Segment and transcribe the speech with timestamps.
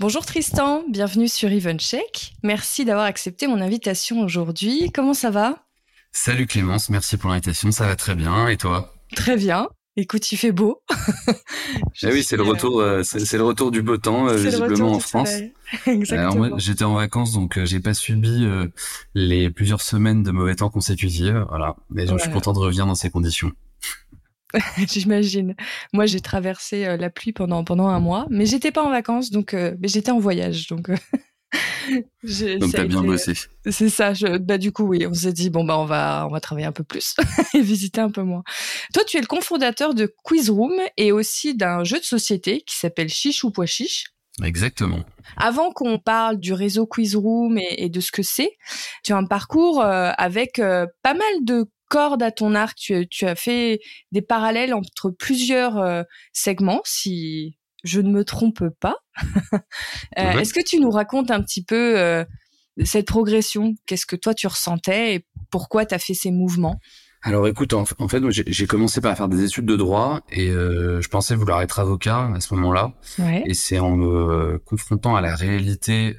[0.00, 2.34] Bonjour Tristan, bienvenue sur EventCheck.
[2.44, 4.92] Merci d'avoir accepté mon invitation aujourd'hui.
[4.94, 5.56] Comment ça va?
[6.12, 8.46] Salut Clémence, merci pour l'invitation, ça va très bien.
[8.46, 8.94] Et toi?
[9.16, 9.66] Très bien.
[9.96, 10.84] Écoute, il fait beau.
[10.88, 11.32] ah
[12.12, 15.32] oui, c'est le retour, euh, c'est le retour du beau temps euh, visiblement en France.
[15.86, 16.56] Exactement.
[16.58, 18.46] J'étais en vacances, donc euh, j'ai pas subi
[19.14, 21.44] les plusieurs semaines de mauvais temps consécutives.
[21.48, 23.50] Voilà, mais je suis content de revenir dans ces conditions.
[24.88, 25.54] J'imagine.
[25.92, 29.30] Moi, j'ai traversé euh, la pluie pendant pendant un mois, mais j'étais pas en vacances,
[29.30, 30.88] donc euh, mais j'étais en voyage, donc.
[30.90, 30.96] Euh,
[32.58, 33.32] donc t'as bien bossé.
[33.70, 34.12] C'est ça.
[34.14, 36.66] Je, bah du coup oui, on s'est dit bon bah on va on va travailler
[36.66, 37.14] un peu plus
[37.54, 38.42] et visiter un peu moins.
[38.92, 43.08] Toi, tu es le cofondateur de Quizroom et aussi d'un jeu de société qui s'appelle
[43.08, 44.08] Chiche ou Pois Chiche.
[44.44, 45.00] Exactement.
[45.36, 48.52] Avant qu'on parle du réseau Quizroom et, et de ce que c'est,
[49.02, 52.92] tu as un parcours avec pas mal de corde à ton arc.
[53.10, 53.80] Tu, as fait
[54.12, 58.96] des parallèles entre plusieurs euh, segments, si je ne me trompe pas.
[60.18, 62.24] Euh, est-ce que tu nous racontes un petit peu euh,
[62.84, 63.74] cette progression?
[63.86, 66.80] Qu'est-ce que toi tu ressentais et pourquoi tu as fait ces mouvements?
[67.22, 71.36] Alors écoute, en, fait, j'ai commencé par faire des études de droit et je pensais
[71.36, 72.94] vouloir être avocat à ce moment-là.
[73.46, 76.16] Et c'est en me confrontant à la réalité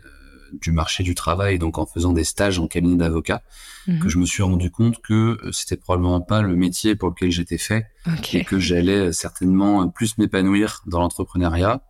[0.53, 3.41] du marché du travail, donc en faisant des stages en cabinet d'avocat,
[3.85, 4.09] que mhm.
[4.09, 7.57] je me suis rendu compte que euh, c'était probablement pas le métier pour lequel j'étais
[7.57, 7.87] fait
[8.33, 11.81] et que j'allais euh, certainement plus m'épanouir dans l'entrepreneuriat.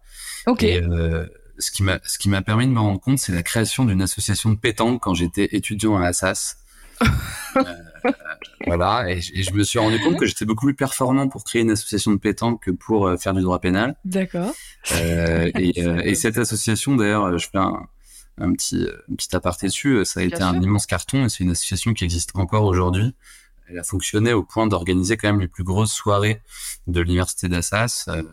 [0.46, 0.76] Okay.
[0.76, 1.26] Et euh,
[1.58, 4.02] ce qui m'a ce qui m'a permis de me rendre compte, c'est la création d'une
[4.02, 6.58] association de pétanque quand j'étais étudiant à Assas.
[7.56, 7.64] euh,
[8.66, 11.72] voilà, et, je me suis rendu compte que j'étais beaucoup plus performant pour créer une
[11.72, 13.96] association de pétanque que pour faire du droit pénal.
[14.04, 14.54] D'accord.
[14.94, 17.88] Euh, et, et, cette association, d'ailleurs, je fais un,
[18.40, 20.04] un petit, un petit aparté dessus.
[20.06, 23.14] Ça a été un immense carton et c'est une association qui existe encore aujourd'hui.
[23.70, 26.42] Elle a fonctionné au point d'organiser quand même les plus grosses soirées
[26.88, 28.06] de l'université d'Assas.
[28.08, 28.24] Euh,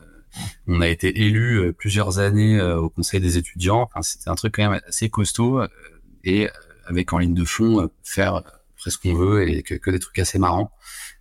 [0.67, 3.83] on a été élu euh, plusieurs années euh, au conseil des étudiants.
[3.83, 5.63] Enfin, c'était un truc quand même assez costaud
[6.25, 6.49] et
[6.87, 8.43] avec en ligne de fond faire
[8.77, 10.71] presque ce qu'on veut et que, que, des trucs assez marrants.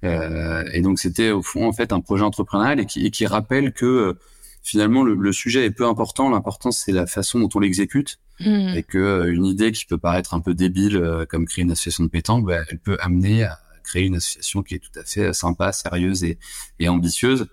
[0.03, 3.73] et donc c'était au fond en fait un projet entrepreneurial et qui, et qui rappelle
[3.73, 4.17] que
[4.65, 6.29] finalement le, le, sujet est peu important.
[6.29, 8.19] L'important c'est la façon dont on l'exécute.
[8.41, 8.73] Hmm.
[8.75, 11.71] et que euh, une idée qui peut paraître un peu débile euh, comme créer une
[11.71, 15.05] association de pétanque, bah, elle peut amener à créer une association qui est tout à
[15.05, 16.37] fait euh, sympa, sérieuse et,
[16.79, 17.47] et ambitieuse.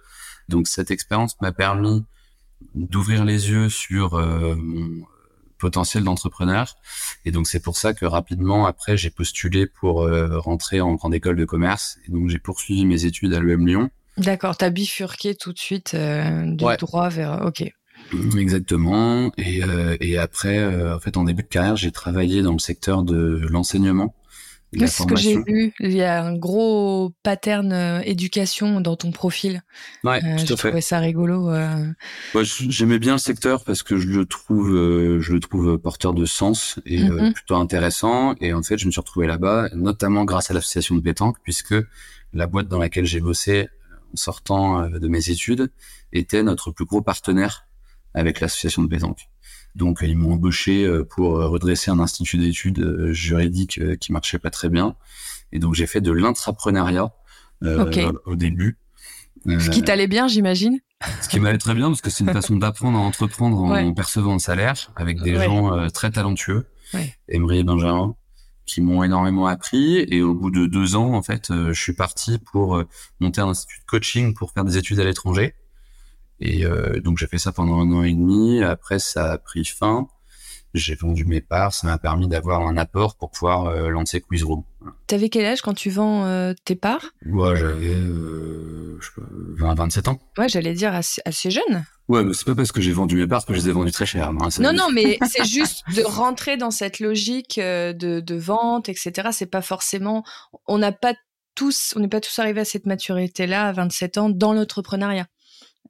[0.48, 2.04] Donc cette expérience m'a permis
[2.74, 5.04] d'ouvrir les yeux sur mon
[5.58, 6.76] potentiel d'entrepreneur.
[7.24, 10.08] Et donc c'est pour ça que rapidement après j'ai postulé pour
[10.42, 11.98] rentrer en grande école de commerce.
[12.06, 13.90] Et donc j'ai poursuivi mes études à l'EM Lyon.
[14.18, 17.42] D'accord, t'as bifurqué tout de suite du droit vers.
[17.46, 17.64] Ok.
[18.36, 19.32] Exactement.
[19.38, 22.58] Et, euh, et après, euh, en fait, en début de carrière, j'ai travaillé dans le
[22.58, 24.14] secteur de l'enseignement.
[24.74, 25.74] C'est ce que j'ai vu.
[25.80, 29.62] Il y a un gros pattern euh, éducation dans ton profil.
[30.02, 30.46] Ouais, tout à fait.
[30.46, 31.50] Je trouvais ça rigolo.
[31.50, 36.24] Ouais, J'aimais bien le secteur parce que je le trouve, je le trouve porteur de
[36.24, 37.34] sens et mm-hmm.
[37.34, 38.34] plutôt intéressant.
[38.40, 41.74] Et en fait, je me suis retrouvé là-bas, notamment grâce à l'association de pétanque, puisque
[42.32, 43.68] la boîte dans laquelle j'ai bossé
[44.14, 45.70] sortant de mes études
[46.12, 47.66] était notre plus gros partenaire
[48.14, 49.28] avec l'association de pétanque.
[49.74, 54.38] Donc ils m'ont embauché euh, pour euh, redresser un institut d'études euh, juridiques qui marchait
[54.38, 54.96] pas très bien.
[55.52, 57.12] Et donc j'ai fait de l'intrapreneuriat
[58.26, 58.78] au début.
[59.46, 60.80] Ce qui t'allait bien, j'imagine.
[61.20, 64.34] Ce qui m'allait très bien parce que c'est une façon d'apprendre à entreprendre en percevant
[64.34, 66.66] un salaire avec des gens très talentueux.
[67.28, 68.14] Emery et Benjamin,
[68.66, 70.04] qui m'ont énormément appris.
[70.08, 72.82] Et au bout de deux ans, en fait, je suis parti pour
[73.20, 75.54] monter un institut de coaching pour faire des études à l'étranger.
[76.40, 76.64] Et
[77.02, 78.62] donc j'ai fait ça pendant un an et demi.
[78.62, 80.08] Après, ça a pris fin
[80.74, 84.62] j'ai vendu mes parts, ça m'a permis d'avoir un apport pour pouvoir euh, lancer Quizroom.
[85.06, 87.12] T'avais quel âge quand tu vends euh, tes parts?
[87.26, 88.98] Ouais, j'avais euh,
[89.58, 90.18] 20, 27 ans.
[90.38, 91.84] Ouais, j'allais dire assez, assez, jeune.
[92.08, 93.92] Ouais, mais c'est pas parce que j'ai vendu mes parts que je les ai vendues
[93.92, 94.28] très cher.
[94.28, 98.88] Hein, non, non, mais c'est juste de rentrer dans cette logique euh, de, de vente,
[98.88, 99.28] etc.
[99.32, 100.24] C'est pas forcément,
[100.66, 101.14] on n'a pas
[101.54, 105.26] tous, on n'est pas tous arrivés à cette maturité-là à 27 ans dans l'entrepreneuriat.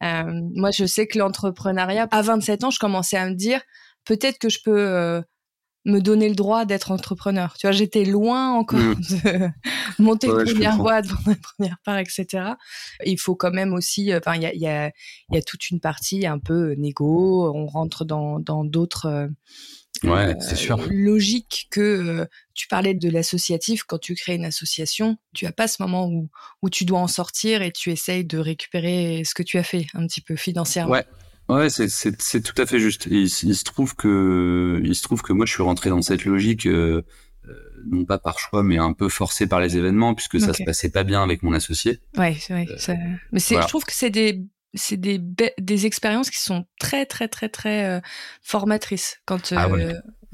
[0.02, 0.25] Euh,
[0.55, 3.61] moi, je sais que l'entrepreneuriat, à 27 ans, je commençais à me dire,
[4.04, 5.22] peut-être que je peux euh,
[5.84, 7.54] me donner le droit d'être entrepreneur.
[7.58, 8.94] Tu vois, j'étais loin encore mm.
[8.94, 9.49] de
[10.02, 12.52] monter une première boîte, vendre une première part, etc.
[13.04, 14.90] Il faut quand même aussi, euh, enfin, il y a, y, a,
[15.31, 17.52] y a toute une partie un peu négo.
[17.54, 19.06] On rentre dans dans d'autres.
[19.06, 19.28] Euh,
[20.05, 20.81] ouais, c'est sûr.
[20.90, 23.82] Logique que tu parlais de l'associatif.
[23.84, 26.28] Quand tu crées une association, tu as pas ce moment où
[26.62, 29.87] où tu dois en sortir et tu essayes de récupérer ce que tu as fait
[29.94, 30.93] un petit peu financièrement.
[30.93, 31.06] Ouais.
[31.49, 33.06] Ouais, c'est tout à fait juste.
[33.11, 36.67] Il, se trouve que il se trouve que moi je suis rentré dans cette logique
[36.67, 37.03] euh,
[37.47, 37.53] euh,
[37.91, 40.91] non pas par choix mais un peu forcé par les événements puisque ça se passait
[40.91, 42.00] pas bien avec mon associé.
[42.17, 42.67] Ouais, ouais.
[42.89, 42.94] Euh,
[43.33, 44.44] mais c'est je trouve que c'est des
[44.75, 45.21] c'est des
[45.59, 48.00] des expériences qui sont très très très très
[48.41, 49.69] formatrices quand ah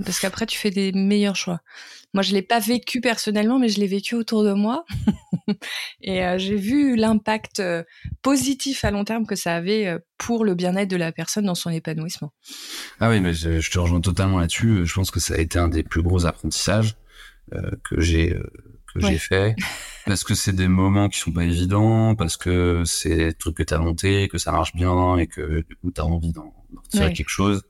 [0.05, 1.61] parce qu'après tu fais des meilleurs choix.
[2.15, 4.85] Moi, je l'ai pas vécu personnellement, mais je l'ai vécu autour de moi,
[6.01, 7.83] et euh, j'ai vu l'impact euh,
[8.23, 11.55] positif à long terme que ça avait euh, pour le bien-être de la personne dans
[11.55, 12.33] son épanouissement.
[13.01, 14.87] Ah oui, mais je, je te rejoins totalement là-dessus.
[14.87, 16.97] Je pense que ça a été un des plus gros apprentissages
[17.83, 18.37] que j'ai
[18.99, 19.55] que j'ai fait
[20.07, 23.63] parce que c'est des moments qui sont pas évidents parce que c'est des trucs que
[23.63, 26.53] tu as monté que ça marche bien et que du coup tu as envie d'en
[26.89, 27.63] tirer quelque chose.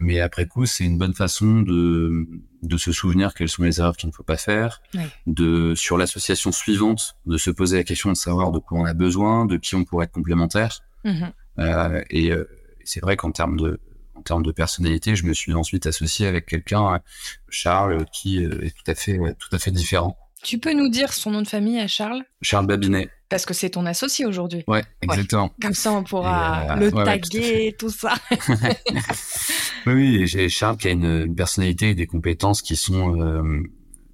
[0.00, 2.26] Mais après coup c'est une bonne façon de
[2.62, 4.80] de se souvenir quelles sont les erreurs qu'il ne faut pas faire
[5.26, 8.94] de sur l'association suivante de se poser la question de savoir de quoi on a
[8.94, 10.80] besoin de qui on pourrait être complémentaire.
[11.04, 11.26] Mmh
[11.58, 12.48] euh, et euh,
[12.82, 13.78] c'est vrai qu'en termes de
[14.14, 17.00] en termes de personnalité, je me suis ensuite associé avec quelqu'un,
[17.48, 20.16] Charles, qui euh, est tout à fait, tout à fait différent.
[20.42, 22.22] Tu peux nous dire son nom de famille à Charles?
[22.42, 23.08] Charles Babinet.
[23.28, 24.64] Parce que c'est ton associé aujourd'hui.
[24.66, 25.50] Ouais, exactement.
[25.60, 28.14] Comme ça, on pourra euh, le taguer, tout, ça.
[29.86, 33.62] oui, oui, j'ai Charles qui a une, personnalité et des compétences qui sont euh,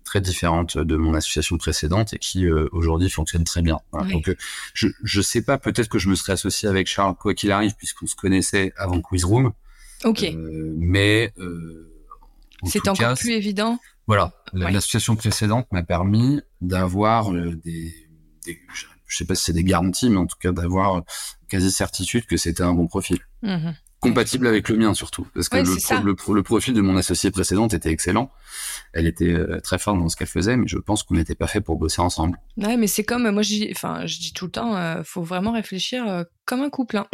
[0.05, 3.81] très différentes de mon association précédente et qui aujourd'hui fonctionnent très bien.
[3.93, 4.35] Donc,
[4.73, 7.75] je je sais pas, peut-être que je me serais associé avec Charles quoi qu'il arrive
[7.77, 9.53] puisqu'on se connaissait avant Quizroom.
[10.05, 10.23] Ok.
[10.25, 11.91] Euh, mais euh,
[12.65, 13.79] c'est encore plus évident.
[14.07, 17.93] Voilà, l'association précédente m'a permis d'avoir euh, des,
[18.47, 18.59] des,
[19.07, 21.03] je sais pas si c'est des garanties, mais en tout cas d'avoir
[21.49, 23.19] quasi certitude que c'était un bon profil.
[23.43, 23.71] Mmh
[24.01, 25.27] compatible avec le mien surtout.
[25.35, 28.31] Parce que le, le, profil de mon associé précédente était excellent.
[28.93, 31.61] Elle était très forte dans ce qu'elle faisait mais je pense qu'on n'était pas fait
[31.61, 32.39] pour bosser ensemble.
[32.59, 35.51] Ouais mais c'est comme moi je dis enfin je dis tout le temps faut vraiment
[35.51, 37.09] réfléchir comme un couple hein.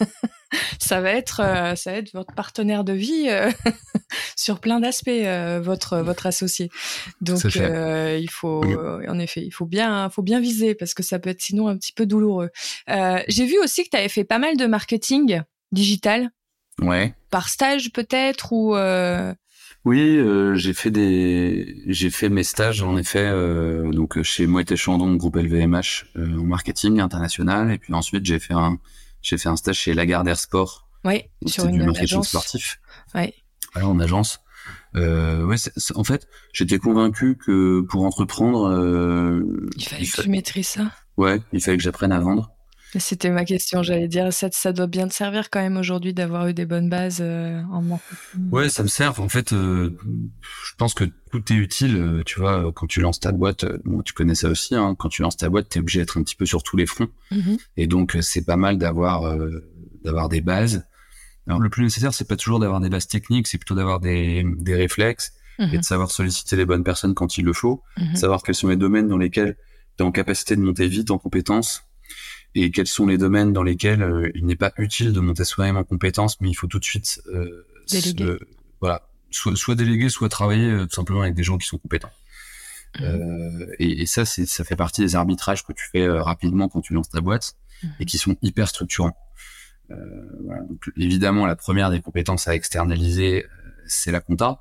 [0.78, 3.50] ça va être euh, ça va être votre partenaire de vie euh,
[4.36, 6.70] sur plein d'aspects euh, votre votre associé.
[7.20, 8.64] Donc il faut
[9.08, 11.76] en effet, il faut bien faut bien viser parce que ça peut être sinon un
[11.76, 12.50] petit peu douloureux.
[12.88, 15.42] j'ai vu aussi que tu avais fait pas mal de marketing
[15.72, 16.30] digital.
[16.80, 17.14] Ouais.
[17.30, 18.76] Par stage peut-être ou
[19.86, 20.18] oui,
[20.54, 23.30] j'ai fait des, j'ai fait mes stages en effet,
[23.92, 28.78] donc chez Moët Chandon, groupe LVMH en marketing international, et puis ensuite j'ai fait un,
[29.24, 30.86] j'ai fait un stage chez Lagardère Sport.
[31.04, 32.28] Oui, sur une du marketing agence.
[32.28, 32.80] sportif.
[33.14, 33.34] Oui.
[33.74, 34.40] en agence.
[34.96, 35.56] Euh, ouais,
[35.94, 40.92] en fait, j'étais convaincu que pour entreprendre, euh, il fallait que tu maîtrises ça.
[41.16, 42.53] Ouais, il fallait que j'apprenne à vendre.
[42.98, 46.46] C'était ma question, j'allais dire, ça, ça doit bien te servir quand même aujourd'hui d'avoir
[46.46, 48.50] eu des bonnes bases euh, en marketing.
[48.50, 49.20] Ouais, ça me sert.
[49.20, 49.96] En fait, euh,
[50.66, 51.96] je pense que tout est utile.
[51.96, 54.74] Euh, tu vois, quand tu lances ta boîte, bon, tu connais ça aussi.
[54.74, 56.86] Hein, quand tu lances ta boîte, t'es obligé d'être un petit peu sur tous les
[56.86, 57.08] fronts.
[57.32, 57.58] Mm-hmm.
[57.76, 59.36] Et donc, c'est pas mal d'avoir
[60.04, 60.86] d'avoir des bases.
[61.46, 64.46] Alors, le plus nécessaire, c'est pas toujours d'avoir des bases techniques, c'est plutôt d'avoir des,
[64.58, 65.82] des réflexes et de mm-hmm.
[65.82, 68.16] savoir solliciter les bonnes personnes quand il le faut, mm-hmm.
[68.16, 69.56] savoir quels sont les domaines dans lesquels
[69.96, 71.84] tu es en capacité de monter vite en compétences
[72.54, 75.76] et quels sont les domaines dans lesquels euh, il n'est pas utile de monter soi-même
[75.76, 78.36] en compétences, mais il faut tout de suite euh, déléguer.
[78.80, 82.12] voilà, soit, soit déléguer, soit travailler euh, tout simplement avec des gens qui sont compétents.
[82.98, 83.02] Mmh.
[83.02, 86.80] Euh, et, et, ça, c'est, ça fait partie des arbitrages que tu fais rapidement quand
[86.80, 87.88] tu lances ta boîte mmh.
[88.00, 89.16] et qui sont hyper structurants.
[89.88, 90.62] voilà.
[90.62, 93.46] Donc, évidemment, la première des compétences à externaliser,
[93.88, 94.60] c'est la compta,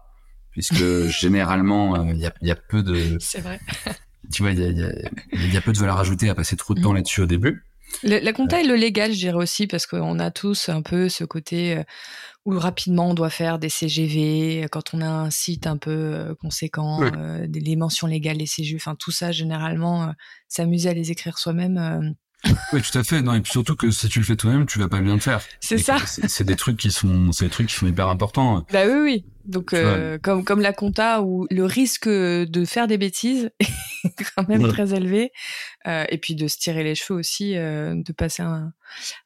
[0.50, 3.18] puisque généralement, il y a, y, a, peu de.
[3.20, 3.60] C'est vrai.
[4.34, 6.56] tu vois, il y a, y, a, y a, peu de valeur ajoutée à passer
[6.56, 6.96] trop de temps mmh.
[6.96, 7.64] là-dessus au début.
[8.04, 11.24] La compta et le légal, je dirais aussi, parce qu'on a tous un peu ce
[11.24, 11.84] côté euh,
[12.46, 16.36] où rapidement on doit faire des CGV, quand on a un site un peu euh,
[16.36, 20.14] conséquent, euh, les mentions légales, les CGV, enfin tout ça, généralement,
[20.48, 22.16] s'amuser à les écrire soi-même
[22.74, 23.22] oui, tout à fait.
[23.22, 25.22] Non, et puis surtout que si tu le fais toi-même, tu vas pas bien le
[25.22, 25.42] faire.
[25.62, 25.98] C'est ça.
[26.06, 28.66] C'est des trucs qui sont, c'est des trucs qui sont hyper importants.
[28.72, 29.26] Bah oui, oui.
[29.46, 33.52] Donc euh, comme comme la compta où le risque de faire des bêtises
[34.04, 35.32] est quand même très élevé,
[35.88, 38.74] euh, et puis de se tirer les cheveux aussi, euh, de passer un,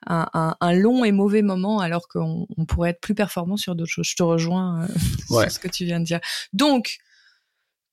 [0.07, 3.91] un, un, long et mauvais moment alors qu'on on pourrait être plus performant sur d'autres
[3.91, 4.07] choses.
[4.07, 4.87] Je te rejoins euh,
[5.41, 6.19] sur ce que tu viens de dire.
[6.53, 6.97] Donc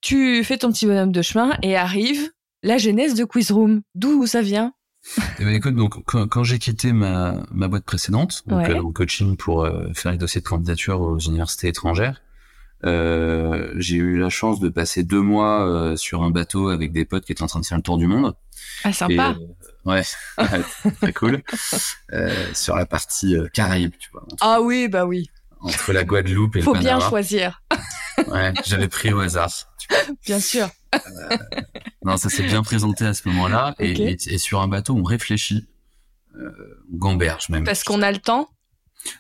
[0.00, 2.31] tu fais ton petit bonhomme de chemin et arrive
[2.62, 3.83] la genèse de Quizroom.
[3.95, 4.73] D'où ça vient?
[5.38, 9.37] Eh ben, écoute, donc quand, quand j'ai quitté ma, ma boîte précédente, donc euh, coaching
[9.37, 12.23] pour euh, faire les dossiers de candidature aux universités étrangères,
[12.84, 17.25] euh, j'ai eu la chance de passer deux mois sur un bateau avec des potes
[17.25, 18.34] qui étaient en train de faire le tour du monde.
[18.82, 19.37] Ah sympa.
[19.84, 20.02] ouais,
[21.00, 21.42] très cool.
[22.52, 24.26] sur la partie Caraïbes, tu vois.
[24.40, 25.30] ah oui, bah oui.
[25.64, 26.94] Entre la Guadeloupe et Faut le Panama.
[26.94, 27.62] Faut bien choisir.
[28.28, 29.50] ouais, j'avais pris au hasard.
[30.25, 30.68] Bien sûr.
[30.94, 31.37] Euh,
[32.04, 33.75] non, ça s'est bien présenté à ce moment-là.
[33.78, 35.66] Et, sur un bateau, on réfléchit.
[36.37, 37.64] Euh, on gamberge même.
[37.64, 38.50] Parce qu'on a le temps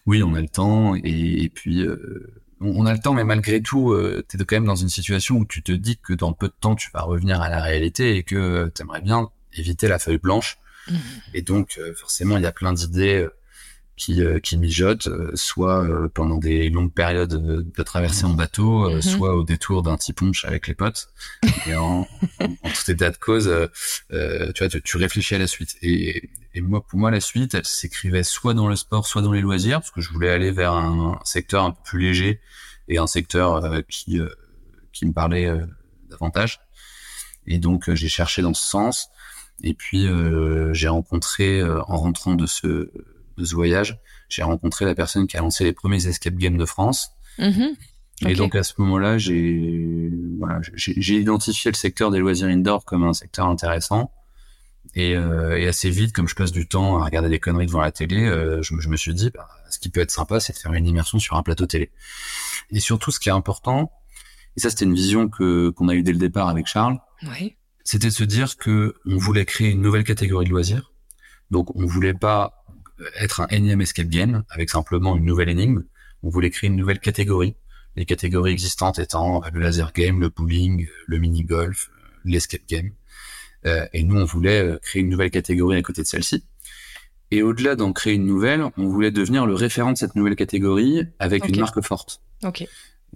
[0.06, 0.94] Oui, on a le temps.
[0.96, 4.66] Et, puis, euh, on, a le temps, mais malgré tout, euh, tu es quand même
[4.66, 7.40] dans une situation où tu te dis que dans peu de temps, tu vas revenir
[7.40, 10.58] à la réalité et que tu aimerais bien éviter la feuille blanche.
[10.88, 10.96] Mmh.
[11.32, 13.26] Et donc, forcément, il y a plein d'idées
[13.96, 18.90] qui, euh, qui mijotent, euh, soit euh, pendant des longues périodes de traversée en bateau,
[18.90, 19.02] mhm.
[19.02, 21.08] soit au détour d'un petit punch avec les potes.
[21.66, 22.06] Et en,
[22.40, 23.50] en, tout état de cause,
[24.10, 24.16] tu
[24.64, 25.76] vois, tu, réfléchis à la suite.
[25.82, 29.32] Et, et moi, pour moi, la suite, elle s'écrivait soit dans le sport, soit dans
[29.32, 32.40] les loisirs, parce que je voulais aller vers un, secteur un peu plus léger
[32.88, 34.20] et un secteur qui
[34.92, 35.50] qui me parlait
[36.08, 36.60] davantage.
[37.46, 39.08] Et donc, j'ai cherché dans ce sens.
[39.62, 40.08] Et puis,
[40.72, 42.90] j'ai rencontré, en rentrant de ce
[43.36, 43.98] de ce voyage,
[44.28, 47.10] j'ai rencontré la personne qui a lancé les premiers escape games de France.
[47.38, 47.74] Mm-hmm.
[48.26, 53.04] Et donc à ce moment-là, j'ai voilà, j'ai identifié le secteur des loisirs indoor comme
[53.04, 54.12] un secteur intéressant.
[54.94, 57.80] Et, euh, et, assez vite, comme je passe du temps à regarder des conneries devant
[57.80, 60.52] la télé, euh, je, je, me suis dit, bah, ce qui peut être sympa, c'est
[60.52, 61.90] de faire une immersion sur un plateau télé.
[62.70, 63.90] Et surtout, ce qui est important,
[64.56, 67.56] et ça c'était une vision que qu'on a eu dès le départ avec Charles, oui.
[67.82, 70.92] c'était de se dire que on voulait créer une nouvelle catégorie de loisirs.
[71.50, 72.63] Donc on voulait pas
[73.18, 75.84] être un énième escape game avec simplement une nouvelle énigme.
[76.22, 77.56] On voulait créer une nouvelle catégorie.
[77.96, 81.90] Les catégories existantes étant le laser game, le bowling, le mini golf,
[82.24, 82.90] l'escape game.
[83.66, 86.44] Euh, et nous, on voulait euh, créer une nouvelle catégorie à côté de celle-ci.
[87.30, 91.02] Et au-delà d'en créer une nouvelle, on voulait devenir le référent de cette nouvelle catégorie
[91.18, 92.20] avec une marque forte.
[92.42, 92.68] Okay.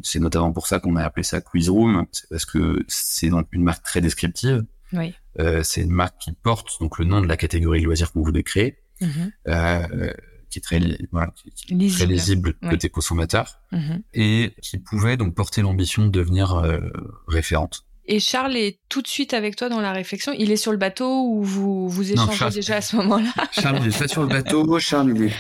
[0.03, 3.63] C'est notamment pour ça qu'on a appelé ça Quiz Room, c'est parce que c'est une
[3.63, 4.65] marque très descriptive.
[4.93, 5.15] Oui.
[5.39, 8.43] Euh, c'est une marque qui porte donc le nom de la catégorie loisirs qu'on voulait
[8.43, 9.33] créer Mhm.
[9.49, 10.13] Euh,
[10.51, 10.81] qui est très,
[11.13, 11.33] voilà,
[11.69, 14.03] lisible, très lisible côté consommateur mhm.
[14.15, 16.79] et qui pouvait donc porter l'ambition de devenir euh,
[17.27, 17.85] référente.
[18.07, 20.33] Et Charles est tout de suite avec toi dans la réflexion.
[20.39, 23.31] Il est sur le bateau ou vous vous échangez déjà à ce moment-là?
[23.53, 24.79] Charles il est pas sur le bateau.
[24.79, 25.33] Charles il est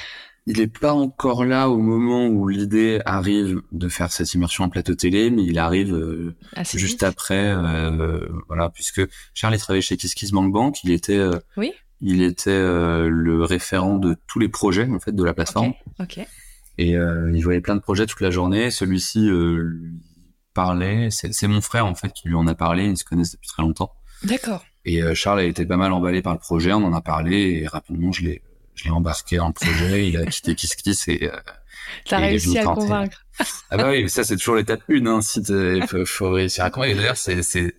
[0.48, 4.70] il est pas encore là au moment où l'idée arrive de faire cette immersion en
[4.70, 6.34] plateau télé, mais il arrive euh,
[6.74, 9.02] juste après, euh, voilà, puisque
[9.34, 11.72] Charles est travaillé chez KissKissBankBank, il était euh, oui.
[12.00, 15.72] Il était euh, le référent de tous les projets en fait de la plateforme.
[15.98, 16.26] Okay.
[16.78, 18.70] Et euh, il voyait plein de projets toute la journée.
[18.70, 20.00] Celui-ci euh, lui
[20.54, 21.08] parlait.
[21.10, 22.86] C'est mon frère en fait qui lui en a parlé.
[22.86, 23.92] Ils se connaissent depuis très longtemps.
[24.22, 24.64] D'accord.
[24.84, 26.72] Et Charles a été pas mal emballé par le projet.
[26.72, 28.42] On en a parlé et rapidement je l'ai
[28.74, 30.08] je l'ai embarqué dans le projet.
[30.08, 31.30] il a quitté Kiss Kiss et
[32.04, 33.24] T'as réussi à convaincre.
[33.70, 35.08] ah bah oui, ça c'est toujours l'étape une.
[35.08, 35.42] Hein, si
[35.88, 36.96] faut, faut réussir à convaincre.
[36.96, 37.74] D'ailleurs, c'est c'est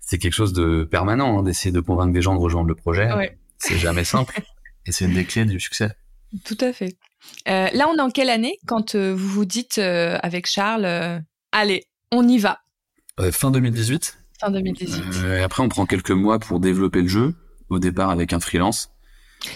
[0.00, 3.12] c'est quelque chose de permanent hein, d'essayer de convaincre des gens de rejoindre le projet.
[3.12, 3.36] Ouais.
[3.58, 4.40] C'est jamais simple.
[4.86, 5.90] et c'est une des clés du succès.
[6.44, 6.96] Tout à fait.
[7.48, 11.22] Euh, là, on est en quelle année quand euh, vous vous dites euh, avec Charles,
[11.52, 12.60] allez, on y va?
[13.32, 14.18] Fin 2018.
[14.40, 15.02] Fin 2018.
[15.38, 17.34] et après, on prend quelques mois pour développer le jeu,
[17.68, 18.90] au départ avec un freelance.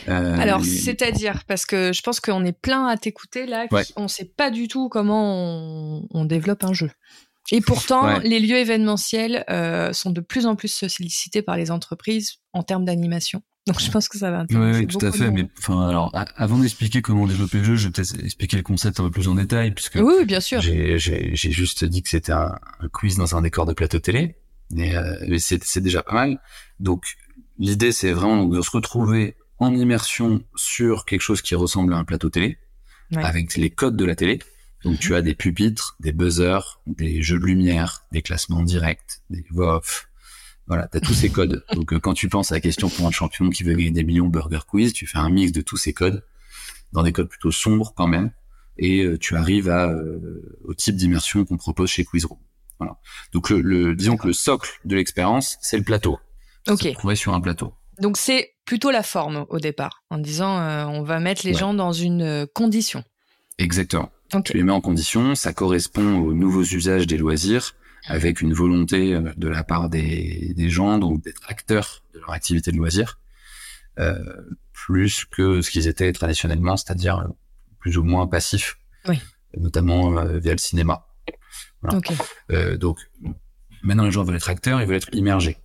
[0.06, 3.66] Alors, c'est-à-dire, parce que je pense qu'on est plein à t'écouter là,
[3.96, 6.90] on ne sait pas du tout comment on, on développe un jeu.
[7.50, 9.44] Et pourtant, les lieux événementiels
[9.92, 13.42] sont de plus en plus sollicités par les entreprises en termes d'animation.
[13.66, 14.80] Donc je pense que ça va intéresser.
[14.80, 15.30] Oui, tout à fait.
[15.30, 18.98] Mais enfin, alors, avant d'expliquer comment développer le jeu, je vais peut-être expliquer le concept
[18.98, 20.60] un peu plus en détail, puisque oui, bien sûr.
[20.60, 22.58] J'ai juste dit que c'était un,
[22.92, 24.36] quiz dans un décor de plateau télé,
[24.72, 26.40] mais, euh, c'est déjà pas mal.
[26.80, 27.04] Donc
[27.58, 32.04] l'idée, c'est vraiment de se retrouver en immersion sur quelque chose qui ressemble à un
[32.04, 32.58] plateau télé,
[33.14, 34.40] avec les codes de la télé.
[34.84, 35.18] Donc tu mhm.
[35.18, 40.08] as des pupitres, des buzzers, des jeux de lumière, des classements directs, des voix off,
[40.72, 41.62] Voilà, tu as tous ces codes.
[41.74, 44.28] Donc quand tu penses à la question pour un champion qui veut gagner des millions
[44.28, 46.24] Burger Quiz, tu fais un mix de tous ces codes
[46.94, 48.30] dans des codes plutôt sombres quand même
[48.78, 49.94] et tu arrives à
[50.64, 52.38] au type d'immersion qu'on propose chez Quizroom.
[52.78, 52.96] Voilà.
[53.34, 56.18] Donc le, disons que le socle de l'expérience, c'est le plateau.
[56.68, 56.88] Ok.
[57.02, 57.74] Se sur un plateau.
[58.00, 61.74] Donc c'est plutôt la forme au départ, en disant euh, on va mettre les gens
[61.74, 63.04] dans une euh, condition.
[63.58, 64.10] Exactement.
[64.44, 67.74] Tu les mets en condition, ça correspond aux nouveaux usages des loisirs,
[68.06, 72.30] avec une volonté euh, de la part des, des gens donc d'être acteurs de leur
[72.30, 73.20] activité de loisir,
[73.98, 74.18] euh,
[74.72, 77.28] plus que ce qu'ils étaient traditionnellement, c'est-à-dire
[77.78, 78.78] plus ou moins passifs,
[79.08, 79.20] oui.
[79.56, 81.06] notamment via le cinéma.
[81.82, 82.00] Voilà.
[82.50, 82.98] Euh, donc
[83.82, 85.58] maintenant les gens veulent être acteurs, ils veulent être immergés.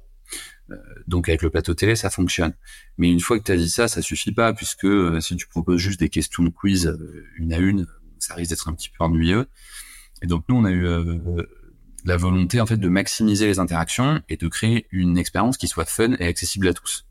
[0.72, 0.76] Euh,
[1.08, 2.54] donc avec le plateau télé, ça fonctionne.
[2.98, 5.48] Mais une fois que tu as dit ça, ça suffit pas, puisque euh, si tu
[5.48, 7.88] proposes juste des questions de quiz euh, une à une,
[8.20, 9.48] ça risque d'être un petit peu ennuyeux.
[10.22, 10.88] Et donc nous, on a eu
[12.08, 15.86] la volonté en fait de maximiser les interactions et de créer une expérience qui soit
[15.86, 17.06] fun et accessible à tous.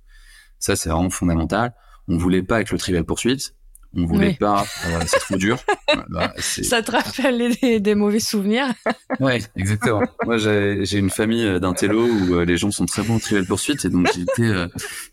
[0.58, 1.74] Ça, c'est vraiment fondamental.
[2.08, 3.54] On voulait pas avec le trivial poursuite,
[3.94, 5.58] on voulait pas, euh, c'est trop dur.
[6.08, 8.66] Bah, ça te rappelle des, mauvais souvenirs?
[9.20, 10.02] Ouais, exactement.
[10.24, 13.18] Moi, j'ai une famille euh, d'un télo où euh, les gens sont très bons au
[13.18, 14.66] trivial poursuite et donc j'ai été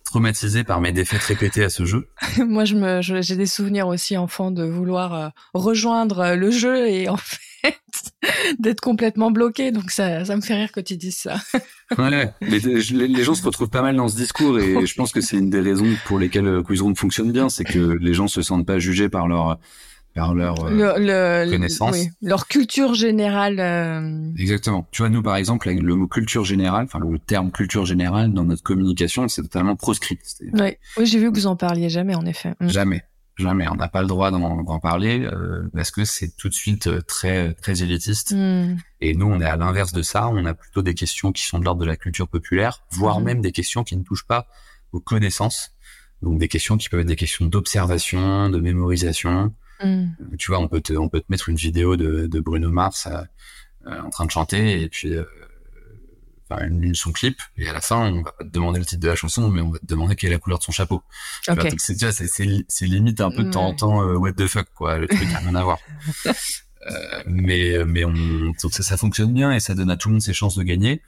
[0.03, 2.09] traumatisé par mes défaites répétées à ce jeu.
[2.37, 7.17] Moi, je me, j'ai des souvenirs aussi enfant de vouloir rejoindre le jeu et en
[7.17, 7.39] fait
[8.59, 9.71] d'être complètement bloqué.
[9.71, 11.35] Donc ça, ça me fait rire que tu dises ça.
[11.97, 15.21] ouais, les, les, gens se retrouvent pas mal dans ce discours et je pense que
[15.21, 18.41] c'est une des raisons pour lesquelles euh, Quizroom fonctionne bien, c'est que les gens se
[18.41, 19.59] sentent pas jugés par leur
[20.13, 23.59] par leur euh, connaissance, leur culture générale.
[23.59, 24.31] Euh.
[24.37, 24.87] Exactement.
[24.91, 28.43] Tu vois, nous par exemple, le mot culture générale, enfin le terme culture générale dans
[28.43, 30.19] notre communication, c'est totalement proscrit.
[30.53, 32.53] Oui, oui j'ai vu que vous en parliez jamais, en effet.
[32.59, 32.69] Mm.
[32.69, 33.03] Jamais.
[33.37, 36.85] Jamais, on n'a pas le droit d'en parler euh, parce que c'est tout de suite
[36.85, 38.33] euh, très très élitiste.
[38.35, 38.77] Hmm.
[39.01, 40.27] Et nous, on est à l'inverse de ça.
[40.27, 43.23] On a plutôt des questions qui sont de l'ordre de la culture populaire, voire hmm.
[43.23, 44.47] même des questions qui ne touchent pas
[44.91, 45.71] aux connaissances.
[46.21, 49.51] Donc des questions qui peuvent être des questions d'observation, de mémorisation.
[49.81, 49.85] Hmm.
[49.85, 52.69] Euh, tu vois, on peut te on peut te mettre une vidéo de, de Bruno
[52.69, 53.07] Mars
[53.85, 55.13] en train de chanter et puis
[56.61, 59.07] une, son clip et à la fin on va pas te demander le titre de
[59.07, 61.03] la chanson mais on va te demander quelle est la couleur de son chapeau.
[61.77, 65.07] C'est c'est limite un peu de temps en temps euh, what the fuck quoi le
[65.07, 65.79] truc n'a rien à voir.
[66.91, 70.15] Euh, mais mais on donc ça, ça, fonctionne bien et ça donne à tout le
[70.15, 71.01] monde ses chances de gagner.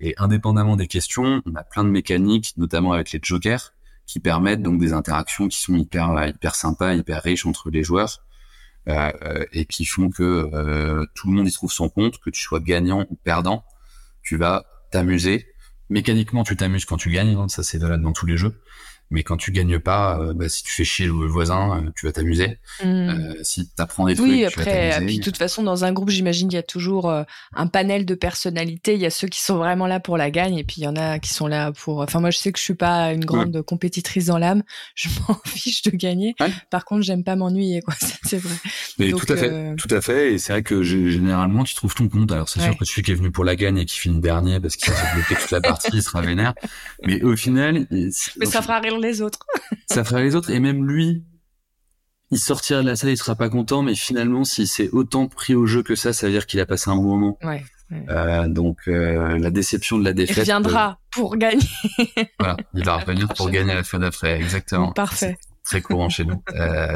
[0.00, 3.74] Et indépendamment des questions on a plein de mécaniques notamment avec les jokers
[4.06, 8.24] qui permettent donc des interactions qui sont hyper hyper sympas hyper riches entre les joueurs
[8.88, 12.60] euh, et qui font que tout le monde y trouve son compte que tu sois
[12.60, 13.62] gagnant ou perdant
[14.22, 15.46] tu vas t'amuser.
[15.88, 18.60] Mécaniquement, tu t'amuses quand tu gagnes, hein, ça c'est valable dans tous les jeux.
[19.10, 22.06] Mais quand tu gagnes pas, euh, bah, si tu fais chier le voisin, euh, tu
[22.06, 22.58] vas t'amuser.
[22.82, 23.08] Hmm.
[23.08, 25.84] Euh, si tu apprends des trucs, oui, après, tu vas puis de toute façon, dans
[25.84, 28.94] un groupe, j'imagine qu'il y a toujours un panel de personnalités.
[28.94, 30.86] Il y a ceux qui sont vraiment là pour la gagne, et puis il y
[30.86, 31.98] en a qui sont là pour.
[31.98, 34.62] Enfin, moi, je sais que je suis pas une grande compétitrice dans l'âme.
[34.94, 36.36] Je m'en fiche de gagner.
[36.70, 37.94] Par contre, j'aime pas m'ennuyer, quoi.
[38.22, 38.54] c'est vrai.
[38.98, 40.34] Mais tout à fait, tout à fait.
[40.34, 42.30] Et c'est vrai que généralement, tu trouves ton compte.
[42.30, 44.60] Alors, c'est sûr que celui qui est venu pour la gagne et qui finit dernier
[44.60, 46.54] parce qu'il a bloqué toute la partie, il sera vénère.
[47.04, 49.40] Mais au final, mais ça fera rire les autres.
[49.90, 50.50] ça ferait les autres.
[50.50, 51.24] Et même lui,
[52.30, 55.54] il sortira de la salle, il sera pas content, mais finalement, s'il s'est autant pris
[55.54, 57.38] au jeu que ça, ça veut dire qu'il a passé un bon moment.
[57.42, 57.64] Ouais.
[58.08, 60.38] Euh, donc euh, la déception de la défaite.
[60.38, 61.66] Il viendra euh, pour gagner.
[62.38, 64.92] voilà, il va revenir pour gagner à la fin d'après, exactement.
[64.94, 65.38] Parfait.
[65.64, 66.42] Très courant chez nous.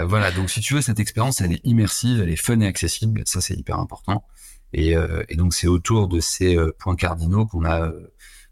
[0.06, 3.22] Voilà, donc si tu veux, cette expérience, elle est immersive, elle est fun et accessible.
[3.24, 4.24] Ça, c'est hyper important.
[4.72, 4.94] Et,
[5.28, 7.92] et donc c'est autour de ces points cardinaux qu'on a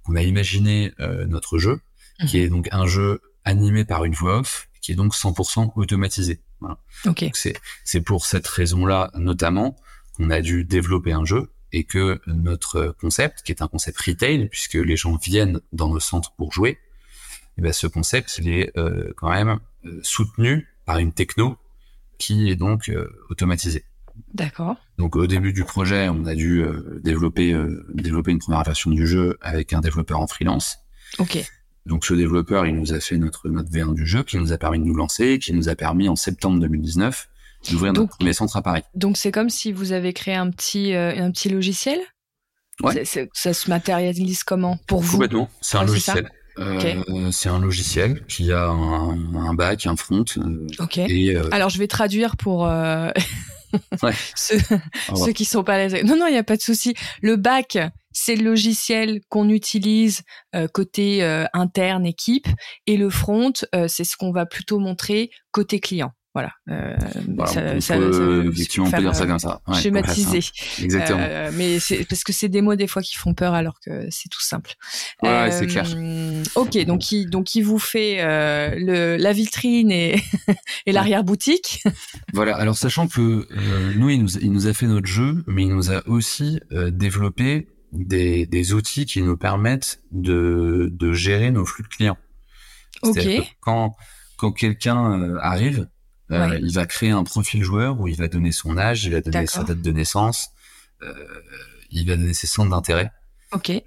[0.05, 0.93] qu'on a imaginé
[1.27, 1.81] notre jeu,
[2.27, 2.45] qui mhm.
[2.45, 6.41] est donc un jeu animé par une voix off qui est donc 100% automatisé.
[6.61, 6.79] Voilà.
[7.35, 9.77] C'est c'est pour cette raison-là notamment
[10.15, 14.49] qu'on a dû développer un jeu et que notre concept, qui est un concept retail,
[14.49, 16.79] puisque les gens viennent dans nos centres pour jouer, et
[17.59, 21.59] eh ben ce concept il est euh, quand même euh, soutenu par une techno
[22.19, 23.85] qui est donc euh, automatisée.
[24.35, 24.77] D'accord.
[24.99, 26.65] Donc au début du projet, on a dû
[27.03, 27.55] développer
[27.95, 30.79] développer une première version du jeu avec un développeur en freelance.
[31.19, 31.39] Ok.
[31.87, 34.59] Donc ce développeur, il nous a fait notre notre V1 du jeu, qui nous a
[34.59, 37.29] permis de nous lancer, qui nous a permis en septembre 2019
[37.71, 38.83] d'ouvrir notre premier centre à Paris.
[38.95, 42.01] Donc c'est comme si vous avez créé un petit euh, un petit logiciel?
[42.83, 43.05] Ouais.
[43.05, 44.79] ça se matérialise comment?
[44.87, 45.13] Pour vous?
[45.13, 45.51] Complètement.
[45.61, 46.29] C'est un logiciel.
[46.59, 50.25] Euh, c'est un logiciel qui a un, un back, un front.
[50.37, 50.99] Euh, ok.
[50.99, 52.69] Et, euh, Alors je vais traduire pour
[54.37, 54.59] ceux,
[55.15, 56.03] ceux qui sont pas là.
[56.03, 56.95] Non non, il y a pas de souci.
[57.23, 57.79] Le back,
[58.13, 60.23] c'est le logiciel qu'on utilise
[60.55, 62.49] euh, côté euh, interne équipe
[62.87, 66.13] et le front, euh, c'est ce qu'on va plutôt montrer côté client.
[66.35, 66.51] Voilà.
[66.71, 66.97] Euh,
[67.45, 69.61] ça, ça, effectivement, on peut dire ça comme ça.
[69.69, 70.41] Ouais, schématiser.
[70.81, 71.19] Exactement.
[71.21, 74.07] Euh, mais c'est parce que c'est des mots des fois qui font peur alors que
[74.11, 74.73] c'est tout simple.
[75.23, 75.87] Ouais, c'est clair.
[75.95, 80.17] Euh, ok, donc il donc il vous fait euh, le la vitrine et
[80.87, 81.83] et l'arrière boutique.
[82.33, 82.57] Voilà.
[82.57, 83.21] Alors sachant que
[83.51, 86.61] euh, nous il nous il nous a fait notre jeu, mais il nous a aussi
[86.71, 92.19] développé des des outils qui nous permettent de de gérer nos flux de clients.
[93.03, 93.21] Ok.
[93.61, 93.95] Quand
[94.37, 95.87] quand quelqu'un arrive
[96.33, 99.21] euh, il va créer un profil joueur où il va donner son âge, il va
[99.21, 100.51] donner sa date de naissance,
[101.03, 101.13] euh,
[101.91, 103.11] il va donner ses centres d'intérêt.
[103.53, 103.71] Ok.
[103.71, 103.83] Euh,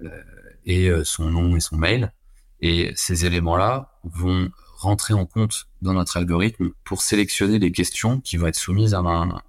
[0.64, 2.12] et son nom et son mail.
[2.60, 8.36] Et ces éléments-là vont rentrer en compte dans notre algorithme pour sélectionner les questions qui
[8.36, 9.42] vont être soumises à un,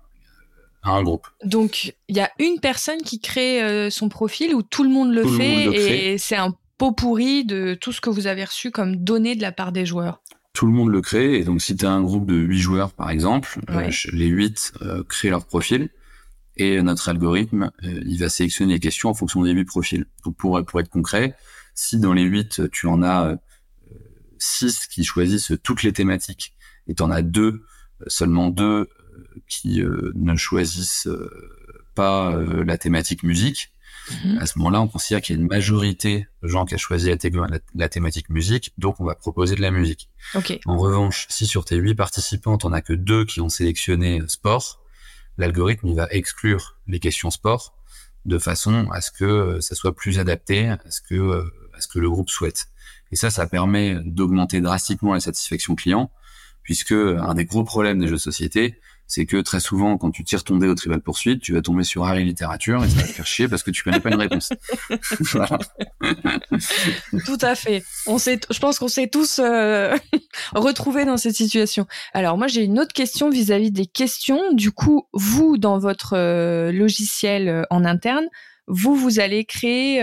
[0.89, 1.27] à un groupe.
[1.43, 5.27] Donc, il y a une personne qui crée son profil où tout le monde le
[5.27, 9.35] fait et c'est un pot pourri de tout ce que vous avez reçu comme données
[9.35, 10.21] de la part des joueurs
[10.57, 11.35] tout le monde le crée.
[11.35, 14.73] Et donc, si tu as un groupe de huit joueurs, par exemple, euh, les huit
[14.81, 15.89] euh, créent leur profil.
[16.55, 20.07] Et notre algorithme, euh, il va sélectionner les questions en fonction des huit profils.
[20.25, 21.35] Donc, pour, pour être concret,
[21.75, 23.35] si dans les huit, tu en as
[24.39, 26.55] six qui choisissent toutes les thématiques,
[26.87, 27.63] et tu en as deux,
[28.07, 28.89] seulement deux,
[29.47, 31.09] qui ne choisissent
[31.95, 33.71] pas la thématique musique,
[34.23, 34.37] Mhm.
[34.39, 37.09] À ce moment-là, on considère qu'il y a une majorité de gens qui a choisi
[37.09, 40.09] la, thématique musique, donc on va proposer de la musique.
[40.65, 44.81] En revanche, si sur tes huit participantes, on a que deux qui ont sélectionné sport,
[45.37, 47.75] l'algorithme il va exclure les questions sport
[48.25, 51.79] de façon à ce que euh, ça soit plus adapté à ce que euh, à
[51.79, 52.67] ce que le groupe souhaite.
[53.11, 56.11] Et ça, ça permet d'augmenter drastiquement la satisfaction client,
[56.63, 60.23] puisque un des gros problèmes des jeux de société, c'est que très souvent, quand tu
[60.25, 62.97] tires ton dé au tribal poursuite, tu vas tomber sur art et littérature et ça
[62.97, 64.49] va te faire chier parce que tu connais pas une réponse.
[67.25, 67.83] Tout à fait.
[68.05, 69.95] On sait, je pense qu'on s'est tous euh,
[70.55, 71.87] retrouvés dans cette situation.
[72.13, 74.53] Alors moi, j'ai une autre question vis-à-vis des questions.
[74.53, 78.27] Du coup, vous, dans votre euh, logiciel euh, en interne,
[78.67, 80.01] vous, vous allez créer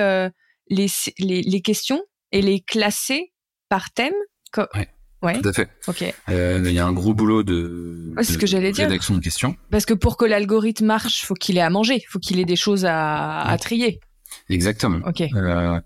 [0.71, 0.87] les,
[1.19, 3.35] les, les questions et les classer
[3.69, 4.15] par thème.
[4.57, 4.89] Ouais.
[5.25, 5.41] Ouais.
[5.41, 5.69] Tout à fait.
[5.89, 6.05] Ok.
[6.29, 8.85] Euh, il y a un gros boulot de, ouais, ce que j'allais dire.
[8.85, 9.57] rédaction de questions.
[9.71, 12.57] Parce que pour que l'algorithme marche, faut qu'il ait à manger, faut qu'il ait des
[12.57, 14.01] choses à, à trier.
[14.51, 14.99] Exactement.
[15.07, 15.23] Ok.
[15.23, 15.81] Euh,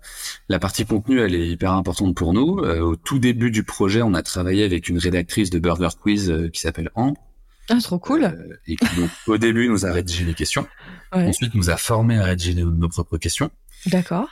[0.49, 2.59] la partie contenu, elle est hyper importante pour nous.
[2.59, 6.49] Euh, au tout début du projet, on a travaillé avec une rédactrice de Burger Quiz
[6.51, 7.21] qui s'appelle Ambre.
[7.69, 8.35] Ah, trop cool.
[8.67, 10.67] Et qui, donc, au début, nous a rédigé les questions.
[11.15, 11.27] Ouais.
[11.27, 13.51] Ensuite, nous a formé à rédiger nos, nos propres questions.
[13.85, 14.27] D'accord.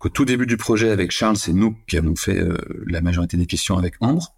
[0.00, 2.42] Au tout début du projet avec Charles, c'est nous qui avons fait
[2.86, 4.34] la majorité des questions avec Ambre.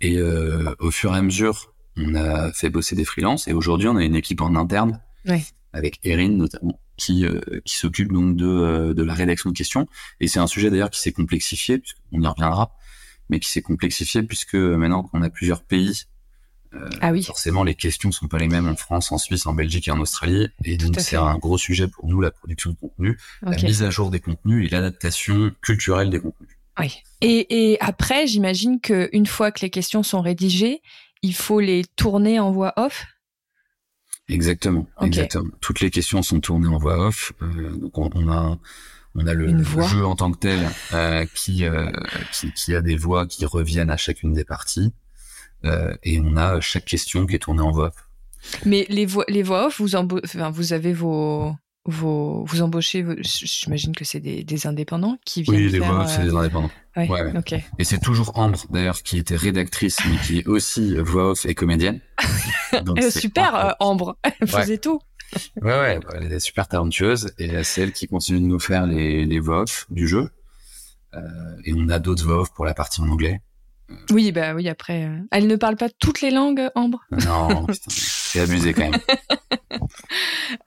[0.00, 3.88] Et euh, au fur et à mesure, on a fait bosser des freelances et aujourd'hui,
[3.88, 5.44] on a une équipe en interne ouais.
[5.72, 9.88] avec Erin notamment qui euh, qui s'occupe donc de euh, de la rédaction de questions.
[10.20, 12.76] Et c'est un sujet d'ailleurs qui s'est complexifié, puisqu'on y reviendra,
[13.30, 16.02] mais qui s'est complexifié puisque maintenant qu'on a plusieurs pays.
[16.74, 17.22] Euh, ah oui.
[17.22, 20.00] Forcément, les questions sont pas les mêmes en France, en Suisse, en Belgique et en
[20.00, 20.48] Australie.
[20.64, 23.56] Et donc, c'est un gros sujet pour nous, la production de contenu, okay.
[23.56, 26.57] la mise à jour des contenus et l'adaptation culturelle des contenus.
[26.78, 27.02] Oui.
[27.20, 30.80] Et, et après, j'imagine qu'une fois que les questions sont rédigées,
[31.22, 33.06] il faut les tourner en voix off?
[34.28, 35.06] Exactement, okay.
[35.06, 35.50] exactement.
[35.60, 37.32] Toutes les questions sont tournées en voix off.
[37.42, 38.58] Euh, donc on, on, a
[39.14, 41.90] on a le, jeu en tant que tel euh, qui, euh,
[42.32, 44.92] qui, qui a des voix qui reviennent à chacune des parties
[45.64, 48.08] euh, et on a chaque question qui est tournée en voix off.
[48.64, 51.54] Mais les voix les voix off, vous enfin, vous avez vos
[51.88, 55.56] vos, vous embauchez, j'imagine que c'est des, des, indépendants qui viennent.
[55.56, 56.70] Oui, faire, voix, c'est des indépendants.
[56.96, 57.38] Ouais, ouais, ouais.
[57.38, 57.64] Okay.
[57.78, 61.54] Et c'est toujours Ambre, d'ailleurs, qui était rédactrice, mais qui est aussi voix off et
[61.54, 62.00] comédienne.
[62.84, 64.18] Donc super, euh, Ambre.
[64.40, 65.00] Elle faisait tout.
[65.62, 69.26] ouais, ouais, elle est super talentueuse et c'est elle qui continue de nous faire les,
[69.26, 70.30] les voix off du jeu.
[71.14, 71.20] Euh,
[71.64, 73.40] et on a d'autres voix off pour la partie en anglais.
[74.10, 75.04] Oui, bah oui, après.
[75.04, 75.18] Euh...
[75.30, 77.04] Elle ne parle pas toutes les langues, Ambre?
[77.24, 77.66] Non,
[78.28, 79.00] c'est abusé quand même.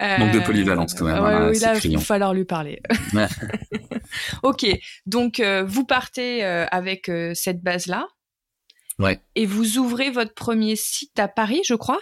[0.01, 0.17] euh...
[0.17, 1.23] Manque de polyvalence quand même.
[1.23, 2.81] Ouais, hein, oui, là, il va falloir lui parler.
[4.43, 4.65] ok,
[5.05, 8.07] donc euh, vous partez euh, avec euh, cette base-là.
[8.99, 9.19] Ouais.
[9.35, 11.99] Et vous ouvrez votre premier site à Paris, je crois?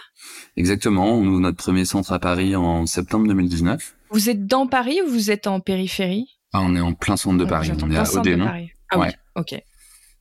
[0.56, 3.96] Exactement, on ouvre notre premier centre à Paris en septembre 2019.
[4.10, 6.38] Vous êtes dans Paris ou vous êtes en périphérie?
[6.52, 8.46] Ah, On est en plein centre de Paris, on est à Odéon.
[8.90, 9.06] Ah ouais.
[9.06, 9.62] oui, ok.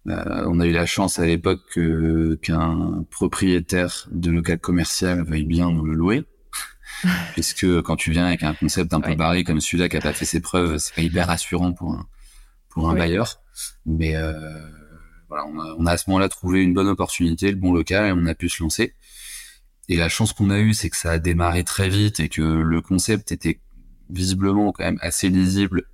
[0.07, 1.77] Euh, on a eu la chance à l'époque
[2.41, 6.23] qu'un propriétaire de local commercial veuille bien nous le louer.
[7.33, 9.15] Puisque quand tu viens avec un concept un peu ouais.
[9.15, 12.07] barré comme celui-là qui a pas fait ses preuves, c'est pas hyper rassurant pour un,
[12.69, 12.99] pour un ouais.
[12.99, 13.41] bailleur.
[13.85, 14.33] Mais euh,
[15.29, 18.05] voilà, on a, on a à ce moment-là trouvé une bonne opportunité, le bon local,
[18.07, 18.95] et on a pu se lancer.
[19.87, 22.41] Et la chance qu'on a eue, c'est que ça a démarré très vite et que
[22.41, 23.59] le concept était
[24.09, 25.85] visiblement quand même assez lisible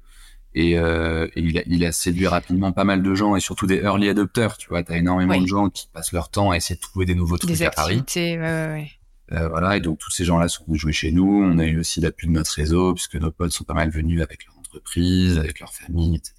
[0.58, 3.78] Et, euh, il, a, il, a, séduit rapidement pas mal de gens et surtout des
[3.78, 4.58] early adopters.
[4.58, 7.14] Tu vois, t'as énormément de gens qui passent leur temps à essayer de trouver des
[7.16, 8.02] nouveaux trucs à Paris.
[8.16, 8.90] Ouais, ouais,
[9.32, 11.44] euh, voilà, et donc tous ces gens-là sont venus jouer chez nous.
[11.44, 14.22] On a eu aussi l'appui de notre réseau puisque nos potes sont pas mal venus
[14.22, 16.34] avec leur entreprise, avec leur famille, etc.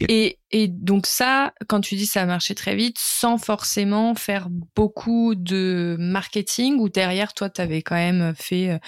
[0.00, 4.48] Et, et, donc ça, quand tu dis ça a marché très vite, sans forcément faire
[4.74, 8.78] beaucoup de marketing, ou derrière toi, tu avais quand même fait euh,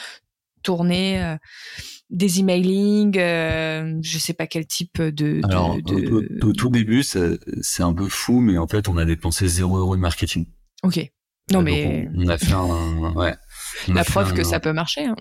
[0.62, 1.36] tourner euh,
[2.10, 5.40] des emailing, euh, je sais pas quel type de.
[5.44, 5.76] Alors,
[6.42, 9.96] Au, tout début, c'est un peu fou, mais en fait, on a dépensé 0 euros
[9.96, 10.46] de marketing.
[10.82, 11.00] Ok.
[11.52, 12.08] Non, mais.
[12.14, 13.12] On, a fait un.
[13.14, 13.34] Ouais.
[13.88, 15.04] La preuve que ça peut marcher.
[15.04, 15.16] Hein.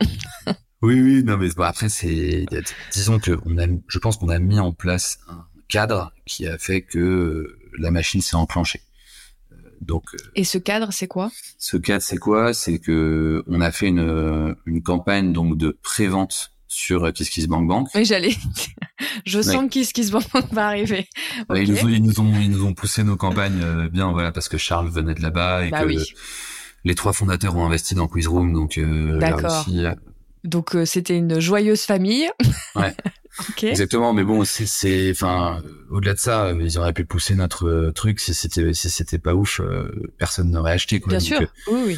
[0.82, 2.46] oui, oui, non, mais bon, après, c'est.
[2.92, 6.58] Disons que on a, je pense qu'on a mis en place un cadre qui a
[6.58, 8.82] fait que la machine s'est enclenchée.
[9.82, 10.04] Donc,
[10.36, 11.32] et ce cadre, c'est quoi?
[11.60, 12.54] Ce cadre, c'est quoi?
[12.54, 17.88] C'est que on a fait une, une campagne donc de prévente sur KissKissBankBank.
[17.96, 18.36] Oui, j'allais.
[19.26, 21.08] Je sens que KissKissBankBank va arriver.
[21.56, 24.32] ils, nous ont, ils, nous ont, ils nous ont poussé nos campagnes euh, bien, voilà,
[24.32, 25.94] parce que Charles venait de là-bas et bah que
[26.84, 29.66] les trois fondateurs ont investi dans Quizroom, donc euh, D'accord.
[29.74, 29.96] Euh,
[30.44, 32.30] donc c'était une joyeuse famille.
[32.76, 32.94] Ouais.
[33.64, 38.34] Exactement, mais bon, c'est, enfin, au-delà de ça, ils auraient pu pousser notre truc si
[38.34, 39.60] c'était, si c'était pas ouf,
[40.18, 41.00] personne n'aurait acheté.
[41.02, 41.12] Quoi.
[41.12, 41.98] Bien sûr, oui, oui.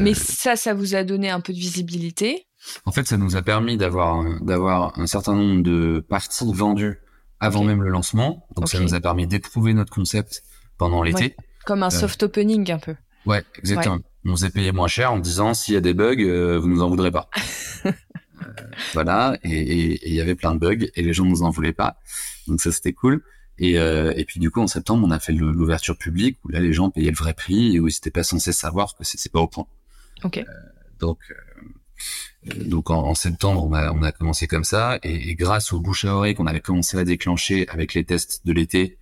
[0.00, 2.46] mais ça, ça vous a donné un peu de visibilité.
[2.84, 7.00] En fait, ça nous a permis d'avoir d'avoir un certain nombre de parties vendues
[7.40, 8.46] avant même le lancement.
[8.56, 10.42] Donc ça nous a permis d'éprouver notre concept
[10.78, 11.36] pendant l'été.
[11.64, 12.94] Comme un euh, soft opening un peu.
[13.24, 13.98] Ouais, exactement.
[14.24, 16.82] On s'est payé moins cher en disant s'il y a des bugs, euh, vous nous
[16.82, 17.28] en voudrez pas.
[18.38, 18.50] Euh,
[18.92, 21.96] voilà, et il y avait plein de bugs et les gens nous en voulaient pas.
[22.46, 23.22] Donc ça c'était cool.
[23.56, 26.74] Et, et puis du coup en septembre on a fait l'ouverture publique où là les
[26.74, 29.40] gens payaient le vrai prix et où ils n'étaient pas censés savoir que c'était pas
[29.40, 29.66] au point.
[30.22, 30.44] Ok.
[31.00, 31.18] donc
[32.54, 36.14] donc en, septembre, on a, on a commencé comme ça, et, grâce au bouche à
[36.14, 38.98] oreille qu'on avait commencé à déclencher avec les tests de l'été,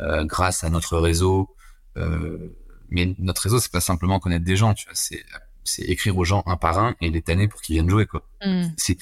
[0.00, 1.54] euh, grâce à notre réseau,
[1.96, 2.56] euh,
[2.90, 5.24] mais notre réseau, c'est pas simplement connaître des gens, tu vois, c'est
[5.64, 8.26] c'est écrire aux gens un par un et les tanner pour qu'ils viennent jouer quoi.
[8.44, 8.64] Hmm.
[8.76, 8.96] C'est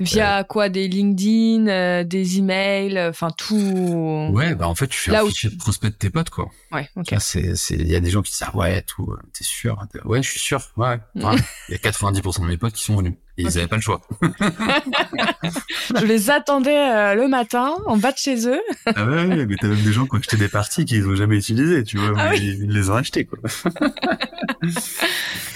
[0.00, 4.30] via euh, quoi des LinkedIn, euh, des emails, euh, enfin tout.
[4.32, 6.50] Ouais, bah en fait tu fais Là un fichier de prospect de tes potes quoi.
[6.72, 7.14] Ouais, OK.
[7.18, 10.22] C'est c'est il y a des gens qui disent ah ouais tout, t'es sûr Ouais,
[10.22, 10.60] je suis sûr.
[10.76, 10.98] Ouais.
[11.14, 11.22] Il
[11.70, 13.14] y a 90% de mes potes qui sont venus.
[13.38, 14.00] Et ils n'avaient pas le choix.
[14.22, 18.60] je les attendais le matin en bas de chez eux.
[18.86, 21.36] ah ouais, mais t'as même des gens qui ont acheté des parties qu'ils ont jamais
[21.36, 23.38] utilisées, tu vois, ah mais ils les ont achetées quoi.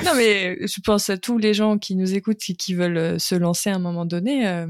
[0.05, 3.19] non mais je pense à tous les gens qui nous écoutent et qui veulent euh,
[3.19, 4.47] se lancer à un moment donné.
[4.47, 4.67] Euh,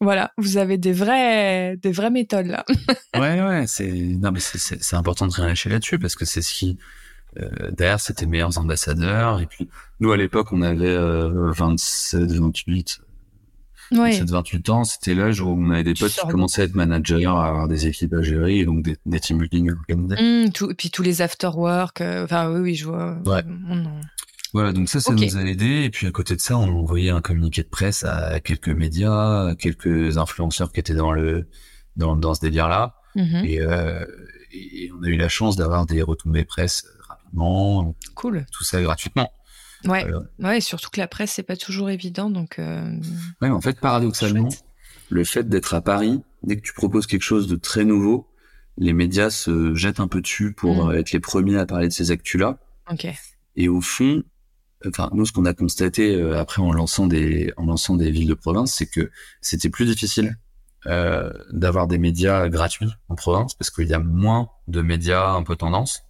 [0.00, 2.64] voilà, vous avez des vraies, des vraies méthodes là.
[3.16, 6.52] ouais, ouais, c'est non mais c'est important de rien lâcher là-dessus parce que c'est ce
[6.52, 6.82] qui euh,
[7.72, 9.68] derrière c'était meilleurs ambassadeurs et puis
[10.00, 13.00] nous à l'époque on avait 27, 28.
[13.92, 17.26] 27, 28 ans, c'était l'âge où on avait des potes qui commençaient à être managers,
[17.26, 20.16] à avoir des équipes à gérer et donc des, des team building organisés.
[20.16, 23.18] Mmh, tout, et puis tous les after work, enfin oui, oui, je vois.
[23.26, 23.44] Ouais.
[24.54, 25.82] Voilà, donc ça, ça nous a aidé.
[25.82, 29.48] Et puis à côté de ça, on envoyait un communiqué de presse à quelques médias,
[29.48, 31.48] à quelques influenceurs qui étaient dans le
[31.96, 32.94] dans, dans ce délire-là.
[33.16, 34.04] Et, euh,
[34.52, 36.84] et, on a eu la chance d'avoir des retombées presse
[38.14, 38.46] Cool.
[38.52, 39.30] Tout ça gratuitement.
[39.84, 40.06] Ouais.
[40.06, 42.58] Euh, ouais, surtout que la presse c'est pas toujours évident, donc.
[42.58, 42.98] Euh...
[43.42, 44.48] Ouais, en fait, paradoxalement,
[45.10, 48.28] le fait d'être à Paris, dès que tu proposes quelque chose de très nouveau,
[48.78, 50.94] les médias se jettent un peu dessus pour mm.
[50.96, 52.58] être les premiers à parler de ces actus-là.
[52.90, 53.06] Ok.
[53.56, 54.22] Et au fond,
[54.86, 58.28] enfin nous ce qu'on a constaté euh, après en lançant des en lançant des villes
[58.28, 60.38] de province, c'est que c'était plus difficile
[60.86, 65.42] euh, d'avoir des médias gratuits en province parce qu'il y a moins de médias un
[65.42, 66.02] peu tendance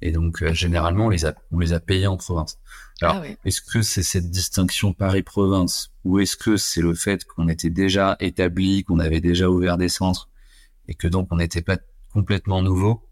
[0.00, 2.58] et donc euh, généralement on les a on les a payés en province.
[3.00, 7.48] Alors ah est-ce que c'est cette distinction Paris-province ou est-ce que c'est le fait qu'on
[7.48, 10.28] était déjà établi, qu'on avait déjà ouvert des centres
[10.88, 11.78] et que donc on n'était pas
[12.12, 13.08] complètement nouveau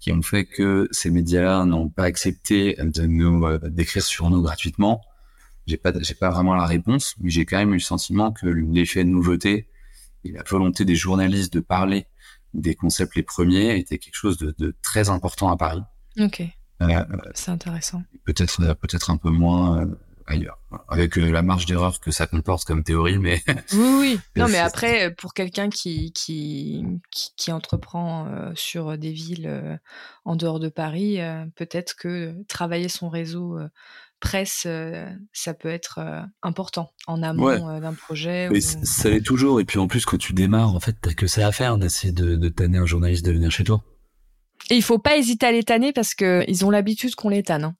[0.00, 4.42] qui ont fait que ces médias-là n'ont pas accepté de nous euh, d'écrire sur nous
[4.42, 5.02] gratuitement?
[5.66, 8.46] J'ai pas, j'ai pas vraiment la réponse, mais j'ai quand même eu le sentiment que
[8.46, 9.68] l'effet de nouveauté
[10.24, 12.06] et la volonté des journalistes de parler
[12.54, 15.82] des concepts les premiers était quelque chose de, de très important à Paris.
[16.18, 16.42] Ok.
[16.80, 17.04] Euh,
[17.34, 18.02] c'est intéressant.
[18.24, 19.86] Peut-être, peut-être un peu moins euh,
[20.28, 24.20] ailleurs, avec euh, la marge d'erreur que ça comporte comme théorie, mais oui, oui.
[24.36, 26.84] Non, mais après, pour quelqu'un qui, qui
[27.36, 29.76] qui, entreprend euh, sur des villes euh,
[30.24, 31.18] en dehors de Paris,
[31.56, 33.58] peut-être que travailler son réseau
[34.20, 34.66] presse,
[35.32, 36.00] ça peut être
[36.42, 38.50] important en amont d'un projet.
[38.50, 39.60] Mais ça l'est toujours.
[39.60, 42.12] Et puis en plus, quand tu démarres, en fait, t'as que ça à faire d'essayer
[42.12, 43.82] de, de tanner un journaliste de venir chez toi.
[44.70, 47.42] Et il faut pas hésiter à les tanner parce que ils ont l'habitude qu'on les
[47.42, 47.64] tanne.
[47.64, 47.74] Hein.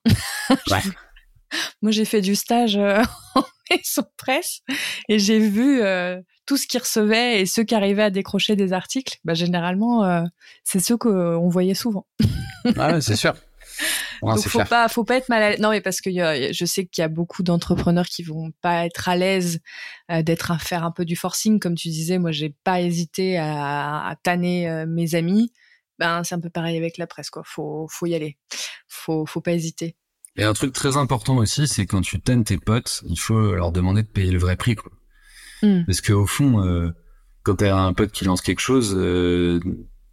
[0.70, 0.80] ouais.
[1.82, 2.76] moi j'ai fait du stage
[3.34, 4.60] en maison presse
[5.08, 5.80] et j'ai vu
[6.46, 9.18] tout ce qu'ils recevaient et ceux qui arrivaient à décrocher des articles.
[9.24, 10.24] Bah, généralement,
[10.64, 12.06] c'est ceux qu'on voyait souvent.
[12.76, 13.34] ah c'est sûr.
[14.22, 15.60] Donc faut pas, faut pas être mal à l'aise.
[15.60, 19.08] Non, mais parce que je sais qu'il y a beaucoup d'entrepreneurs qui vont pas être
[19.08, 19.60] à l'aise
[20.10, 22.18] euh, d'être à faire un peu du forcing, comme tu disais.
[22.18, 25.52] Moi, j'ai pas hésité à, à tanner euh, mes amis.
[25.98, 27.42] Ben, c'est un peu pareil avec la presse, quoi.
[27.44, 28.38] Faut, faut y aller.
[28.88, 29.96] Faut, faut pas hésiter.
[30.36, 33.72] Et un truc très important aussi, c'est quand tu tannes tes potes, il faut leur
[33.72, 34.92] demander de payer le vrai prix, quoi.
[35.62, 35.84] Hmm.
[35.86, 36.90] Parce que au fond, euh,
[37.42, 39.58] quand t'as un pote qui lance quelque chose, euh,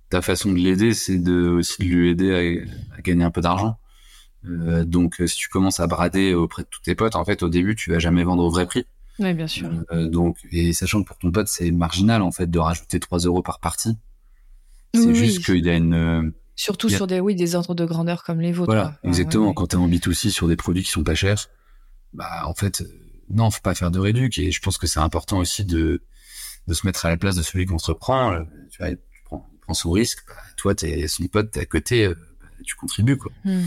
[0.10, 2.66] ta façon de l'aider, c'est de aussi de lui aider
[2.98, 3.78] à gagner un peu d'argent.
[4.48, 7.44] Euh, donc, euh, si tu commences à brader auprès de tous tes potes, en fait,
[7.44, 8.86] au début, tu vas jamais vendre au vrai prix.
[9.20, 9.70] Oui, bien sûr.
[9.92, 13.20] Euh, donc, et sachant que pour ton pote, c'est marginal, en fait, de rajouter 3
[13.20, 13.98] euros par partie.
[14.96, 16.34] C'est juste qu'il y a une...
[16.56, 18.72] Surtout sur des, oui, des ordres de grandeur comme les vôtres.
[18.72, 19.54] Voilà, exactement.
[19.54, 21.48] Quand tu es en B2C sur des produits qui sont pas chers,
[22.14, 22.84] bah, en fait,
[23.30, 24.38] non, faut pas faire de réduc.
[24.38, 26.02] Et je pense que c'est important aussi de,
[26.68, 28.42] de se mettre à la place de celui qui entreprend.
[28.72, 30.24] Tu vois, il prend, il prend son risque.
[30.28, 32.16] Bah, toi, t'es son pote, t'es à côté, bah,
[32.64, 33.32] tu contribues, quoi.
[33.44, 33.62] Hmm.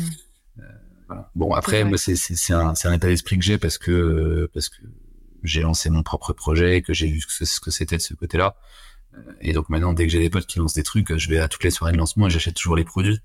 [1.35, 4.83] Bon, après, moi, c'est c'est un, un état d'esprit que j'ai parce que parce que
[5.43, 8.57] j'ai lancé mon propre projet, que j'ai vu ce que c'était de ce côté-là.
[9.40, 11.49] Et donc maintenant, dès que j'ai des potes qui lancent des trucs, je vais à
[11.49, 13.18] toutes les soirées de lancement et j'achète toujours les produits.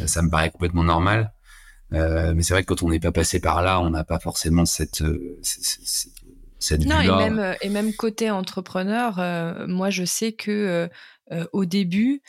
[0.00, 1.32] Euh, ça me paraît complètement normal.
[1.92, 4.20] Euh, mais c'est vrai que quand on n'est pas passé par là, on n'a pas
[4.20, 6.12] forcément cette, euh, cette,
[6.58, 10.88] cette non, et même, et même côté entrepreneur, euh, moi je sais que
[11.32, 12.22] euh, au début,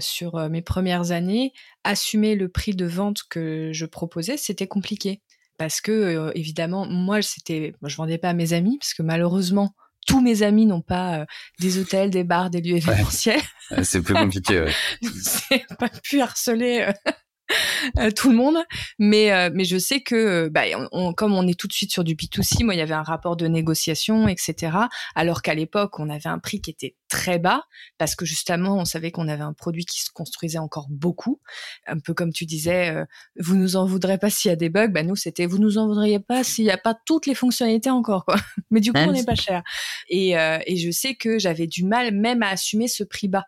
[0.00, 1.52] sur mes premières années,
[1.84, 5.22] assumer le prix de vente que je proposais, c'était compliqué.
[5.56, 9.74] Parce que, évidemment, moi, c'était, je vendais pas à mes amis, parce que malheureusement,
[10.06, 11.26] tous mes amis n'ont pas
[11.60, 13.40] des hôtels, des bars, des lieux événementiels.
[13.82, 14.60] C'est plus compliqué.
[14.60, 14.72] Ouais.
[15.22, 17.12] c'est pas pu harceler euh,
[18.16, 18.56] tout le monde.
[18.98, 20.62] Mais, euh, mais je sais que, bah,
[20.92, 23.02] on, comme on est tout de suite sur du B2C, moi, il y avait un
[23.02, 24.76] rapport de négociation, etc.
[25.14, 27.64] Alors qu'à l'époque, on avait un prix qui était très bas
[27.98, 31.40] parce que justement, on savait qu'on avait un produit qui se construisait encore beaucoup.
[31.86, 33.04] Un peu comme tu disais, euh,
[33.38, 34.88] vous nous en voudrez pas s'il y a des bugs.
[34.88, 37.90] Bah, nous, c'était vous nous en voudriez pas s'il n'y a pas toutes les fonctionnalités
[37.90, 38.36] encore, quoi.
[38.70, 39.62] Mais du coup, on n'est pas cher.
[40.08, 43.44] Et, et je sais que j'avais du mal même à assumer ce prix bas.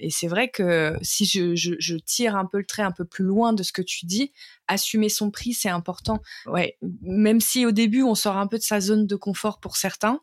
[0.00, 3.52] Et c'est vrai que si je, tire un peu le trait un peu plus loin
[3.52, 4.32] de ce que tu dis,
[4.66, 6.20] assumer son prix, c'est important.
[6.46, 9.76] Ouais, même si au début on sort un peu de sa zone de confort pour
[9.76, 10.20] certains,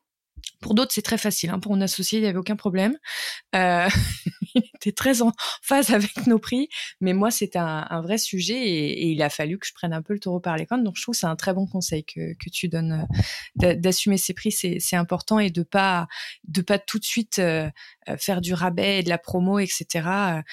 [0.62, 1.50] pour d'autres, c'est très facile.
[1.50, 1.60] Hein.
[1.60, 2.98] Pour mon associé, il n'y avait aucun problème.
[3.56, 3.88] Euh,
[4.56, 6.70] il était très en phase avec nos prix,
[7.00, 10.14] mais moi, c'était un, vrai sujet et, il a fallu que je prenne un peu
[10.14, 10.84] le taureau par les cornes.
[10.84, 13.08] Donc, je trouve que c'est un très bon conseil que, que tu donnes
[13.64, 16.08] euh, d'assumer ses prix, c'est important et de pas
[16.48, 17.70] de pas tout de suite euh,
[18.18, 20.44] faire du rabais et de la promo, etc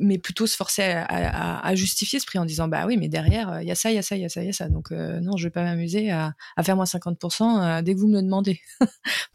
[0.00, 3.08] mais plutôt se forcer à, à, à, justifier ce prix en disant bah oui mais
[3.08, 4.50] derrière il y a ça il y a ça il y a ça il y
[4.50, 4.68] a ça.
[4.68, 7.42] Donc euh, non je vais pas m'amuser à, à, faire moins 50%
[7.78, 8.60] euh, dès que vous me le demandez.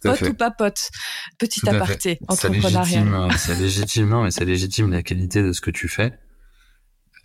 [0.02, 0.89] Pote ou pas pote?
[1.38, 3.32] Petit aparté entrepreneurial.
[3.38, 6.13] ça légitime mais ça légitime la qualité de ce que tu fais.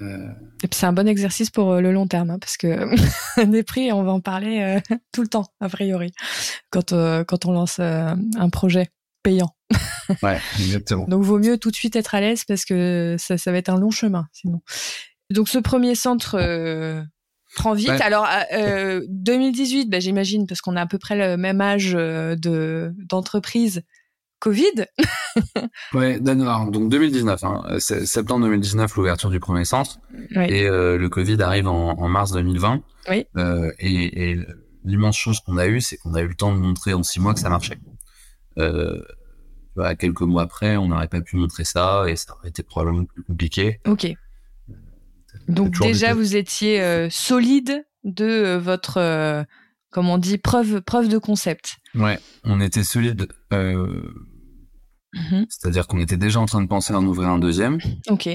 [0.01, 0.29] Euh...
[0.64, 3.62] et puis c'est un bon exercice pour euh, le long terme hein, parce que des
[3.62, 4.81] prix on va en parler
[5.12, 6.11] tout le temps a priori
[6.70, 6.92] quand
[7.27, 8.88] quand on lance un projet
[9.25, 9.57] payant
[10.23, 11.07] ouais, exactement.
[11.09, 13.69] Donc, vaut mieux tout de suite être à l'aise parce que ça, ça va être
[13.69, 14.61] un long chemin, sinon.
[15.31, 17.03] Donc, ce premier centre euh,
[17.55, 17.89] prend vite.
[17.89, 22.37] Alors, euh, 2018, bah, j'imagine, parce qu'on a à peu près le même âge euh,
[22.37, 23.83] de d'entreprise.
[24.41, 24.87] Covid.
[25.95, 30.01] ouais, donc 2019, hein, septembre 2019, l'ouverture du premier centre,
[30.37, 32.83] et euh, le Covid arrive en, en mars 2020.
[33.09, 33.25] Oui.
[33.39, 34.39] Euh, et, et
[34.85, 37.21] l'immense chose qu'on a eu, c'est qu'on a eu le temps de montrer en six
[37.21, 37.79] mois que ça marchait.
[38.59, 39.03] Euh,
[39.77, 43.05] bah, quelques mois après, on n'aurait pas pu montrer ça et ça aurait été probablement
[43.05, 43.81] plus compliqué.
[43.87, 44.14] Ok.
[45.49, 49.43] Donc déjà, vous étiez euh, solide de euh, votre, euh,
[49.90, 51.79] comme on dit, preuve, preuve de concept.
[51.95, 53.29] Ouais, on était solide.
[53.51, 55.47] Mm-hmm.
[55.49, 57.79] C'est-à-dire qu'on était déjà en train de penser à en ouvrir un deuxième.
[58.09, 58.29] Ok.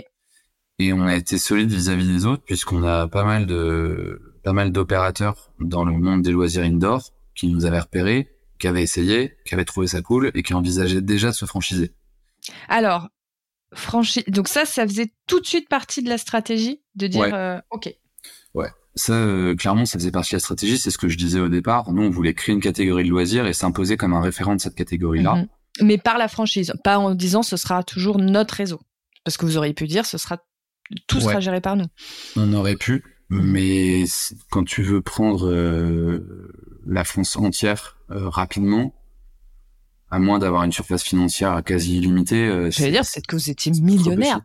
[0.82, 4.72] Et on a été solide vis-à-vis des autres puisqu'on a pas mal de pas mal
[4.72, 8.30] d'opérateurs dans le monde des loisirs indoor qui nous avaient repérés
[8.60, 11.94] qui avait essayé, qui avait trouvé ça cool et qui envisageait déjà de se franchiser.
[12.68, 13.10] Alors,
[13.74, 14.24] franchi...
[14.28, 17.94] donc ça, ça faisait tout de suite partie de la stratégie de dire euh, OK.
[18.54, 18.70] Ouais.
[18.96, 20.78] Ça, euh, clairement, ça faisait partie de la stratégie.
[20.78, 21.92] C'est ce que je disais au départ.
[21.92, 24.76] Nous, on voulait créer une catégorie de loisirs et s'imposer comme un référent de cette
[24.76, 25.36] catégorie-là.
[25.36, 25.48] Mhm.
[25.82, 28.82] Mais par la franchise, pas en disant ce sera toujours notre réseau.
[29.24, 30.38] Parce que vous auriez pu dire ce sera
[31.08, 31.86] tout sera géré par nous.
[32.36, 34.04] On aurait pu, mais
[34.50, 36.52] quand tu veux prendre euh,
[36.86, 38.94] la France entière euh, rapidement,
[40.12, 42.48] à moins d'avoir une surface financière quasi illimitée.
[42.48, 44.42] Euh, J'allais dire, c'est que vous étiez millionnaire.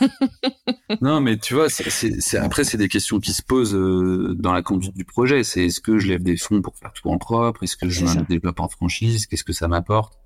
[1.00, 4.62] non, mais tu vois, c'est, après, c'est des questions qui se posent euh, dans la
[4.62, 5.44] conduite du projet.
[5.44, 7.62] C'est est-ce que je lève des fonds pour faire tout en propre?
[7.62, 9.26] Est-ce que je développe en franchise?
[9.26, 10.18] Qu'est-ce que ça m'apporte?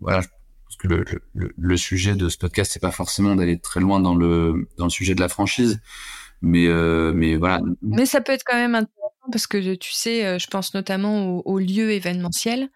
[0.00, 0.22] Voilà,
[0.64, 1.04] parce que le,
[1.34, 4.84] le, le, sujet de ce podcast, c'est pas forcément d'aller très loin dans le dans
[4.84, 5.80] le sujet de la franchise,
[6.42, 7.60] mais euh, mais voilà.
[7.80, 11.38] Mais ça peut être quand même intéressant parce que tu sais, euh, je pense notamment
[11.46, 12.70] aux, lieux événementiels.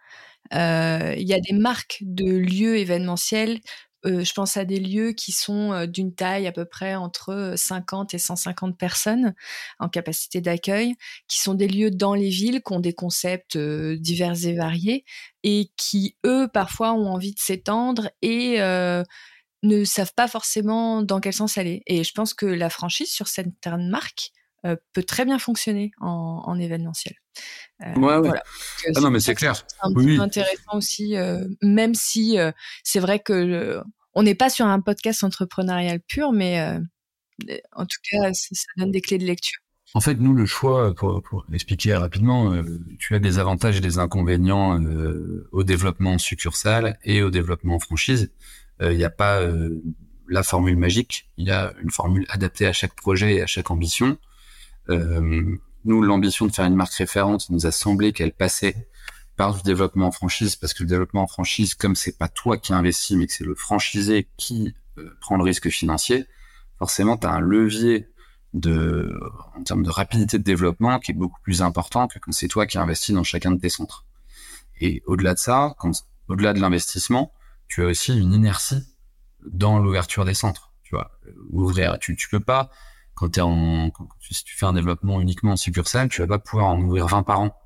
[0.55, 3.61] Euh, il y a des marques de lieux événementiels
[4.07, 8.14] euh, je pense à des lieux qui sont d'une taille à peu près entre 50
[8.14, 9.34] et 150 personnes
[9.80, 10.94] en capacité d'accueil,
[11.26, 15.05] qui sont des lieux dans les villes, qui ont des concepts divers et variés,
[15.42, 18.61] et qui, eux, parfois ont envie de s'étendre et
[19.64, 21.82] ne savent pas forcément dans quel sens aller.
[21.86, 24.30] Et je pense que la franchise sur certaines marques
[24.66, 27.14] euh, peut très bien fonctionner en, en événementiel.
[27.82, 28.28] Euh, ouais, ouais.
[28.28, 28.42] Voilà.
[28.96, 29.54] ah non, mais c'est clair.
[29.54, 30.16] C'est un oui.
[30.16, 32.50] peu intéressant aussi, euh, même si euh,
[32.82, 33.80] c'est vrai que
[34.14, 36.61] on n'est pas sur un podcast entrepreneurial pur, mais
[37.72, 39.61] en tout cas, ça, donne des clés de lecture.
[39.94, 42.52] En fait, nous, le choix, pour, pour expliquer rapidement,
[42.98, 44.82] tu as des avantages et des inconvénients
[45.52, 48.32] au développement en succursale et au développement en franchise.
[48.80, 49.40] Il n'y a pas
[50.28, 53.70] la formule magique, il y a une formule adaptée à chaque projet et à chaque
[53.70, 54.18] ambition.
[54.91, 58.89] Euh, nous, l'ambition de faire une marque référente nous a semblé qu'elle passait
[59.36, 62.59] par du développement en franchise, parce que le développement en franchise, comme c'est pas toi
[62.59, 66.26] qui investis, mais que c'est le franchisé qui euh, prend le risque financier,
[66.78, 68.09] forcément, tu as un levier
[68.55, 69.18] de,
[69.57, 72.66] en termes de rapidité de développement qui est beaucoup plus important que quand c'est toi
[72.66, 74.07] qui investis dans chacun de tes centres.
[74.80, 75.76] Et au-delà de ça,
[76.28, 77.32] au-delà de l'investissement,
[77.68, 78.82] tu as aussi une inertie
[79.47, 80.72] dans l'ouverture des centres.
[80.82, 81.12] Tu vois,
[81.51, 82.70] ouvrir, tu, tu peux pas
[83.19, 83.91] quand, es en,
[84.21, 87.25] si tu fais un développement uniquement en succursale, tu vas pas pouvoir en ouvrir 20
[87.25, 87.57] par an.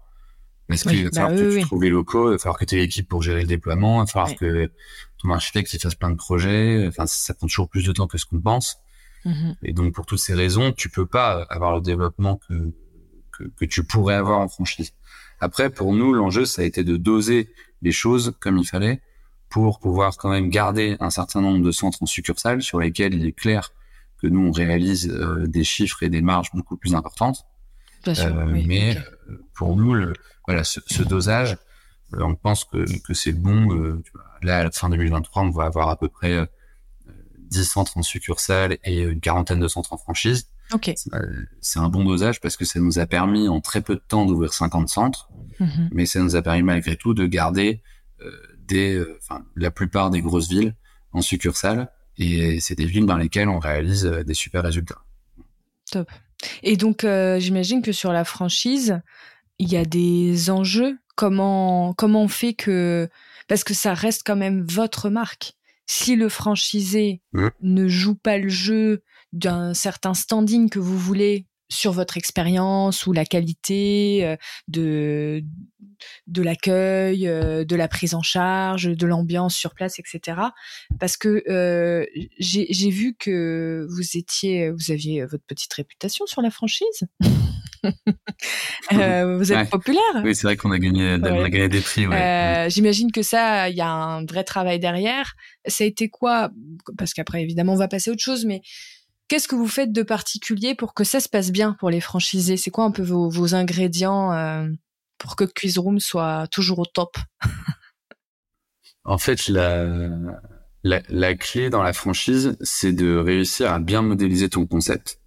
[0.66, 2.76] Parce qu'il va bah falloir que tu trouves les locaux, il va falloir que tu
[2.76, 4.72] aies l'équipe pour gérer le déploiement, il va falloir que
[5.18, 6.86] ton architecte il fasse plein de projets.
[6.88, 8.78] Enfin, ça prend toujours plus de temps que ce qu'on pense.
[9.26, 9.56] Mm-hmm.
[9.64, 12.72] Et donc, pour toutes ces raisons, tu peux pas avoir le développement que,
[13.36, 14.94] que, que tu pourrais avoir en franchise.
[15.40, 17.50] Après, pour nous, l'enjeu, ça a été de doser
[17.82, 19.02] les choses comme il fallait
[19.50, 23.26] pour pouvoir quand même garder un certain nombre de centres en succursale sur lesquels il
[23.26, 23.72] est clair
[24.22, 27.44] que nous on réalise euh, des chiffres et des marges beaucoup plus importantes.
[28.06, 30.12] Euh, mais euh, pour nous, le,
[30.46, 31.56] voilà, ce, ce dosage,
[32.12, 33.68] on pense que, que c'est bon.
[34.02, 36.48] Tu vois, là, à la fin 2023, on va avoir à peu près
[37.50, 40.48] 10 centres en succursale et une quarantaine de centres en franchise.
[40.72, 40.94] Okay.
[41.60, 44.26] C'est un bon dosage parce que ça nous a permis en très peu de temps
[44.26, 45.88] d'ouvrir 50 centres, mm-hmm.
[45.92, 47.82] mais ça nous a permis malgré tout de garder
[48.66, 50.74] des, enfin, la plupart des grosses villes
[51.12, 55.02] en succursale et c'est des villes dans lesquelles on réalise euh, des super résultats.
[55.90, 56.10] Top.
[56.62, 59.00] Et donc, euh, j'imagine que sur la franchise,
[59.58, 60.98] il y a des enjeux.
[61.14, 63.08] Comment, comment on fait que...
[63.48, 65.54] Parce que ça reste quand même votre marque.
[65.86, 67.48] Si le franchisé mmh.
[67.60, 69.02] ne joue pas le jeu
[69.32, 74.36] d'un certain standing que vous voulez sur votre expérience ou la qualité euh,
[74.68, 75.42] de
[76.26, 80.40] de l'accueil, euh, de la prise en charge, de l'ambiance sur place, etc.
[80.98, 82.04] Parce que euh,
[82.38, 87.04] j'ai vu que vous étiez, vous aviez votre petite réputation sur la franchise.
[88.90, 90.02] vous êtes populaire.
[90.24, 92.06] Oui, c'est vrai qu'on a gagné, a gagné des prix.
[92.68, 95.34] J'imagine que ça, il y a un vrai travail derrière.
[95.66, 96.50] Ça a été quoi?
[96.98, 98.60] Parce qu'après, évidemment, on va passer à autre chose, mais
[99.32, 102.58] Qu'est-ce que vous faites de particulier pour que ça se passe bien pour les franchisés?
[102.58, 104.68] C'est quoi un peu vos, ingrédients euh,
[105.16, 107.16] pour que Quizroom soit toujours au top?
[109.04, 109.88] En fait, la,
[110.82, 115.18] la, clé dans la franchise, c'est de réussir à bien modéliser ton concept.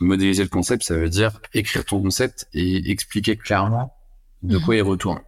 [0.00, 3.94] Modéliser le concept, ça veut dire écrire ton concept et expliquer clairement
[4.42, 5.20] de quoi il retourne.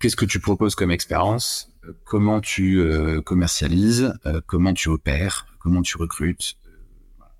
[0.00, 1.70] Qu'est-ce que tu proposes comme expérience?
[2.04, 4.12] Comment tu euh, commercialises?
[4.26, 5.46] Euh, Comment tu opères?
[5.60, 6.56] Comment tu recrutes?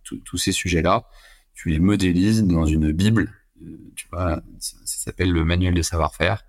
[0.04, 1.08] Tous ces sujets-là,
[1.54, 3.32] tu les modélises dans une bible,
[3.62, 6.44] euh, tu vois, ça, s'appelle le manuel de savoir-faire,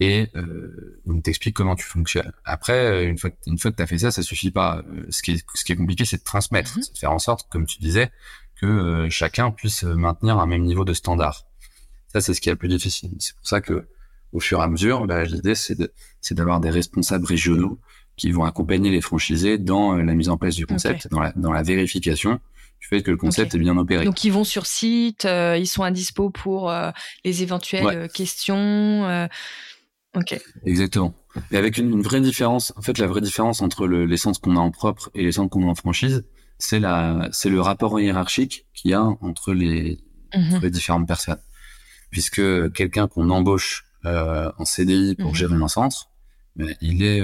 [0.00, 2.32] et euh, on t'explique comment tu fonctionnes.
[2.44, 4.82] Après, euh, une fois, une fois que tu as fait ça, ça suffit pas.
[4.88, 6.82] Euh, ce qui est, ce qui est compliqué, c'est de transmettre, mhm.
[6.82, 8.10] c'est de faire en sorte, comme tu disais,
[8.60, 11.46] que chacun puisse maintenir un même niveau de standard.
[12.08, 13.10] Ça, c'est ce qui est le plus difficile.
[13.18, 13.86] C'est pour ça que,
[14.32, 17.78] au fur et à mesure, bah, l'idée, c'est de, c'est d'avoir des responsables régionaux
[18.16, 21.52] qui vont accompagner les franchisés dans la mise en place du concept, dans, la, dans
[21.52, 22.40] la vérification
[22.80, 24.04] tu fais que le concept est bien opéré.
[24.04, 26.90] Donc ils vont sur site, euh, ils sont à dispo pour euh,
[27.24, 29.28] les éventuelles euh, questions.
[30.14, 30.40] ok.
[30.64, 31.14] Exactement.
[31.50, 34.56] Et avec une, vraie différence, en fait, la vraie différence entre le, les centres qu'on
[34.56, 36.24] a en propre et les centres qu'on a en franchise,
[36.58, 40.00] c'est la, c'est le rapport hiérarchique qu'il y a entre les,
[40.34, 40.60] mhm.
[40.62, 41.40] les différentes personnes.
[42.10, 45.36] Puisque quelqu'un qu'on embauche en CDI pour mhm.
[45.36, 46.10] gérer un centre,
[46.80, 47.22] il est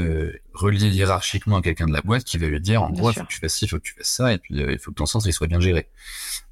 [0.52, 3.24] relié hiérarchiquement à quelqu'un de la boîte qui va lui dire en gros il faut
[3.24, 4.96] que tu fasses ci, il faut que tu fasses ça et puis il faut que
[4.96, 5.88] ton centre il soit bien géré.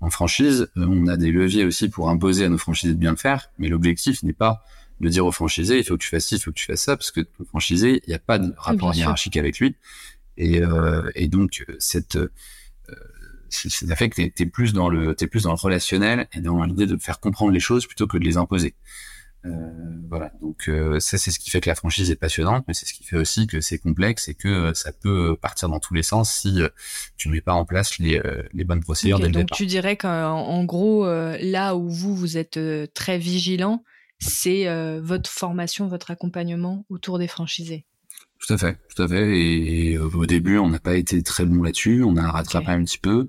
[0.01, 3.17] En franchise, on a des leviers aussi pour imposer à nos franchisés de bien le
[3.17, 4.65] faire, mais l'objectif n'est pas
[5.01, 6.83] de dire au franchisé il faut que tu fasses ci, il faut que tu fasses
[6.83, 9.77] ça parce que ton franchisé, il n'y a pas de rapport hiérarchique avec lui
[10.37, 10.63] et,
[11.15, 12.19] et donc cette
[13.53, 16.63] ça fait que t'es es plus dans le t'es plus dans le relationnel et dans
[16.65, 18.75] l'idée de faire comprendre les choses plutôt que de les imposer.
[19.45, 19.51] Euh,
[20.09, 22.87] voilà, donc euh, ça c'est ce qui fait que la franchise est passionnante, mais c'est
[22.87, 25.95] ce qui fait aussi que c'est complexe et que euh, ça peut partir dans tous
[25.95, 26.61] les sens si
[27.17, 28.21] tu ne mets pas en place les,
[28.53, 32.59] les bonnes procédures dès le donc tu dirais qu'en gros, là où vous vous êtes
[32.95, 33.83] très vigilant,
[34.19, 34.67] c'est
[35.01, 37.85] votre formation, votre accompagnement autour des franchisés.
[38.39, 39.39] Tout à fait, tout à fait.
[39.39, 42.03] Et, au début, on n'a pas été très bon là-dessus.
[42.03, 43.29] On a rattrapé un petit peu.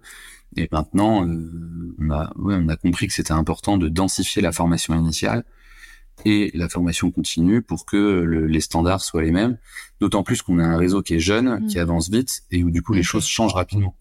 [0.56, 4.52] Et maintenant, euh, on a, ouais, on a compris que c'était important de densifier la
[4.52, 5.44] formation initiale
[6.26, 9.58] et la formation continue pour que les standards soient les mêmes.
[10.00, 11.68] D'autant plus qu'on a un réseau qui est jeune, mmh.
[11.68, 13.96] qui avance vite et où du coup les choses changent rapidement.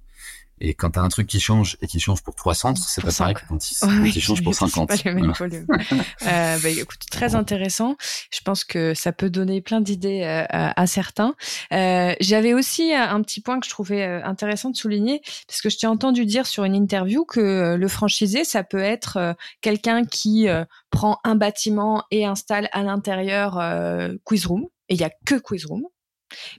[0.64, 3.10] Et quand tu as un truc qui change et qui change pour 300, c'est pas
[3.10, 4.88] pareil que quand il, change pour 50.
[4.88, 7.96] Pas le même euh, bah, écoute, très intéressant.
[8.30, 11.34] Je pense que ça peut donner plein d'idées euh, à, certains.
[11.72, 15.78] Euh, J'avais aussi un petit point que je trouvais intéressant de souligner, parce que je
[15.78, 20.46] t'ai entendu dire sur une interview que le franchisé, ça peut être quelqu'un qui
[20.90, 23.60] prend un bâtiment et installe à l'intérieur
[24.24, 24.68] Quizroom.
[24.88, 25.82] Et il y a que Quizroom.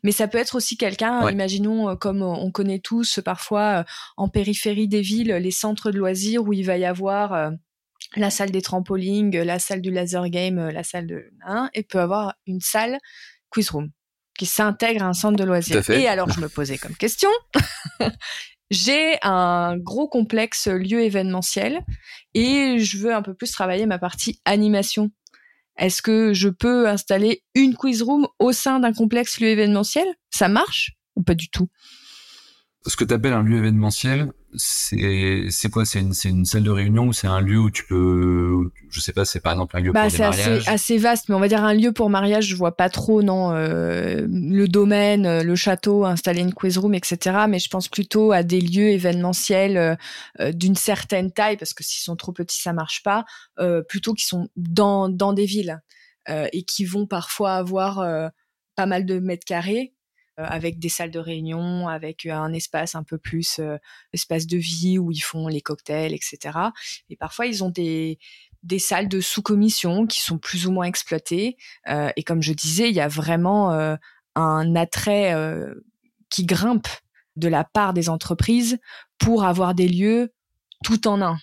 [0.03, 3.83] Mais ça peut être aussi quelqu'un, imaginons euh, comme on connaît tous parfois euh,
[4.17, 7.51] en périphérie des villes, les centres de loisirs où il va y avoir euh,
[8.15, 11.99] la salle des trampolines, la salle du laser game, la salle de hein, et peut
[11.99, 12.97] avoir une salle
[13.49, 13.89] quiz room
[14.37, 15.87] qui s'intègre à un centre de loisirs.
[15.91, 17.29] Et alors je me posais comme question,
[18.71, 21.81] j'ai un gros complexe lieu événementiel
[22.33, 25.11] et je veux un peu plus travailler ma partie animation
[25.77, 30.05] est-ce que je peux installer une quiz room au sein d'un complexe lieu événementiel?
[30.29, 31.69] Ça marche ou pas du tout?
[32.85, 35.85] Ce que tu appelles un lieu événementiel, c'est quoi?
[35.85, 39.13] C'est une, une salle de réunion ou c'est un lieu où tu peux je sais
[39.13, 41.39] pas c'est par exemple un lieu bah, pour des mariages c'est assez vaste mais on
[41.39, 45.43] va dire un lieu pour mariage je vois pas trop non euh, le domaine euh,
[45.43, 49.97] le château installer une quiz room etc mais je pense plutôt à des lieux événementiels
[50.39, 53.25] euh, d'une certaine taille parce que s'ils sont trop petits ça marche pas
[53.87, 55.81] plutôt qui sont dans dans des villes
[56.27, 58.31] et qui vont parfois avoir
[58.75, 60.02] pas mal de mètres carrés euh,
[60.37, 63.77] avec des salles de réunion, avec un espace un peu plus euh,
[64.13, 66.57] espace de vie où ils font les cocktails, etc.
[67.09, 68.19] Et parfois ils ont des
[68.63, 71.57] des salles de sous-commission qui sont plus ou moins exploitées.
[71.89, 73.71] Euh, et comme je disais, il y a vraiment
[74.35, 75.35] un attrait
[76.29, 76.87] qui grimpe
[77.35, 78.79] de la part des entreprises
[79.17, 80.33] pour avoir des lieux
[80.83, 81.37] tout en un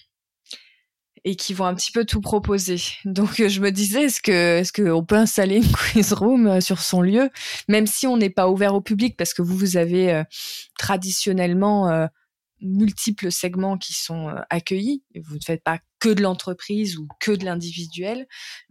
[1.24, 2.76] et qui vont un petit peu tout proposer.
[3.04, 6.60] Donc euh, je me disais est-ce que est-ce qu'on peut installer une quiz room euh,
[6.60, 7.30] sur son lieu
[7.68, 10.24] même si on n'est pas ouvert au public parce que vous vous avez euh,
[10.78, 12.08] traditionnellement
[12.62, 15.02] multiples segments qui sont accueillis.
[15.22, 18.26] Vous ne faites pas que de l'entreprise ou que de l'individuel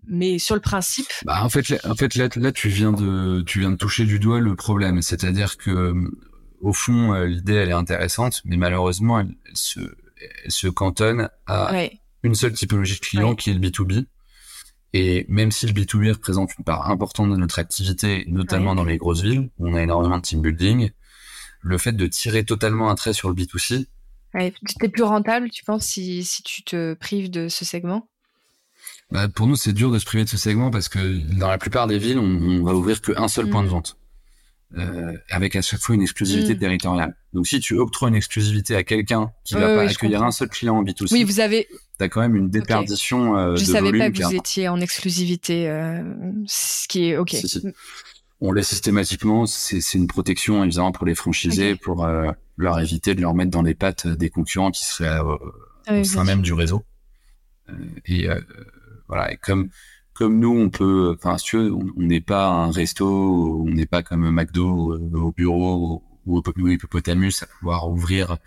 [0.08, 3.41] mais sur le principe bah en fait là, en fait là, là tu viens de
[3.45, 5.02] tu viens de toucher du doigt le problème.
[5.02, 5.93] C'est-à-dire que
[6.62, 9.80] au fond l'idée elle est intéressante mais malheureusement elle, se
[10.43, 11.72] elle se cantonne à
[12.24, 14.05] une seule typologie de client qui est le B2B.
[14.93, 18.97] Et même si le B2B représente une part importante de notre activité, notamment dans les
[18.97, 20.89] grosses villes, où on a énormément de team building,
[21.61, 23.86] le fait de tirer totalement un trait sur le B2C.
[24.34, 28.07] Ouais, es plus rentable, tu penses, si, si tu te prives de ce segment?
[29.11, 31.57] Bah, Pour nous, c'est dur de se priver de ce segment parce que dans la
[31.57, 33.72] plupart des villes, on, va ouvrir qu'un seul point de mm.
[33.72, 33.97] vente.
[34.78, 36.59] Euh, avec à chaque fois une exclusivité mm.
[36.59, 37.15] territoriale.
[37.34, 40.78] Donc si tu octroies une exclusivité à quelqu'un qui va pas accueillir un seul client
[40.78, 41.67] en B2C, oui, vous avez,
[41.97, 45.67] t'as quand même une déperdition euh, Je de savais pas que vous étiez en exclusivité,
[45.67, 46.03] euh,
[46.45, 47.36] ce qui est ok.
[48.41, 53.22] On l'est systématiquement, c'est une protection évidemment pour les franchisés, pour euh, leur éviter de
[53.22, 55.20] leur mettre dans les pattes des concurrents qui seraient
[55.88, 56.86] ah au sein même du réseau.
[58.05, 58.28] et
[59.07, 59.70] voilà, et comme
[60.20, 64.91] comme nous, on peut, enfin, on n'est pas un resto, on n'est pas comme McDo
[64.91, 68.38] euh, au bureau ou au Hippopotamus à pouvoir ouvrir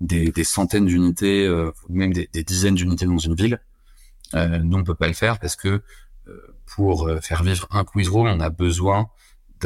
[0.00, 3.60] des, centaines d'unités, euh, même des, dizaines d'unités dans une ville.
[4.32, 5.82] Euh, nous, on peut pas le faire parce que
[6.26, 9.10] euh, pour faire vivre un quiz room, on a besoin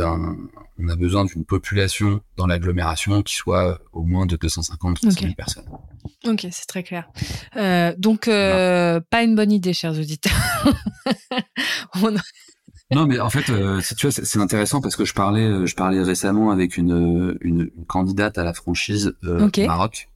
[0.00, 5.64] on a besoin d'une population dans l'agglomération qui soit au moins de 250 300 personnes.
[6.26, 7.08] Ok, c'est très clair.
[7.56, 10.32] Euh, donc, euh, pas une bonne idée, chers auditeurs.
[12.90, 15.74] Non, mais en fait, euh, tu vois, c'est intéressant parce que je parlais, euh, je
[15.74, 20.10] parlais récemment avec une, une, candidate à la franchise euh, au Maroc,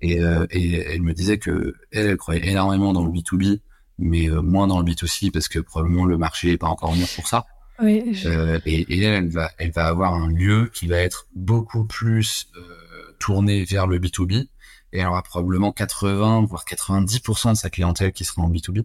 [0.00, 0.18] et,
[0.50, 3.60] et elle me disait que elle, elle croyait énormément dans le B2B,
[3.98, 7.28] mais moins dans le B2C parce que probablement le marché est pas encore mûr pour
[7.28, 7.44] ça.
[7.82, 8.02] Oui,
[8.66, 12.50] et, elle, va, elle va avoir un lieu qui va être beaucoup plus
[13.18, 14.48] tourné vers le B2B
[14.92, 18.84] et elle aura probablement 80 voire 90% de sa clientèle qui sera en B2B.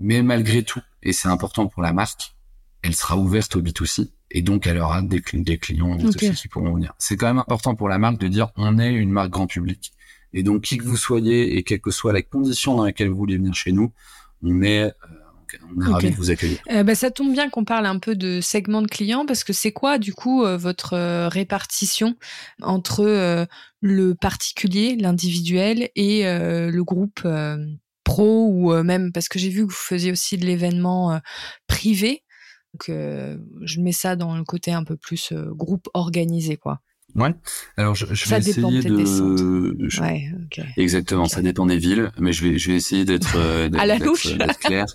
[0.00, 2.34] Mais malgré tout, et c'est important pour la marque,
[2.82, 6.94] elle sera ouverte au B2C et donc elle aura des, des clients qui pourront venir.
[6.98, 9.92] C'est quand même important pour la marque de dire on est une marque grand public
[10.32, 13.16] et donc qui que vous soyez et quelles que soient les conditions dans lesquelles vous
[13.16, 13.92] voulez venir chez nous,
[14.42, 14.90] on est euh,
[15.62, 16.58] on est ravis de vous accueillir.
[16.70, 19.52] Euh, bah, ça tombe bien qu'on parle un peu de segment de clients parce que
[19.52, 22.16] c'est quoi du coup euh, votre euh, répartition
[22.60, 23.46] entre
[23.80, 27.26] le particulier, l'individuel et le groupe
[28.04, 31.20] pro ou même parce que j'ai vu que vous faisiez aussi de l'événement
[31.66, 32.22] privé.
[32.74, 36.80] Donc je mets ça dans le côté un peu plus groupe organisé quoi.
[37.14, 37.34] Ouais.
[37.76, 40.00] Alors je, je vais essayer de.
[40.00, 40.30] Ouais,
[40.76, 41.26] Exactement.
[41.26, 43.36] Ça dépend des villes, mais je vais je vais essayer d'être
[43.78, 44.86] à la louche, clair.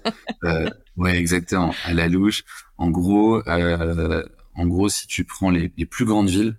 [0.43, 1.74] euh, ouais, exactement.
[1.84, 2.43] À la louche.
[2.78, 4.24] En gros, euh,
[4.55, 6.57] en gros, si tu prends les, les plus grandes villes,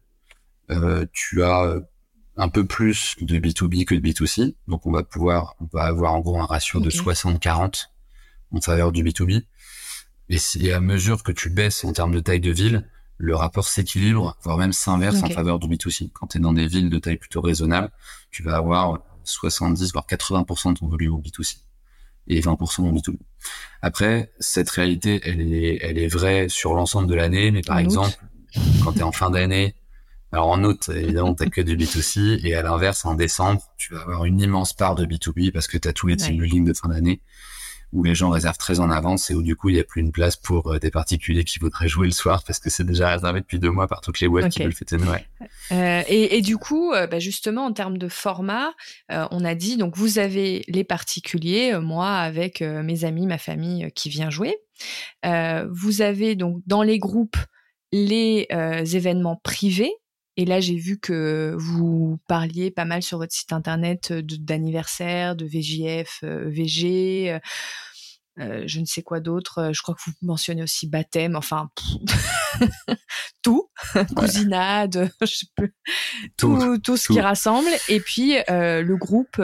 [0.71, 1.81] euh, tu as
[2.37, 4.55] un peu plus de B2B que de B2C.
[4.69, 7.87] Donc on va pouvoir, on va avoir en gros un ratio de 60-40
[8.53, 9.43] en faveur du B2B.
[10.29, 12.89] Et si à mesure que tu baisses en termes de taille de ville,
[13.19, 16.11] le rapport s'équilibre, voire même s'inverse en faveur du B2C.
[16.13, 17.91] Quand tu es dans des villes de taille plutôt raisonnable,
[18.31, 21.59] tu vas avoir 70 voire 80% de ton volume au B2C
[22.29, 23.19] et 20% au B2B.
[23.83, 28.17] Après, cette réalité, elle est, elle est vraie sur l'ensemble de l'année, mais par exemple,
[28.85, 29.75] quand tu es en fin d'année,
[30.31, 34.03] alors en août, évidemment, t'as que du B2C, et à l'inverse, en décembre, tu vas
[34.03, 36.75] avoir une immense part de B2B parce que tu as tous les team building de
[36.75, 37.21] fin d'année
[37.93, 40.01] où les gens réservent très en avance et où du coup il n'y a plus
[40.01, 43.11] une place pour euh, des particuliers qui voudraient jouer le soir parce que c'est déjà
[43.11, 45.25] réservé depuis deux mois par toutes les boîtes qui veulent fêter Noël.
[45.73, 48.73] Euh, et, et, du coup, euh, bah justement en termes de format,
[49.09, 54.09] on a dit donc vous avez les particuliers, moi avec mes amis, ma famille qui
[54.09, 54.57] vient jouer.
[55.25, 57.39] vous avez donc dans les groupes
[57.93, 59.93] les événements privés
[60.39, 65.45] et là, j'ai vu que vous parliez pas mal sur votre site internet d'anniversaire, de,
[65.45, 67.41] VJF, VG,
[68.39, 69.73] euh, je ne sais quoi d'autre.
[69.73, 71.71] Je crois que vous mentionnez aussi baptême, enfin
[73.43, 73.69] tout,
[74.15, 75.75] cousinade, je sais plus,
[76.37, 77.71] tout, tout, ce qui rassemble.
[77.89, 79.43] Et puis le groupe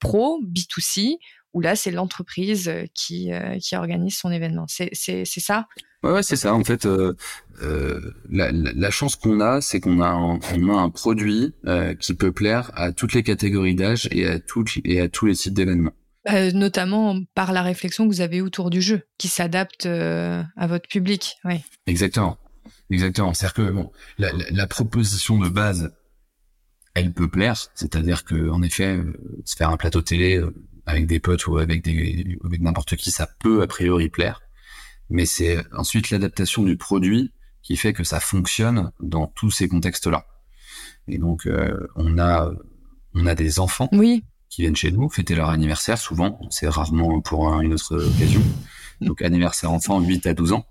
[0.00, 1.18] pro B2C
[1.52, 3.30] où là c'est l'entreprise qui
[3.60, 4.66] qui organise son événement.
[4.68, 5.66] C'est c'est c'est ça?
[6.02, 6.54] Ouais, ouais c'est ça.
[6.54, 7.14] En fait, euh,
[7.62, 11.94] euh, la, la, chance qu'on a, c'est qu'on a, un, on a un produit euh,
[11.94, 15.34] qui peut plaire à toutes les catégories d'âge et à toutes et à tous les
[15.34, 15.92] types d'événements.
[16.30, 20.66] Euh, notamment par la réflexion que vous avez autour du jeu, qui s'adapte euh, à
[20.66, 21.36] votre public.
[21.44, 21.62] Oui.
[21.86, 22.38] Exactement,
[22.90, 23.34] exactement.
[23.34, 25.94] C'est-à-dire que bon, la, la, la, proposition de base,
[26.94, 27.56] elle peut plaire.
[27.74, 29.00] C'est-à-dire que en effet,
[29.44, 30.42] se faire un plateau télé
[30.90, 34.40] avec des potes ou avec des avec n'importe qui, ça peut a priori plaire
[35.10, 37.32] mais c'est ensuite l'adaptation du produit
[37.62, 40.26] qui fait que ça fonctionne dans tous ces contextes-là.
[41.08, 42.50] Et donc, euh, on a
[43.14, 44.24] on a des enfants oui.
[44.48, 48.40] qui viennent chez nous fêter leur anniversaire, souvent, c'est rarement pour une autre occasion.
[49.00, 50.66] Donc, anniversaire enfant, 8 à 12 ans.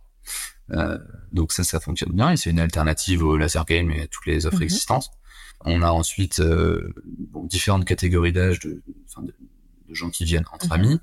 [0.72, 0.97] Euh,
[1.34, 4.28] donc ça, ça fonctionne bien et c'est une alternative au laser game et à toutes
[4.28, 4.63] les offres mhm.
[4.63, 5.09] existantes.
[5.65, 6.93] On a ensuite euh,
[7.32, 8.82] bon, différentes catégories d'âge, de,
[9.22, 9.36] de,
[9.89, 10.71] de gens qui viennent entre mhm.
[10.71, 10.99] amis.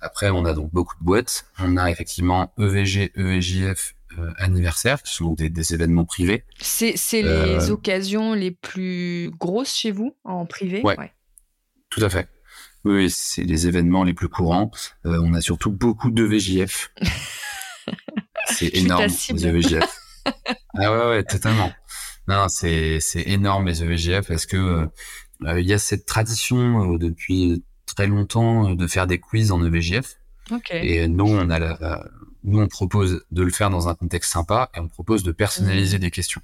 [0.00, 1.46] Après, on a donc beaucoup de boîtes.
[1.58, 6.44] On a effectivement EVG, EVJF, euh, anniversaire, qui sont des, des événements privés.
[6.60, 10.82] C'est les euh, occasions les plus grosses chez vous en privé?
[10.82, 11.12] Ouais.
[11.90, 12.28] Tout à fait.
[12.84, 14.70] Oui, c'est les événements les plus courants.
[15.06, 16.92] Euh, on a surtout beaucoup de VJF.
[18.46, 20.00] c'est énorme, les EVJF.
[20.26, 21.72] ah ouais, ouais, totalement.
[22.28, 24.88] Non, c'est c'est énorme les EVJF parce que
[25.42, 27.62] il y a cette tradition depuis
[27.94, 30.18] très longtemps euh, de faire des quiz en EVGF.
[30.70, 32.04] Et nous, on a la,
[32.44, 35.96] nous, on propose de le faire dans un contexte sympa et on propose de personnaliser
[35.96, 36.00] mmh.
[36.00, 36.42] des questions.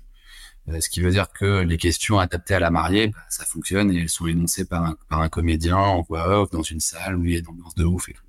[0.68, 3.90] Euh, ce qui veut dire que les questions adaptées à la mariée, bah, ça fonctionne
[3.92, 7.16] et elles sont énoncées par un, par un comédien en voix off dans une salle
[7.16, 8.22] où il y a une ambiance de ouf et tout.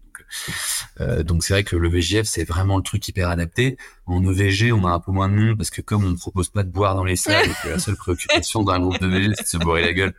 [0.99, 3.77] Euh, donc c'est vrai que le VGF c'est vraiment le truc hyper adapté.
[4.05, 6.49] En EVG on a un peu moins de monde parce que comme on ne propose
[6.49, 9.33] pas de boire dans les salles et que la seule préoccupation d'un groupe de VG
[9.35, 10.13] c'est de se boire la gueule,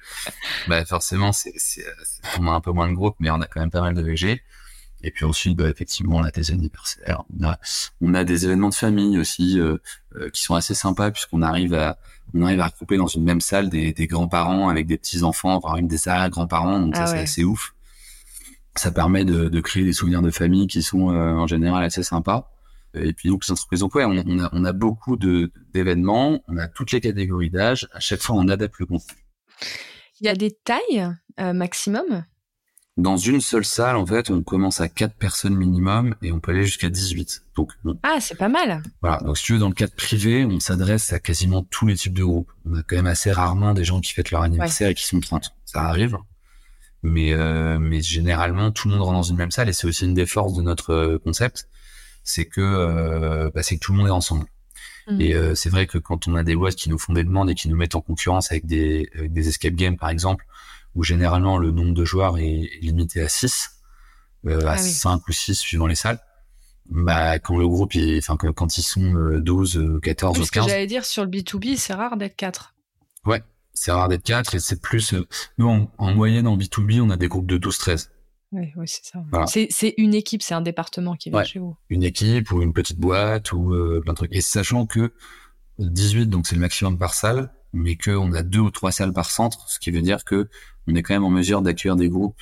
[0.69, 1.53] bah forcément c'est,
[2.39, 4.03] on a un peu moins de groupes mais on a quand même pas mal de
[4.03, 4.43] VG.
[5.05, 7.59] Et puis ensuite, bah, effectivement, on a des anniversaires, on a,
[8.01, 9.79] on a des événements de famille aussi euh,
[10.15, 11.99] euh, qui sont assez sympas puisqu'on arrive à,
[12.35, 15.59] on arrive à regrouper dans une même salle des, des grands-parents avec des petits enfants,
[15.59, 16.81] voire une des arrière-grands-parents.
[16.81, 17.75] Donc ça, ah c'est assez ouf
[18.75, 22.03] ça permet de, de, créer des souvenirs de famille qui sont euh, en général assez
[22.03, 22.51] sympas.
[22.95, 26.69] Et puis donc les entreprises, donc ouais, on, a, on a beaucoup d'événements, on a
[26.69, 27.89] toutes les catégories d'âge.
[27.93, 29.17] À chaque fois, on adapte le contenu.
[30.21, 31.11] Il y a des tailles
[31.41, 32.25] euh, maximum?
[32.99, 36.53] Dans une seule salle, en fait, on commence à 4 personnes minimum et on peut
[36.53, 37.43] aller jusqu'à 18.
[37.57, 38.83] Donc, Ah, c'est pas mal.
[39.01, 39.17] Voilà.
[39.23, 42.13] Donc, si tu veux, dans le cadre privé, on s'adresse à quasiment tous les types
[42.13, 42.53] de groupes.
[42.67, 45.21] On a quand même assez rarement des gens qui fêtent leur anniversaire et qui sont
[45.21, 45.55] 30.
[45.65, 46.19] Ça arrive.
[47.03, 50.05] Mais, euh, mais généralement, tout le monde rentre dans une même salle et c'est aussi
[50.05, 51.69] une des forces de notre euh, concept.
[52.23, 54.47] C'est que, euh, bah, c'est que tout le monde est ensemble.
[55.09, 55.21] Mm.
[55.21, 57.51] Et euh, c'est vrai que quand on a des boîtes qui nous font des demandes
[57.51, 60.45] et qui nous mettent en concurrence avec des, avec des escape games, par exemple,
[60.95, 63.71] où généralement le nombre de joueurs est, limité à 6,
[64.47, 66.21] euh, à 5 ah ou 6 suivant les salles.
[66.87, 70.47] Bah, quand le groupe, enfin, quand ils sont 12, 14 ou 15.
[70.47, 72.75] Ce que j'allais dire, sur le B2B, c'est rare d'être 4.
[73.25, 73.43] Ouais,
[73.75, 75.27] c'est rare d'être 4 et c'est plus, euh,
[75.59, 78.11] nous, en, moyenne, en B2B, on a des groupes de 12, 13.
[78.53, 79.67] Oui, ouais, c'est ça.
[79.71, 81.77] C'est une équipe, c'est un département qui vient chez vous.
[81.89, 84.35] Une équipe ou une petite boîte ou euh, plein de trucs.
[84.35, 85.13] Et sachant que
[85.79, 89.31] 18, donc c'est le maximum par salle, mais qu'on a deux ou trois salles par
[89.31, 90.49] centre, ce qui veut dire que
[90.87, 92.41] on est quand même en mesure d'accueillir des groupes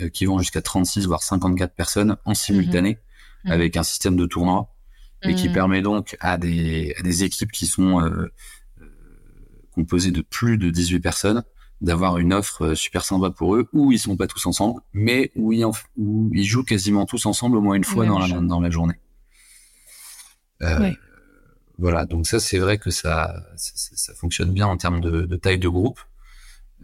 [0.00, 2.98] euh, qui vont jusqu'à 36 voire 54 personnes en simultané
[3.44, 3.52] mhm.
[3.52, 4.74] avec un système de tournoi
[5.22, 5.54] et qui mhm.
[5.54, 8.32] permet donc à des, à des équipes qui sont euh,
[9.78, 11.44] euh, composées de plus de 18 personnes
[11.80, 15.52] d'avoir une offre super sympa pour eux où ils sont pas tous ensemble mais où
[15.52, 15.64] ils,
[15.96, 18.96] où ils jouent quasiment tous ensemble au moins une fois dans la, dans la journée.
[20.62, 20.90] Euh,
[21.78, 25.36] Voilà, donc ça c'est vrai que ça, ça, ça, fonctionne bien en termes de, de
[25.36, 26.00] taille de groupe.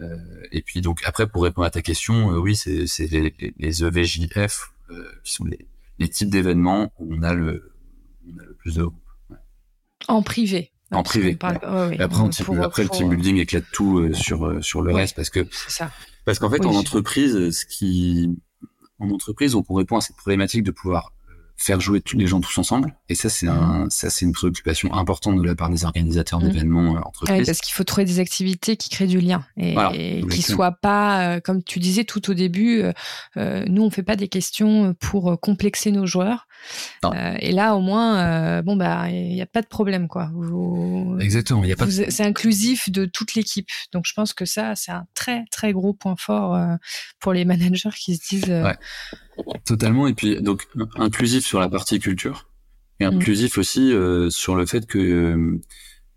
[0.01, 0.16] Euh,
[0.53, 4.72] et puis donc après pour répondre à ta question, euh, oui c'est les, les EVJF
[4.90, 5.66] euh, qui sont les,
[5.99, 7.72] les types d'événements où on a le
[8.26, 9.01] on a le plus de groupes.
[10.07, 10.70] En privé.
[10.95, 11.36] En privé.
[11.40, 12.01] Après,
[12.62, 15.90] après le team building éclate tout sur sur le reste parce que ça.
[16.24, 18.30] parce qu'en fait en entreprise ce qui
[18.99, 21.14] en entreprise on répond à cette problématique de pouvoir
[21.57, 22.94] faire jouer les gens tous ensemble.
[23.09, 26.48] Et ça, c'est un, ça, c'est une préoccupation importante de la part des organisateurs mmh.
[26.48, 27.46] d'événements euh, entreprises.
[27.46, 31.40] parce qu'il faut trouver des activités qui créent du lien et, qui soient pas, euh,
[31.40, 32.82] comme tu disais tout au début,
[33.36, 36.46] euh, nous on fait pas des questions pour complexer nos joueurs.
[37.05, 40.30] Euh, et là, au moins, bon bah, il n'y a pas de problème quoi.
[41.20, 41.62] Exactement.
[41.62, 41.90] Il y a pas.
[41.90, 43.68] C'est inclusif de toute l'équipe.
[43.92, 46.59] Donc, je pense que ça, c'est un très très gros point fort
[47.20, 48.48] pour les managers qui se disent.
[48.48, 48.76] Ouais
[49.64, 50.07] Totalement.
[50.07, 50.66] Et puis, donc,
[50.97, 52.49] inclusif sur la partie culture
[53.01, 53.14] et mm.
[53.14, 55.61] inclusif aussi euh, sur le fait que euh,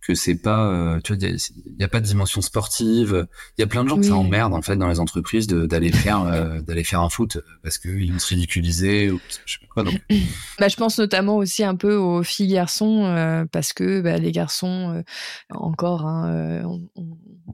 [0.08, 3.28] que c'est pas, euh, tu vois, il y, a pas de dimension sportive.
[3.58, 6.22] Il y a plein de gens qui s'emmerdent en fait dans les entreprises d'aller faire
[6.22, 9.84] euh, d'aller faire un foot parce qu'ils vont se ridiculiser ou je sais pas quoi.
[9.84, 10.02] Donc.
[10.60, 14.32] bah, je pense notamment aussi un peu aux filles garçons euh, parce que bah, les
[14.32, 15.04] garçons
[15.50, 16.64] encore, hein,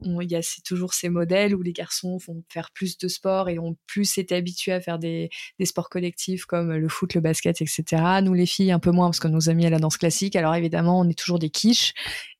[0.04, 3.58] il y a toujours ces modèles où les garçons vont faire plus de sport et
[3.58, 5.28] ont plus été habitués à faire des,
[5.58, 7.84] des sports collectifs comme le foot, le basket, etc.
[8.22, 10.36] Nous les filles un peu moins parce que nos amis à la danse classique.
[10.36, 11.94] Alors évidemment, on est toujours des quiches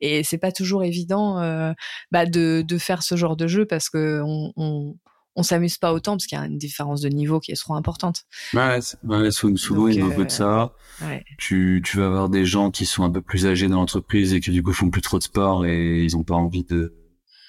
[0.05, 1.73] et c'est pas toujours évident euh,
[2.13, 4.97] bah de, de, faire ce genre de jeu parce que on, on,
[5.37, 7.75] on s'amuse pas autant parce qu'il y a une différence de niveau qui est trop
[7.75, 8.25] importante.
[8.53, 10.75] Ouais, ouais souvent il y a un peu de ça.
[11.03, 11.25] Ouais.
[11.39, 14.41] Tu, tu vas avoir des gens qui sont un peu plus âgés dans l'entreprise et
[14.41, 16.95] qui du coup font plus trop de sport et ils ont pas envie de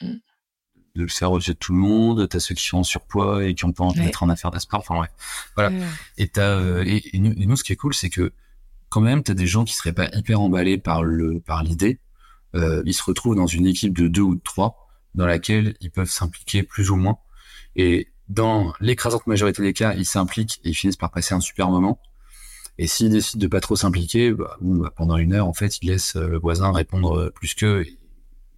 [0.01, 0.14] mm.
[0.95, 2.28] de le faire au-dessus de tout le monde.
[2.30, 4.60] T'as ceux qui sont en surpoids et qui ont pas envie d'être en affaire de
[4.60, 4.80] sport.
[4.80, 5.10] Enfin ouais,
[5.56, 5.76] voilà.
[6.18, 8.32] Et t'as euh, et, et, nous, ce qui est cool, c'est que
[8.89, 11.99] quand même t'as des gens qui seraient pas hyper emballés par le par l'idée
[12.56, 15.91] euh, ils se retrouvent dans une équipe de deux ou de trois dans laquelle ils
[15.91, 17.18] peuvent s'impliquer plus ou moins.
[17.76, 21.70] Et dans l'écrasante majorité des cas, ils s'impliquent et ils finissent par passer un super
[21.70, 21.99] moment.
[22.78, 25.89] Et s'ils décident de pas trop s'impliquer, bah, bah, pendant une heure, en fait, ils
[25.89, 27.86] laissent euh, le voisin répondre euh, plus qu'eux.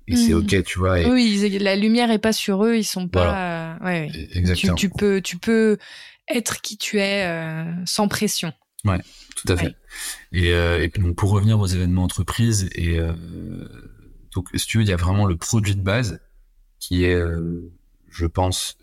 [0.08, 0.38] Et, c'est mmh.
[0.38, 1.00] ok, tu vois.
[1.10, 3.78] Oui, la lumière est pas sur eux, ils sont pas.
[3.84, 4.76] Ouais, Exactement.
[4.76, 5.78] Tu, peux, tu peux
[6.30, 7.30] être qui tu es
[7.86, 8.54] sans pression.
[8.88, 9.02] Ouais,
[9.36, 9.76] tout à fait.
[10.32, 13.14] Et, euh, et donc pour revenir aux événements entreprises, et euh,
[14.34, 16.20] donc si tu veux, il y a vraiment le produit de base
[16.80, 17.72] qui est, euh,
[18.10, 18.78] je pense,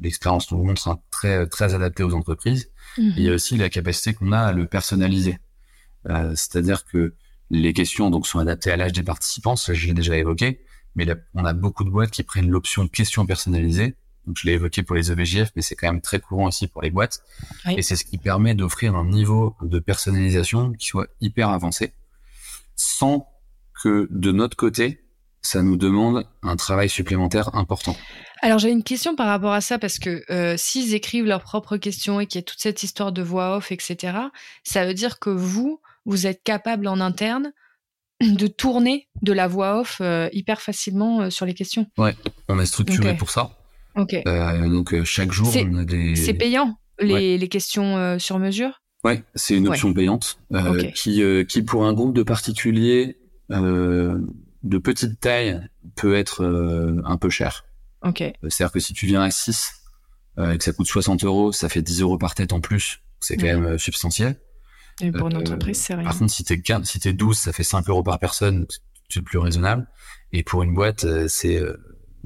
[0.00, 2.70] l'expérience nous montre hein, très très adapté aux entreprises.
[2.98, 5.38] il y a aussi la capacité qu'on a à le personnaliser.
[6.08, 7.14] Euh, C'est-à-dire que
[7.50, 11.06] les questions donc sont adaptées à l'âge des participants, ça je l'ai déjà évoqué, mais
[11.34, 13.94] on a beaucoup de boîtes qui prennent l'option questions personnalisées
[14.26, 16.82] donc, je l'ai évoqué pour les EVJF, mais c'est quand même très courant aussi pour
[16.82, 17.20] les boîtes.
[17.68, 21.92] Et c'est ce qui permet d'offrir un niveau de personnalisation qui soit hyper avancé,
[22.74, 23.28] sans
[23.82, 25.04] que de notre côté,
[25.42, 27.96] ça nous demande un travail supplémentaire important.
[28.42, 31.76] Alors j'ai une question par rapport à ça parce que euh, s'ils écrivent leurs propres
[31.76, 34.18] questions et qu'il y a toute cette histoire de voix off, etc.,
[34.64, 37.52] ça veut dire que vous, vous êtes capable en interne
[38.20, 41.86] de tourner de la voix off euh, hyper facilement euh, sur les questions.
[41.96, 42.16] Ouais,
[42.48, 43.50] on est structuré pour ça.
[43.96, 44.14] Ok.
[44.26, 46.14] Euh, donc euh, chaque jour, on a des.
[46.16, 48.82] C'est payant les, les questions euh, sur mesure?
[49.04, 50.38] Ouais, c'est une option payante
[50.94, 53.18] qui qui pour un groupe de particuliers
[53.50, 55.60] de petite taille
[55.94, 56.44] peut être
[57.04, 57.64] un peu cher.
[58.02, 58.22] Ok.
[58.48, 59.72] C'est-à-dire que si tu viens à 6,
[60.38, 63.00] et que ça coûte 60 euros, ça fait 10 euros par tête en plus.
[63.20, 64.36] C'est quand même substantiel.
[65.00, 66.04] Et pour une entreprise, c'est rien.
[66.04, 68.66] Par contre, si t'es si t'es 12, ça fait 5 euros par personne,
[69.08, 69.86] c'est plus raisonnable.
[70.32, 71.62] Et pour une boîte, c'est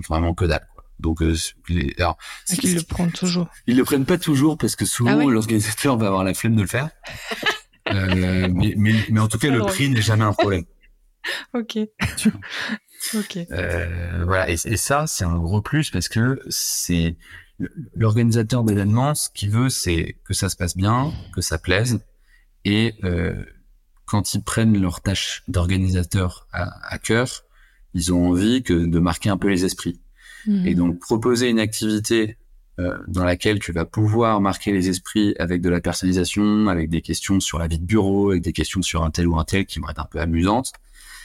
[0.08, 0.66] vraiment que dalle.
[1.00, 1.34] Donc, euh,
[1.68, 2.16] les, alors,
[2.62, 3.48] ils le prennent toujours.
[3.66, 6.62] Ils le prennent pas toujours parce que souvent ah l'organisateur va avoir la flemme de
[6.62, 6.90] le faire.
[7.88, 10.64] euh, mais, mais, mais, en tout cas, le prix n'est jamais un problème.
[11.54, 11.78] ok.
[13.14, 13.38] ok.
[13.50, 14.50] Euh, voilà.
[14.50, 17.16] Et, et ça, c'est un gros plus parce que c'est
[17.94, 19.14] l'organisateur d'événements.
[19.14, 22.00] Ce qu'il veut, c'est que ça se passe bien, que ça plaise,
[22.64, 23.44] et euh,
[24.06, 27.44] quand ils prennent leur tâche d'organisateur à, à cœur,
[27.94, 30.00] ils ont envie que de marquer un peu les esprits.
[30.46, 30.66] Mhm.
[30.66, 32.36] Et donc proposer une activité
[32.78, 37.02] euh, dans laquelle tu vas pouvoir marquer les esprits avec de la personnalisation, avec des
[37.02, 39.66] questions sur la vie de bureau, avec des questions sur un tel ou un tel
[39.66, 40.72] qui vont être un peu amusantes,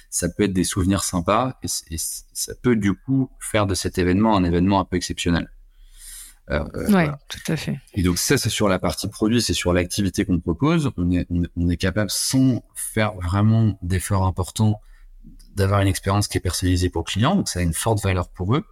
[0.09, 4.35] ça peut être des souvenirs sympas et, ça peut du coup faire de cet événement
[4.35, 5.49] un événement un peu exceptionnel.
[6.51, 7.79] Euh, euh ouais, tout à fait.
[7.93, 10.91] Et donc ça, c'est sur la partie produit, c'est sur l'activité qu'on propose.
[10.97, 14.79] On est, on est capable, sans faire vraiment d'efforts importants,
[15.55, 17.35] d'avoir une expérience qui est personnalisée pour le client.
[17.35, 18.65] Donc ça a une forte valeur pour eux.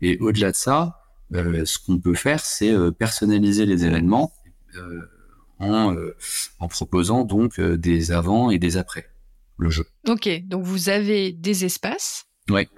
[0.00, 1.00] Et au-delà de ça,
[1.34, 4.32] euh, ce qu'on peut faire, c'est euh, personnaliser les événements
[4.76, 5.02] euh,
[5.58, 5.94] en,
[6.60, 9.06] en proposant donc des avant et des après
[9.58, 9.86] le jeu.
[10.06, 12.26] Ok, donc vous avez des espaces.
[12.48, 12.68] Ouais.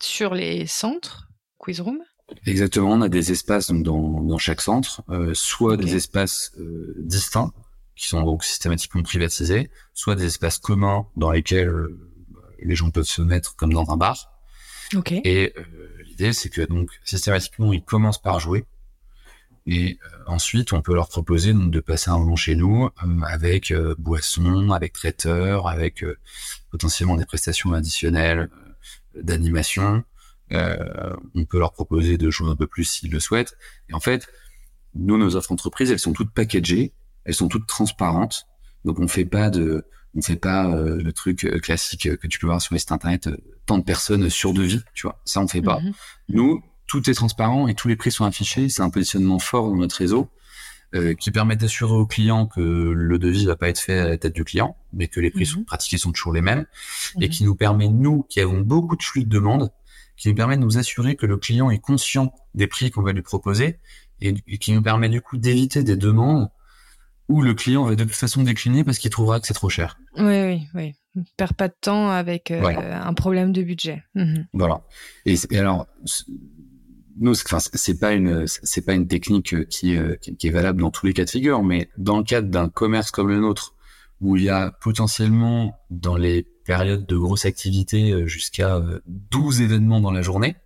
[0.00, 1.28] Sur les centres
[1.62, 1.98] Quizroom.
[2.46, 6.94] Exactement, on a des espaces donc, dans, dans chaque centre, euh, soit des espaces euh,
[6.98, 7.52] distincts
[7.96, 11.72] qui sont donc systématiquement privatisés, soit des espaces communs dans lesquels
[12.62, 14.37] les gens peuvent se mettre comme dans un bar.
[15.24, 15.54] Et
[16.32, 18.64] c'est que donc systématiquement ils commencent par jouer
[19.70, 23.20] et euh, ensuite on peut leur proposer donc de passer un moment chez nous euh,
[23.26, 26.04] avec euh, boisson, avec traiteur, avec
[26.70, 28.48] potentiellement des prestations additionnelles
[29.14, 30.04] d'animation.
[30.50, 33.56] on peut leur proposer de jouer un peu plus s'ils le souhaitent.
[33.90, 34.26] Et en fait,
[34.94, 38.46] nous nos offres entreprises, elles sont toutes packagées, elles sont toutes transparentes.
[38.86, 39.84] Donc on fait pas de
[40.14, 42.78] on fait pas euh, le truc euh, classique euh, que tu peux voir sur les
[42.78, 43.28] sites internet,
[43.66, 45.20] tant de personnes sur devis, tu vois.
[45.24, 45.80] Ça, on fait pas.
[45.80, 45.92] Mhm.
[46.30, 48.68] Nous, tout est transparent et tous les prix sont affichés.
[48.68, 50.28] C'est un positionnement fort dans notre réseau
[51.20, 54.34] qui permet d'assurer au client que le devis va pas être fait à la tête
[54.34, 55.66] du client, mais que les prix sont mhm.
[55.66, 56.64] pratiqués sont toujours les mêmes
[57.20, 57.28] et mhm.
[57.28, 59.70] qui nous permet, nous, qui avons beaucoup de flux de demandes,
[60.16, 63.12] qui nous permet de nous assurer que le client est conscient des prix qu'on va
[63.12, 63.80] lui proposer
[64.22, 66.48] et qui nous permet du coup d'éviter des demandes
[67.28, 69.98] où le client va de toute façon décliner parce qu'il trouvera que c'est trop cher.
[70.16, 70.94] Oui, oui, oui.
[71.16, 74.02] On perd pas de temps avec euh, un problème de budget.
[74.14, 74.46] Mhm.
[74.52, 74.82] Voilà.
[75.26, 75.86] Et, alors,
[77.18, 79.98] nous, enfin, c'est pas une, c'est pas une technique euh, qui,
[80.38, 83.10] qui, est valable dans tous les cas de figure, mais dans le cadre d'un commerce
[83.10, 83.74] comme le nôtre,
[84.20, 90.00] où il y a potentiellement dans les périodes de grosse activité euh, jusqu'à 12 événements
[90.00, 90.56] dans la journée,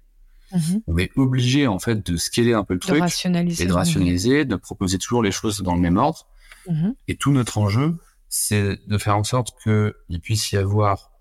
[0.53, 0.83] mhm.
[0.87, 4.57] on est obligé en fait de scaler un peu le truc et de rationaliser, de
[4.57, 6.29] proposer toujours les choses dans le même ordre
[6.69, 6.95] Mhm.
[7.09, 7.97] Et tout notre enjeu,
[8.29, 11.13] c'est de faire en sorte qu'il puisse y avoir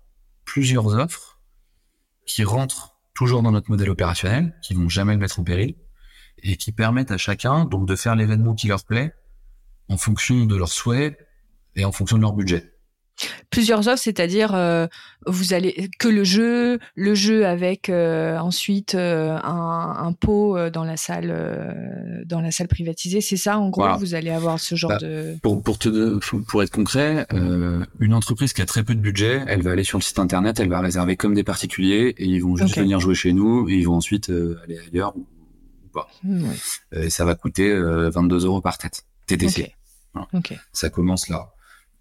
[0.44, 1.40] plusieurs offres
[2.26, 5.76] qui rentrent toujours dans notre modèle opérationnel, qui vont jamais le mettre en péril,
[6.38, 9.14] et qui permettent à chacun donc de faire l'événement qui leur plaît
[9.88, 11.18] en fonction de leurs souhaits
[11.74, 12.71] et en fonction de leur budget.
[13.50, 14.86] Plusieurs offres, c'est-à-dire euh,
[15.26, 20.84] vous allez que le jeu, le jeu avec euh, ensuite euh, un, un, pot dans
[20.84, 23.20] la salle, dans la salle privatisée.
[23.20, 25.36] C'est ça, en gros, vous allez avoir ce genre bah, de.
[25.42, 27.26] Pour pour te pour être concret,
[28.00, 30.58] une entreprise qui a très peu de budget, elle va aller sur le site internet,
[30.58, 33.74] elle va réserver comme des particuliers et ils vont juste venir jouer chez nous et
[33.74, 34.30] ils vont ensuite
[34.64, 35.26] aller ailleurs ou,
[35.92, 36.08] pas.
[36.92, 39.74] Et ça va coûter 22 euros par tête TTC.
[40.72, 41.52] Ça commence là.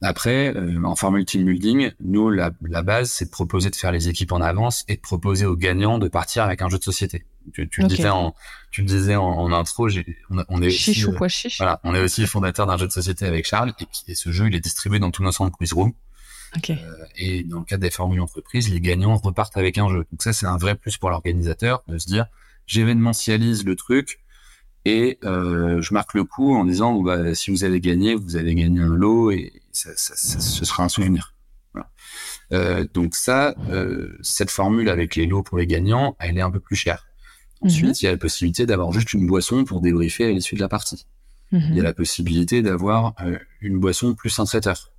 [0.02, 3.92] Après, euh, en formule team building, nous, la, la base, c'est de proposer de faire
[3.92, 6.84] les équipes en avance et de proposer aux gagnants de partir avec un jeu de
[6.84, 7.26] société.
[7.54, 8.34] Tu, tu le disais en,
[8.72, 9.90] tu le disais en, intro,
[10.30, 11.28] on, on, est aussi, euh,
[11.58, 13.74] voilà, on est aussi fondateur d'un jeu de société avec Charles
[14.08, 15.94] et, ce jeu, il est distribué dans tous nos centres quiz room.
[16.58, 16.74] Okay.
[16.74, 20.06] Euh, et dans le cadre des formules entreprises, les gagnants repartent avec un jeu.
[20.12, 22.26] Donc ça, c'est un vrai plus pour l'organisateur de se dire,
[22.66, 24.20] j'événementialise le truc,
[24.86, 28.56] et euh, je marque le coup en disant bah, si vous avez gagné, vous avez
[28.56, 31.36] gagné un lot et ça, ça, ça, ce sera un souvenir.
[31.74, 31.90] Voilà.
[32.52, 36.52] Euh, donc ça, euh, cette formule avec les lots pour les gagnants, elle est un
[36.52, 37.08] peu plus chère.
[37.62, 37.96] Ensuite, mhm.
[38.02, 40.70] il y a la possibilité d'avoir juste une boisson pour débriefer à l'issue de la
[40.70, 41.06] partie.
[41.52, 41.84] Il y a mhm.
[41.84, 44.92] la possibilité d'avoir euh, une boisson plus un traiteur.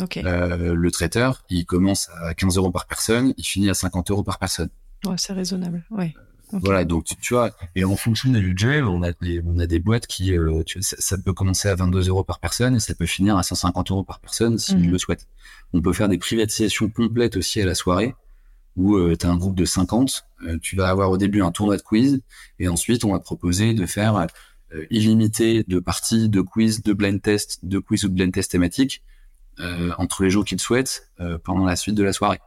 [0.00, 0.24] Okay.
[0.24, 4.22] Euh, le traiteur, il commence à 15 euros par personne, il finit à 50 euros
[4.22, 4.70] par personne.
[5.04, 5.84] Ouais, c'est raisonnable.
[5.90, 6.14] Ouais.
[6.52, 9.78] Voilà, donc tu, vois, et en fonction des budgets, on a des, on a des
[9.78, 12.94] boîtes qui, euh, tu, ça, ça, peut commencer à 22 euros par personne et ça
[12.94, 14.90] peut finir à 150 euros par personne s'ils mhm.
[14.90, 15.26] le souhaitent.
[15.72, 18.14] On peut faire des privatisations complètes aussi à la soirée
[18.76, 21.50] où euh, tu as un groupe de 50, euh, tu vas avoir au début un
[21.50, 22.20] tournoi de quiz
[22.58, 24.26] et ensuite on va proposer de faire
[24.72, 28.52] euh, illimité de parties, de quiz, de blind test, de quiz ou de blind test
[28.52, 29.02] thématiques
[29.58, 32.38] euh, entre les jours qu'ils souhaitent euh, pendant la suite de la soirée.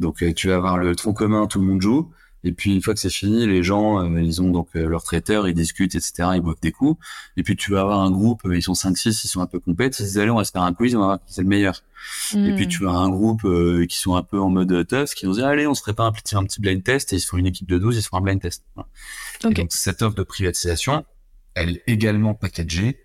[0.00, 2.10] Donc tu vas avoir le tronc commun, tout le monde joue.
[2.44, 5.54] Et puis une fois que c'est fini, les gens, ils ont donc leur traiteur, ils
[5.54, 6.30] discutent, etc.
[6.34, 7.00] Ils boivent des coups.
[7.36, 9.98] Et puis tu vas avoir un groupe, ils sont 5-6, ils sont un peu compètes.
[10.00, 11.48] Ils disent allez, on va se faire un quiz, on va voir qui c'est le
[11.48, 11.82] meilleur.
[12.34, 12.68] Et puis hmm.
[12.68, 13.42] tu as un groupe
[13.86, 16.04] qui sont un peu en mode tough, qui vont dire allez, on se ferait pas
[16.04, 17.12] un petit, un petit blind test.
[17.12, 18.64] Et ils se font une équipe de 12, ils se font un blind test.
[19.42, 21.04] donc cette offre de privatisation,
[21.54, 22.98] elle est également packagée.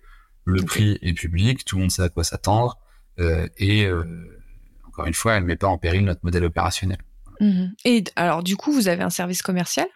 [0.44, 2.78] Le prix est public, tout le monde sait à quoi s'attendre.
[3.20, 4.04] Euh, et euh,
[4.86, 6.98] encore une fois, elle ne met pas en péril notre modèle opérationnel.
[7.40, 7.72] Mhm.
[7.84, 9.86] Et alors, du coup, vous avez un service commercial?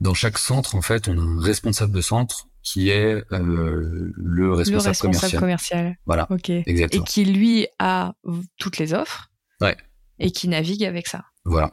[0.00, 4.52] Dans chaque centre, en fait, on a un responsable de centre qui est euh, le
[4.52, 5.40] responsable, commercial.
[5.40, 5.96] commercial.
[6.04, 6.26] Voilà.
[6.30, 6.50] Ok.
[6.50, 7.04] Exactement.
[7.04, 8.14] Et qui lui a
[8.58, 9.30] toutes les offres.
[9.60, 9.76] Ouais.
[10.18, 11.24] Et qui navigue avec ça.
[11.44, 11.72] Voilà.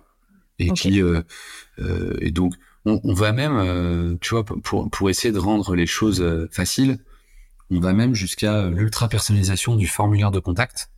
[0.60, 1.24] Et qui euh,
[1.80, 2.54] euh, et donc
[2.86, 6.48] on, on, va même, euh, tu vois, pour, pour essayer de rendre les choses euh,
[6.52, 7.00] faciles,
[7.72, 10.92] on va même jusqu'à l'ultra personnalisation du formulaire de contact.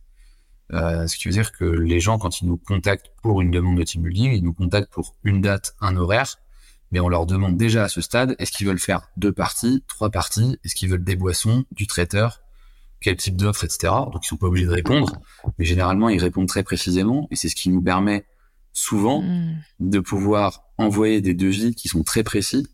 [0.72, 3.78] Euh, ce qui veut dire que les gens, quand ils nous contactent pour une demande
[3.78, 6.36] de team building, ils nous contactent pour une date, un horaire,
[6.90, 10.10] mais on leur demande déjà à ce stade, est-ce qu'ils veulent faire deux parties, trois
[10.10, 12.40] parties, est-ce qu'ils veulent des boissons, du traiteur,
[13.00, 13.92] quel type d'offre, etc.
[14.12, 15.20] Donc ils sont pas obligés de répondre,
[15.58, 18.24] mais généralement ils répondent très précisément, et c'est ce qui nous permet
[18.72, 19.56] souvent hmm.
[19.80, 22.66] de pouvoir envoyer des devis qui sont très précis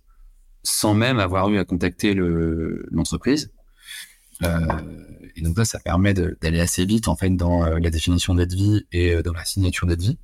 [0.62, 3.52] sans même avoir eu à contacter l'entreprise.
[4.42, 4.58] Euh,
[5.36, 8.52] et donc là, ça permet d'aller assez vite en fait dans euh, la définition d'aide
[8.52, 10.18] vie et euh, dans la signature d'aide vie.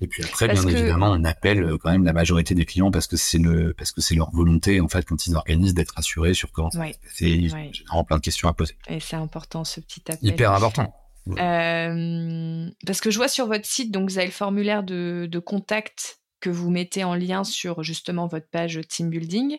[0.00, 3.06] Et puis après, bien évidemment, on appelle euh, quand même la majorité des clients parce
[3.06, 6.34] que c'est le parce que c'est leur volonté en fait quand ils organisent d'être assurés
[6.34, 8.76] sur comment c'est vraiment plein de questions à poser.
[8.88, 10.28] Et c'est important ce petit appel.
[10.28, 10.92] Hyper important.
[11.28, 15.38] Euh, parce que je vois sur votre site, donc vous avez le formulaire de, de,
[15.38, 19.56] contact que vous mettez en lien sur justement votre page team building.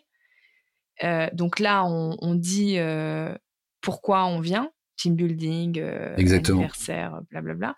[1.03, 3.35] Euh, donc là, on, on dit euh,
[3.85, 7.75] pourquoi on vient, team building, euh, anniversaire, blablabla.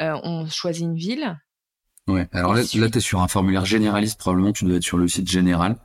[0.00, 1.36] Euh, on choisit une ville.
[2.06, 2.28] Ouais.
[2.32, 5.08] Alors là, là tu es sur un formulaire généraliste, probablement tu dois être sur le
[5.08, 5.76] site général.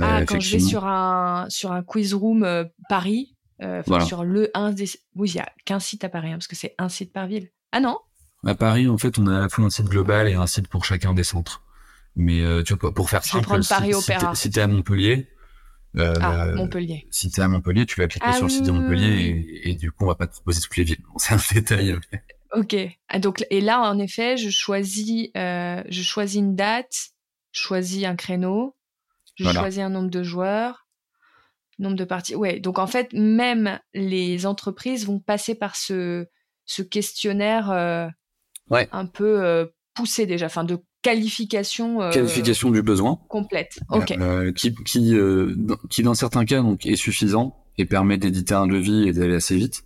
[0.00, 4.72] Ah, quand je vais sur un sur un quiz room Paris, euh, sur le un
[4.72, 4.88] des...
[5.14, 7.26] Oui, il y a qu'un site à Paris, hein, parce que c'est un site par
[7.26, 7.50] ville.
[7.72, 7.98] Ah non?
[8.44, 10.68] À Paris, en fait, on a à la fois un site global et un site
[10.68, 11.62] pour chacun des centres.
[12.14, 14.34] Mais euh, tu vois, pour faire simple, prendre Paris si, Opéra.
[14.34, 15.28] si t'es à Montpellier,
[15.98, 17.06] euh, ah, Montpellier.
[17.10, 19.74] Si t'es à Montpellier, tu vas cliquer ah sur le site de Montpellier et, et,
[19.74, 21.02] du coup, on va pas te proposer toutes les villes.
[21.16, 21.98] c'est un détail.
[22.52, 22.76] Ok.
[23.08, 27.10] Ah, donc et là, en effet, je choisis, euh, je choisis une date,
[27.52, 28.76] je choisis un créneau,
[29.36, 30.82] je choisis un nombre de joueurs,
[31.78, 32.34] Nombre de parties.
[32.34, 32.58] Ouais.
[32.58, 36.26] Donc en fait, même les entreprises vont passer par ce,
[36.64, 38.08] ce questionnaire euh,
[38.70, 38.88] ouais.
[38.92, 40.78] un peu poussé déjà, enfin de
[41.14, 42.02] qualification.
[42.02, 43.18] Euh, qualification du besoin.
[43.28, 43.78] Complète.
[43.90, 44.16] Ok.
[44.54, 45.14] qui qui,
[45.90, 49.56] qui dans certains cas donc est suffisant et permet d'éditer un devis et d'aller assez
[49.56, 49.84] vite,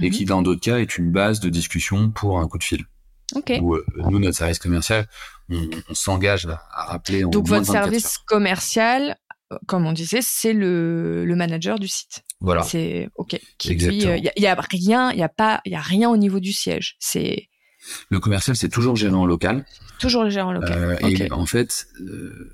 [0.00, 0.10] et mhm.
[0.10, 2.84] qui dans d'autres cas est une base de discussion pour un coup de fil.
[3.34, 3.52] Ok.
[3.60, 3.76] Où,
[4.10, 5.06] nous notre service commercial,
[5.50, 7.24] on, on s'engage à, rappeler.
[7.24, 9.16] En donc votre service commercial
[9.66, 12.22] comme on disait, c'est le, le manager du site.
[12.40, 12.62] Voilà.
[12.62, 13.38] C'est ok.
[13.64, 16.40] Il y, y, a rien, il y a pas, il y a rien au niveau
[16.40, 16.96] du siège.
[16.98, 17.47] C'est
[18.10, 19.64] le commercial, c'est toujours le gérant local.
[19.98, 20.98] Toujours le gérant local.
[21.02, 22.52] Euh, Et en fait, euh,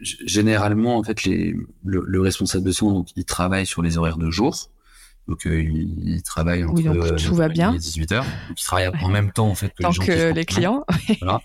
[0.00, 1.54] généralement, en fait, les,
[1.84, 4.70] le, le, responsable de son, donc, il travaille sur les horaires de jour.
[5.28, 7.74] Donc euh, il, travaille entre oui, donc, tout va bien.
[7.74, 8.24] 18 heures.
[8.48, 10.84] Donc, il travaille en même temps en fait que Tant les, gens que les clients.
[11.20, 11.40] voilà.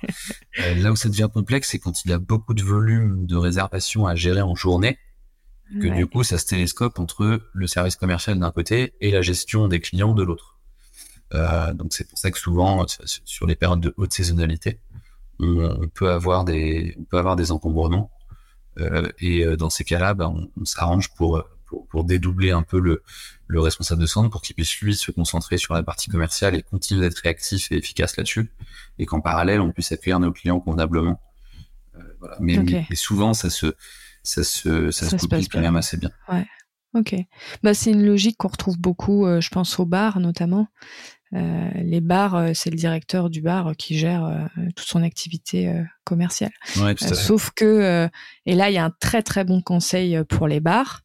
[0.60, 4.06] euh, là où ça devient complexe, c'est quand il a beaucoup de volume de réservations
[4.06, 5.00] à gérer en journée,
[5.82, 5.96] que ouais.
[5.96, 9.80] du coup ça se télescope entre le service commercial d'un côté et la gestion des
[9.80, 10.51] clients de l'autre.
[11.34, 12.86] Euh, donc c'est pour ça que souvent
[13.26, 14.80] sur les périodes de haute saisonnalité,
[15.40, 18.12] on, peut avoir des on peut avoir des encombrements.
[18.80, 22.64] Euh, et euh, dans ces cas-là, bah, on, on s'arrange pour pour, pour, dédoubler un
[22.64, 23.02] peu le,
[23.48, 26.64] le responsable de centre pour qu'il puisse lui se concentrer sur la partie commerciale et
[26.64, 28.52] continuer d'être réactif et efficace là-dessus
[29.00, 31.22] et qu'en parallèle on puisse accueillir nos clients convenablement.
[31.96, 32.38] Euh, voilà.
[32.42, 32.86] mais, okay.
[32.90, 33.74] mais, souvent ça se
[34.24, 36.12] ça se ça, ça se copie quand même assez bien.
[36.30, 36.46] Ouais.
[36.94, 37.16] Ok.
[37.64, 40.68] Bah c'est une logique qu'on retrouve beaucoup, euh, je pense aux bars notamment.
[41.34, 45.74] Euh, les bars, euh, c'est le directeur du bar qui gère euh, toute son activité
[46.04, 46.52] commerciale.
[46.78, 48.10] Ouais, sauf que,
[48.46, 51.02] et là, il y a un très très bon conseil pour les bars,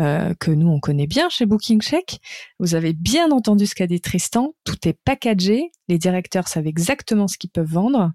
[0.00, 2.20] euh, que nous on connaît bien chez Booking Check.
[2.58, 7.28] Vous avez bien entendu ce qu'a dit Tristan, tout est packagé, les directeurs savent exactement
[7.28, 8.12] ce qu'ils peuvent vendre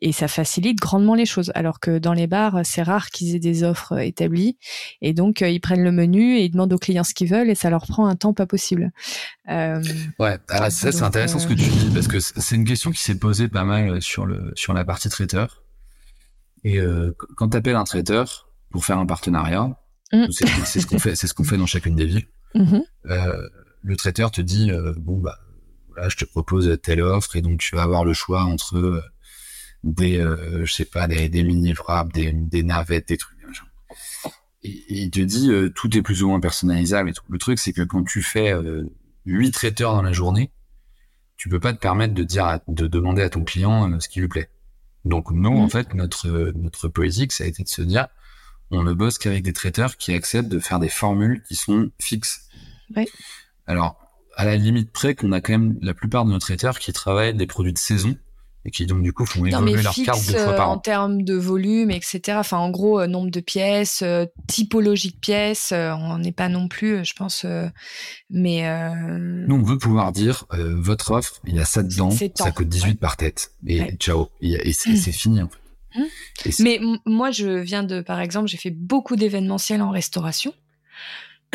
[0.00, 1.52] et ça facilite grandement les choses.
[1.54, 4.58] Alors que dans les bars, c'est rare qu'ils aient des offres établies
[5.00, 7.50] et donc euh, ils prennent le menu et ils demandent aux clients ce qu'ils veulent
[7.50, 8.90] et ça leur prend un temps pas possible.
[9.48, 9.82] Euh,
[10.18, 13.02] ouais, alors ça c'est intéressant ce que tu dis parce que c'est une question qui
[13.02, 15.62] s'est posée pas mal sur le sur la partie traiteur.
[16.64, 16.80] Et
[17.36, 19.78] quand tu appelles un traiteur pour faire un partenariat,
[20.12, 20.26] Mmh.
[20.30, 22.26] C'est ce qu'on fait, c'est ce qu'on fait dans chacune des villes.
[22.54, 22.80] Mmh.
[23.10, 23.48] Euh,
[23.82, 25.36] le traiteur te dit euh, bon bah
[25.90, 29.02] voilà, je te propose telle offre et donc tu vas avoir le choix entre euh,
[29.84, 33.36] des euh, je sais pas des, des mini frappes, des, des navettes, des trucs.
[34.62, 37.24] Et, et il te dit tout est plus ou moins personnalisable et tout.
[37.28, 38.52] Le truc c'est que quand tu fais
[39.24, 40.50] huit traiteurs dans la journée,
[41.36, 44.28] tu peux pas te permettre de dire de demander à ton client ce qui lui
[44.28, 44.50] plaît.
[45.04, 45.70] Donc non, en mmh.
[45.70, 48.08] fait, notre notre politique, ça a été de se dire,
[48.70, 52.48] on ne bosse qu'avec des traiteurs qui acceptent de faire des formules qui sont fixes.
[53.66, 53.98] Alors,
[54.34, 57.34] à la limite près qu'on a quand même la plupart de nos traiteurs qui travaillent
[57.34, 58.16] des produits de saison
[58.66, 60.74] et qui donc du coup font évoluer leur carte deux fois par euh, an.
[60.74, 62.36] En termes de volume, etc.
[62.38, 66.66] Enfin, en gros, euh, nombre de pièces, euh, typologie de pièces, on n'est pas non
[66.66, 67.46] plus, je pense.
[68.28, 68.90] mais
[69.46, 72.96] nous, on veut pouvoir dire votre offre, il y a ça dedans, ça coûte 18
[72.96, 75.40] par tête, et ciao, et, c'est fini.
[75.42, 76.00] En fait.
[76.00, 76.50] Mmh.
[76.60, 80.52] Mais moi, je viens de, par exemple, j'ai fait beaucoup d'événementiels en restauration.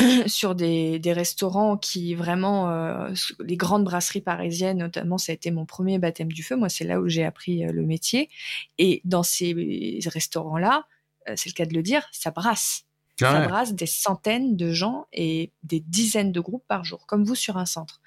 [0.28, 5.52] sur des, des, restaurants qui vraiment, euh, les grandes brasseries parisiennes notamment, ça a été
[5.52, 6.56] mon premier baptême du feu.
[6.56, 8.30] Moi, c'est là où j'ai appris euh, le métier.
[8.78, 10.86] Et dans ces restaurants-là,
[11.30, 12.86] euh, c'est le cas de le dire, ça brasse.
[13.22, 17.24] Ah ça brasse des centaines de gens et des dizaines de groupes par jour, comme
[17.24, 18.02] vous sur un centre.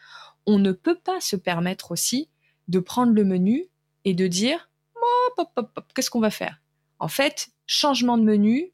[0.47, 2.29] On ne peut pas se permettre aussi
[2.67, 3.69] de prendre le menu
[4.05, 4.71] et de dire,
[5.95, 6.61] qu'est-ce qu'on va faire?
[6.99, 8.73] En fait, changement de menu,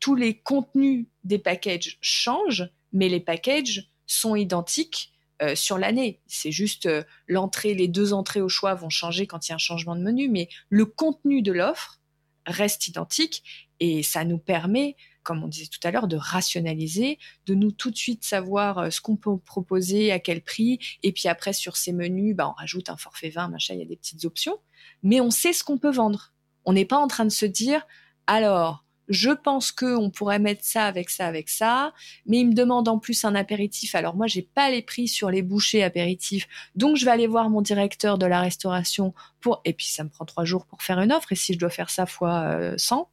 [0.00, 6.22] tous les contenus des packages changent, mais les packages sont identiques euh, sur l'année.
[6.26, 9.56] C'est juste euh, l'entrée, les deux entrées au choix vont changer quand il y a
[9.56, 12.00] un changement de menu, mais le contenu de l'offre
[12.46, 17.54] reste identique et ça nous permet, comme on disait tout à l'heure, de rationaliser, de
[17.54, 21.28] nous tout de suite savoir euh, ce qu'on peut proposer, à quel prix, et puis
[21.28, 23.96] après sur ces menus, bah, on rajoute un forfait 20, machin, il y a des
[23.96, 24.58] petites options,
[25.02, 26.32] mais on sait ce qu'on peut vendre.
[26.64, 27.86] On n'est pas en train de se dire,
[28.26, 31.92] alors, je pense que on pourrait mettre ça avec ça avec ça,
[32.26, 33.94] mais il me demande en plus un apéritif.
[33.94, 37.50] Alors moi j'ai pas les prix sur les bouchées apéritifs, donc je vais aller voir
[37.50, 41.00] mon directeur de la restauration pour et puis ça me prend trois jours pour faire
[41.00, 43.10] une offre et si je dois faire ça fois 100.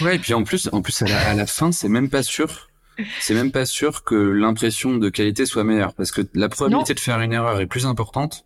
[0.00, 2.68] Euh, ouais et puis en plus en plus à la, fin c'est même pas sûr.
[3.20, 7.00] C'est même pas sûr que l'impression de qualité soit meilleure parce que la probabilité de
[7.00, 8.44] faire une erreur est plus importante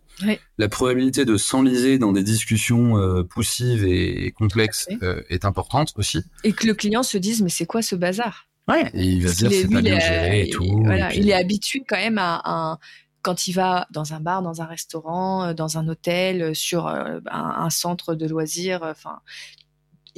[0.57, 6.23] la probabilité de s'enliser dans des discussions euh, poussives et, complexes euh, est importante aussi.
[6.43, 8.47] Et que le client se dise mais c'est quoi ce bazar?
[8.67, 8.89] Ouais.
[8.93, 10.81] Et il va se dire c'est pas bien géré et tout.
[10.83, 12.77] Voilà, il est habitué quand même à un
[13.21, 17.69] quand il va dans un bar, dans un restaurant, euh, dans un hôtel, sur un,
[17.69, 19.19] centre de loisirs, enfin,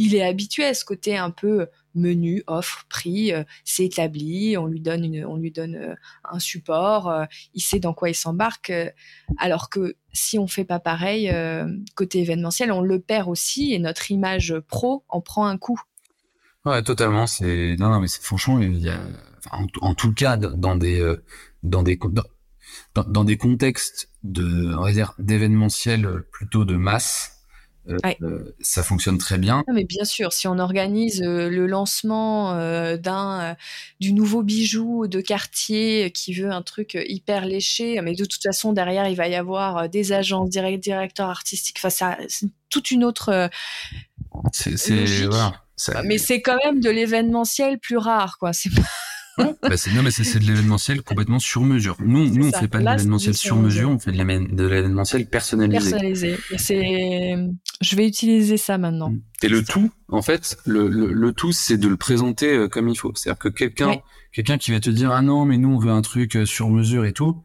[0.02, 4.66] il est habitué à ce côté un peu menu, offre, prix, euh, c'est établi, on
[4.66, 8.74] lui donne on lui donne euh, un support, euh, il sait dans quoi il s'embarque.
[9.38, 11.32] alors que si on fait pas pareil
[11.95, 15.80] côté événementiel, on le perd aussi et notre image pro en prend un coup.
[16.66, 17.28] Ouais, totalement.
[17.28, 18.99] C'est non, non, mais c'est franchement, il y a,
[19.52, 21.16] en, tout cas, dans des,
[21.64, 21.97] dans des,
[22.95, 27.31] dans, des contextes de, d'événementiel plutôt de masse
[27.90, 29.64] euh, euh, ça fonctionne très bien.
[29.74, 32.56] mais bien sûr, si on organise euh, le lancement
[32.98, 33.56] d'un
[34.00, 38.74] du nouveau bijou de quartier qui veut un truc hyper léché, mais de toute façon
[38.74, 41.78] derrière il va y avoir des agences, directeurs artistiques.
[41.80, 43.50] Enfin, ça, c'est toute une autre.
[44.52, 44.76] c'est
[45.26, 45.54] voilà,
[46.04, 48.54] Mais c'est quand même de l'événementiel plus rare, quoi.
[48.54, 48.82] C'est pas
[49.38, 51.96] bah c'est, non, mais c'est, de l'événementiel complètement sur mesure.
[52.00, 55.92] Nous, nous on fait pas de l'événementiel sur mesure, on fait de l'événementiel personnalisé.
[55.92, 56.38] Personnalisé.
[56.58, 57.36] C'est,
[57.82, 59.14] je vais utiliser ça maintenant.
[59.42, 62.98] Et le tout, en fait, le, le, tout, c'est de le présenter euh, comme il
[62.98, 63.12] faut.
[63.16, 63.96] C'est-à-dire que quelqu'un,
[64.34, 66.70] quelqu'un qui va te dire, ah non, mais nous, on veut un truc euh, sur
[66.70, 67.44] mesure et tout.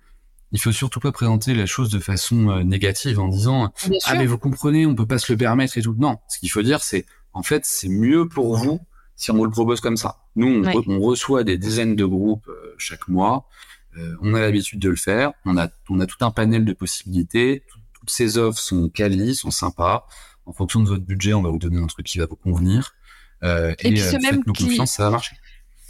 [0.53, 3.72] Il faut surtout pas présenter la chose de façon euh, négative en disant,
[4.05, 5.95] ah, mais vous comprenez, on peut pas se le permettre et tout.
[5.99, 6.18] Non.
[6.28, 8.80] Ce qu'il faut dire, c'est, en fait, c'est mieux pour vous
[9.16, 10.18] si on vous le propose comme ça.
[10.36, 13.48] Nous, on, reçoit des dizaines de groupes euh, chaque mois.
[13.96, 15.32] Euh, on a l'habitude de le faire.
[15.46, 17.64] On a, on a tout un panel de possibilités.
[17.94, 20.06] toutes ces offres sont qualies, sont sympas.
[20.44, 22.95] En fonction de votre budget, on va vous donner un truc qui va vous convenir.
[23.42, 25.34] Euh, et, puis ce même confiance, ça va marcher.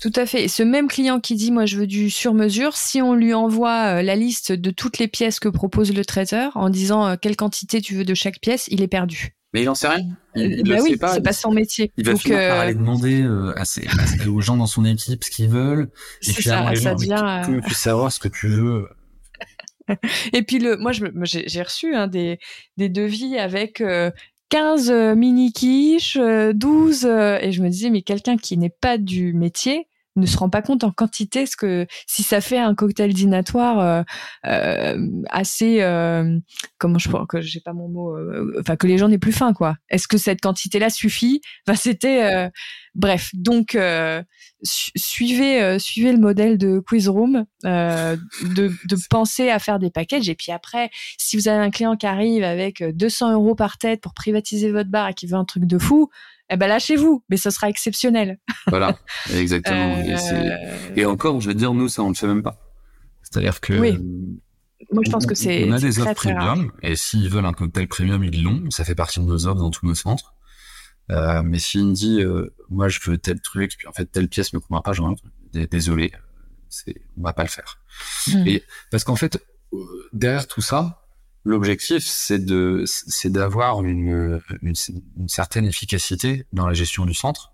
[0.01, 0.45] Tout à fait.
[0.45, 3.35] Et ce même client qui dit moi je veux du sur mesure, si on lui
[3.35, 7.81] envoie la liste de toutes les pièces que propose le traiteur en disant quelle quantité
[7.81, 9.36] tu veux de chaque pièce, il est perdu.
[9.57, 10.05] Mais il en sait rien.
[10.35, 11.91] Il, bah oui, c'est pas son métier.
[11.97, 13.63] Il va Donc, finir par euh, aller demander euh, à
[14.29, 15.89] aux gens dans son équipe ce qu'ils veulent.
[16.29, 17.41] Et puis ça, ça devient.
[17.47, 18.87] Tu peux savoir ce que tu veux.
[20.35, 22.39] et puis le, moi, j'ai reçu hein, des,
[22.77, 23.83] des devis avec.
[24.49, 29.33] 15 euh, mini quiches, 12 et je me disais mais quelqu'un qui n'est pas du
[29.33, 33.13] métier, ne se rend pas compte en quantité ce que si ça fait un cocktail
[33.13, 34.03] dînatoire euh,
[34.47, 36.39] euh, assez euh,
[36.79, 38.17] comment je que j'ai pas mon mot
[38.61, 39.77] enfin que les gens n'aient plus faim quoi.
[39.89, 41.41] Est-ce que cette quantité là suffit?
[41.67, 42.51] Enfin c'était
[42.97, 43.79] bref, donc
[44.63, 50.53] suivez suivez le modèle de Quizroom, de, de penser à faire des packages et puis
[50.53, 54.71] après, si vous avez un client qui arrive avec 200 euros par tête pour privatiser
[54.71, 56.11] votre bar et qui veut un truc de fou,
[56.49, 58.39] eh ben lâchez-vous, mais ce sera exceptionnel.
[58.69, 58.99] Voilà,
[59.33, 59.97] exactement.
[60.97, 62.59] Et, encore, je veux dire, nous, ça, on le fait même pas.
[63.23, 63.79] C'est-à-dire que.
[63.79, 63.99] Oui.
[64.93, 65.69] Moi, je pense que c'est.
[65.69, 68.71] On a des offres premium, et s'ils veulent un cocktail premium, ils l'ont.
[68.71, 70.35] Ça fait partie de nos offres dans tous nos centres.
[71.11, 74.29] Euh, mais s'il me dit, euh, moi, je veux tel truc, puis en fait, telle
[74.29, 75.15] pièce me convient pas, genre,
[75.53, 76.13] désolé,
[76.69, 77.81] c'est, on va pas le faire.
[78.27, 78.47] Hmm.
[78.47, 79.41] Et parce qu'en fait,
[79.73, 79.79] euh,
[80.13, 81.07] derrière tout ça,
[81.45, 84.75] l'objectif, c'est de, c'est d'avoir une, une,
[85.17, 87.53] une, certaine efficacité dans la gestion du centre.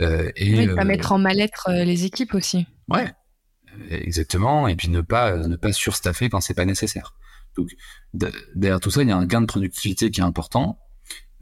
[0.00, 2.66] Euh, et oui, pas mettre en mal-être les équipes aussi.
[2.88, 3.12] Ouais,
[3.90, 4.66] exactement.
[4.66, 7.14] Et puis ne pas ne pas surstaffer quand c'est pas nécessaire.
[7.56, 7.68] Donc
[8.14, 10.78] derrière tout ça, il y a un gain de productivité qui est important.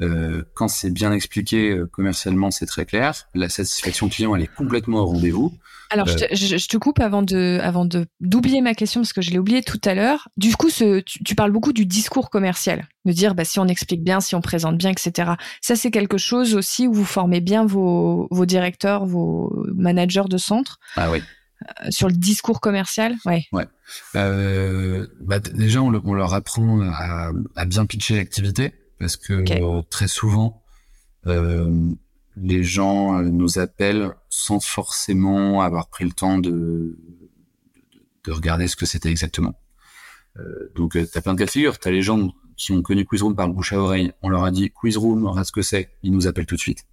[0.01, 3.15] Euh, quand c'est bien expliqué euh, commercialement, c'est très clair.
[3.35, 5.53] La satisfaction client, elle est complètement au rendez-vous.
[5.91, 9.13] Alors, je, te, euh, je, te, coupe avant de, avant de d'oublier ma question parce
[9.13, 10.29] que je l'ai oublié tout à l'heure.
[10.37, 13.67] Du coup, ce, tu, tu, parles beaucoup du discours commercial, de dire bah, si on
[13.67, 15.33] explique bien, si on présente bien, etc.
[15.61, 20.39] Ça, c'est quelque chose aussi où vous formez bien vos, vos directeurs, vos managers de
[20.39, 20.79] centre?
[20.97, 21.23] Ah oui.
[21.91, 23.47] sur le discours commercial, ouais.
[23.53, 23.67] Ouais.
[24.15, 29.83] Euh, bah, déjà, on, on, leur apprend à, à bien pitcher l'activité parce que euh,
[29.91, 30.63] très souvent,
[31.27, 31.93] euh,
[32.37, 36.97] les gens euh, nous appellent sans forcément avoir pris le temps de,
[38.25, 39.55] de, regarder ce que c'était exactement.
[40.39, 41.79] Euh, donc, tu as plein de cas de figure.
[41.79, 44.13] Tu as les gens qui ont connu Quizroom par le bouche à oreille.
[44.23, 45.91] On leur a dit Quizroom, regarde ce que c'est.
[46.03, 46.85] Ils nous appellent tout de suite.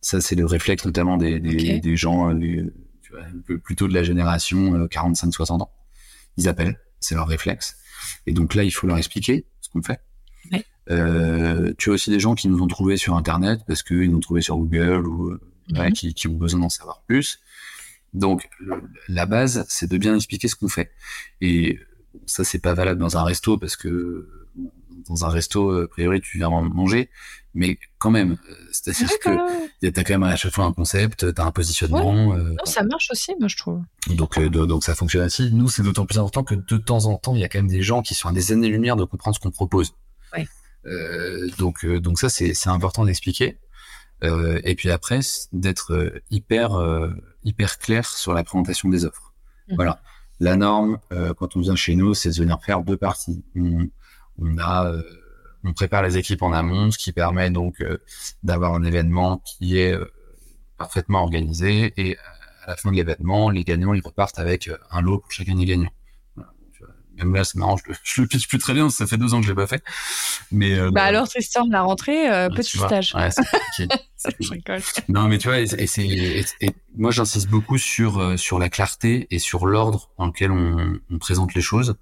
[0.00, 2.72] Ça, c'est le réflexe notamment des, des, des gens tu
[3.10, 5.72] vois, un peu plutôt de la génération 45-60 ans.
[6.36, 7.76] Ils appellent, c'est leur réflexe.
[8.26, 10.00] Et donc là, il faut leur expliquer ce qu'on fait.
[10.90, 14.16] Euh, tu as aussi des gens qui nous ont trouvés sur Internet parce qu'ils nous
[14.16, 15.40] ont trouvés sur Google ou euh,
[15.70, 15.92] mhm.
[15.92, 17.40] qui, qui, ont besoin d'en savoir plus.
[18.14, 18.48] Donc
[19.08, 20.92] la base, c'est de bien expliquer ce qu'on fait.
[21.40, 21.78] Et
[22.26, 24.28] ça, c'est pas valable dans un resto parce que
[25.08, 27.10] dans un resto, a priori, tu viens manger,
[27.54, 31.44] mais quand même, euh, c'est-à-dire que t'as quand même à chaque fois un concept, t'as
[31.44, 32.34] un positionnement.
[32.34, 33.82] Euh, non, ça marche aussi, moi je trouve.
[34.08, 35.50] Donc, donc ça fonctionne ainsi.
[35.52, 37.68] Nous, c'est d'autant plus important que de temps en temps, il y a quand même
[37.68, 39.94] des gens qui sont à des années-lumière de comprendre ce qu'on propose.
[40.36, 40.46] Ouais.
[40.88, 43.58] Euh, donc, euh, donc ça, c'est important d'expliquer.
[44.24, 45.20] Euh, et puis après,
[45.52, 46.70] d'être hyper,
[47.44, 49.32] hyper clair sur la présentation des offres.
[49.68, 49.74] Mmh.
[49.76, 50.00] Voilà.
[50.40, 50.98] La norme,
[51.36, 53.44] quand on vient chez nous, c'est de venir faire deux parties.
[53.56, 53.88] On,
[54.38, 54.92] on a
[55.64, 57.84] on prépare les équipes en amont, ce qui permet donc
[58.44, 59.98] d'avoir un événement qui est
[60.76, 62.16] parfaitement organisé et
[62.62, 65.64] à la fin de l'événement, les gagnants ils repartent avec un lot pour chacun des
[65.64, 65.90] gagnants.
[67.18, 69.34] Même là, c'est marrant, je le, je le pitch plus très bien, ça fait deux
[69.34, 69.82] ans que je l'ai pas fait.
[70.52, 73.14] Mais euh, bah alors Tristan, la rentrée, euh, petit stage.
[73.14, 78.58] Ouais, c'est non, mais tu vois, et, c'est, et, moi j'insiste beaucoup sur euh, sur
[78.58, 81.96] la clarté et sur l'ordre dans lequel on, on présente les choses.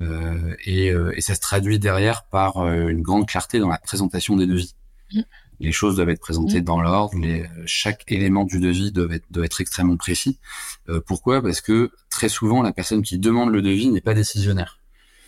[0.00, 4.36] Euh, et, euh, et, ça se traduit derrière par une grande clarté dans la présentation
[4.36, 4.74] des devis.
[5.12, 5.20] Mm
[5.62, 6.64] les choses doivent être présentées mmh.
[6.64, 10.38] dans l'ordre, les, chaque élément du devis doit être, doit être extrêmement précis.
[10.88, 11.40] Euh, pourquoi?
[11.40, 14.78] Parce que très souvent, la personne qui demande le devis n'est pas décisionnaire.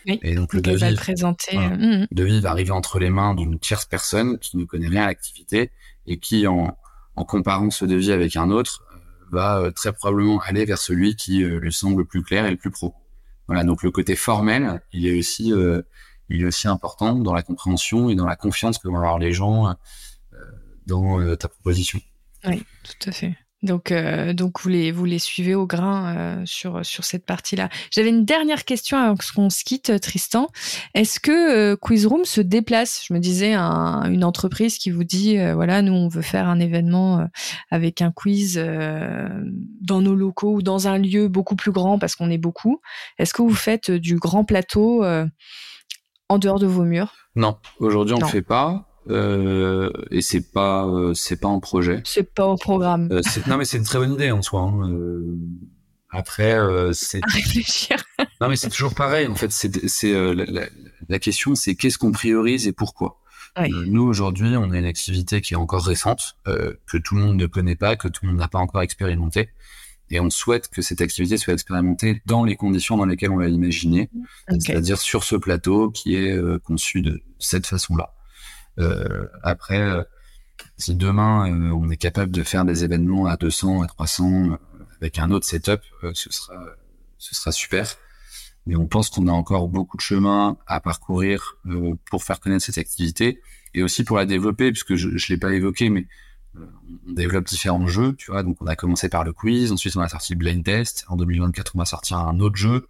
[0.07, 1.57] Oui, et donc le devis, va le présenter.
[1.57, 2.07] Mmh.
[2.11, 5.07] le devis va arriver entre les mains d'une tierce personne qui ne connaît rien à
[5.07, 5.71] l'activité
[6.07, 6.77] et qui, en,
[7.17, 8.99] en comparant ce devis avec un autre, euh,
[9.31, 12.57] va euh, très probablement aller vers celui qui lui semble le plus clair et le
[12.57, 12.95] plus pro.
[13.47, 15.53] Voilà, donc le côté formel, il est aussi,
[16.31, 19.35] il est aussi important dans la compréhension et dans la confiance que vont avoir les
[19.35, 19.75] gens
[20.87, 22.01] dans euh, ta proposition.
[22.47, 23.35] Oui, tout à fait.
[23.63, 27.71] Donc, euh, donc vous les vous les suivez au grain euh, sur sur cette partie-là.
[27.91, 30.49] J'avais une dernière question avant qu'on se quitte, Tristan.
[30.93, 33.07] Est-ce que Quizroom se déplace?
[33.09, 37.27] Je me disais une entreprise qui vous dit voilà nous on veut faire un événement
[37.71, 42.31] avec un quiz dans nos locaux ou dans un lieu beaucoup plus grand parce qu'on
[42.31, 42.83] est beaucoup.
[43.19, 45.03] Est-ce que vous faites du grand plateau
[46.29, 47.15] en dehors de vos murs?
[47.35, 48.94] Non, aujourd'hui on ne le fait pas.
[49.11, 52.01] Euh, et c'est pas euh, c'est pas en projet.
[52.05, 53.09] C'est pas au programme.
[53.13, 54.63] Euh, non mais c'est une très bonne idée en soi.
[54.63, 54.91] Hein.
[54.91, 55.37] Euh,
[56.11, 56.57] après
[56.93, 57.97] c'est à réfléchir.
[58.41, 59.53] non mais c'est toujours pareil en fait.
[59.53, 60.67] C'est c'est la,
[61.09, 63.21] la, question c'est qu'est-ce qu'on priorise et pourquoi?
[63.57, 63.71] Oui.
[63.87, 67.47] nous aujourd'hui on a une activité qui est encore récente que tout le monde ne
[67.47, 69.51] connaît pas que tout le monde n'a pas encore expérimenté
[70.11, 73.49] et on souhaite que cette activité soit expérimentée dans les conditions dans lesquelles on l'a
[73.49, 74.11] imaginé,
[74.49, 78.15] c'est-à-dire sur ce plateau qui est conçu de cette façon-là.
[78.79, 80.03] Euh, après, euh,
[80.77, 84.59] si demain euh, on est capable de faire des événements à 200, à 300
[85.01, 85.81] avec un autre setup,
[86.13, 86.65] ce sera
[87.19, 87.97] ce sera super.
[88.67, 91.59] Mais on pense qu'on a encore beaucoup de chemin à parcourir
[92.11, 93.43] pour faire connaître cette activité
[93.75, 96.07] et aussi pour la développer, puisque je ne l'ai pas évoqué, mais
[96.57, 98.43] on développe différents jeux, tu vois.
[98.43, 101.05] Donc, on a commencé par le quiz, ensuite on a sorti le blind test.
[101.09, 102.89] En 2024, on va sortir un autre jeu.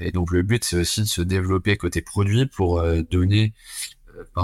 [0.00, 3.54] Et donc, le but, c'est aussi de se développer côté produit pour donner,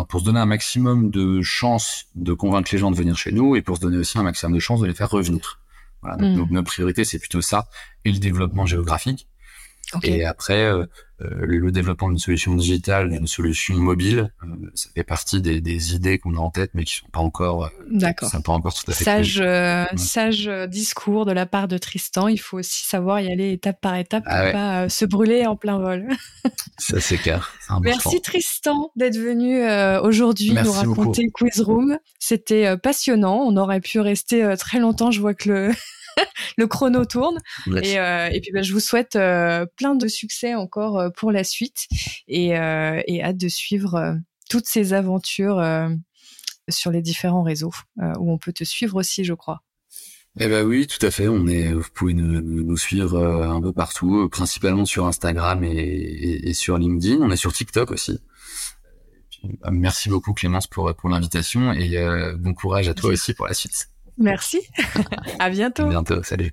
[0.09, 3.57] pour se donner un maximum de chances de convaincre les gens de venir chez nous
[3.57, 5.61] et pour se donner aussi un maximum de chances de les faire revenir.
[6.03, 6.17] Voilà.
[6.17, 6.37] Donc, mm.
[6.37, 7.69] donc notre priorité, c'est plutôt ça
[8.05, 9.29] et le développement géographique.
[10.03, 10.85] Et après, euh,
[11.23, 15.95] euh, le développement d'une solution digitale, d'une solution mobile, euh, ça fait partie des, des
[15.95, 18.29] idées qu'on a en tête, mais qui sont pas encore, D'accord.
[18.29, 19.43] sont pas encore tout à fait sage,
[19.97, 22.29] sage discours de la part de Tristan.
[22.29, 25.57] Il faut aussi savoir y aller étape par étape ah pour pas se brûler en
[25.57, 26.09] plein vol.
[26.79, 27.53] ça c'est clair.
[27.83, 29.63] Merci Tristan d'être venu
[30.01, 31.99] aujourd'hui nous raconter Quiz Room.
[32.19, 33.37] C'était passionnant.
[33.37, 35.11] On aurait pu rester très longtemps.
[35.11, 35.73] Je vois que le
[36.57, 37.41] le chrono tourne.
[37.83, 41.33] Et, euh, et, puis bah, je vous souhaite euh, plein de succès encore euh, pour
[41.33, 41.87] la suite
[42.29, 44.17] et, et hâte de suivre
[44.49, 45.63] toutes ces aventures
[46.69, 47.73] sur les différents réseaux
[48.19, 49.63] où on peut te suivre aussi, je crois.
[50.41, 51.29] Eh ben oui, tout à fait.
[51.29, 56.55] On est, vous pouvez nous, nous suivre un peu partout, principalement sur Instagram et, et,
[56.55, 57.19] sur LinkedIn.
[57.21, 58.19] On est sur TikTok aussi.
[59.71, 63.94] Merci beaucoup Clémence pour pour l'invitation et bon courage à toi aussi pour la suite.
[64.19, 64.61] Merci.
[65.39, 65.85] à bientôt.
[65.85, 66.23] À bientôt.
[66.23, 66.53] Salut.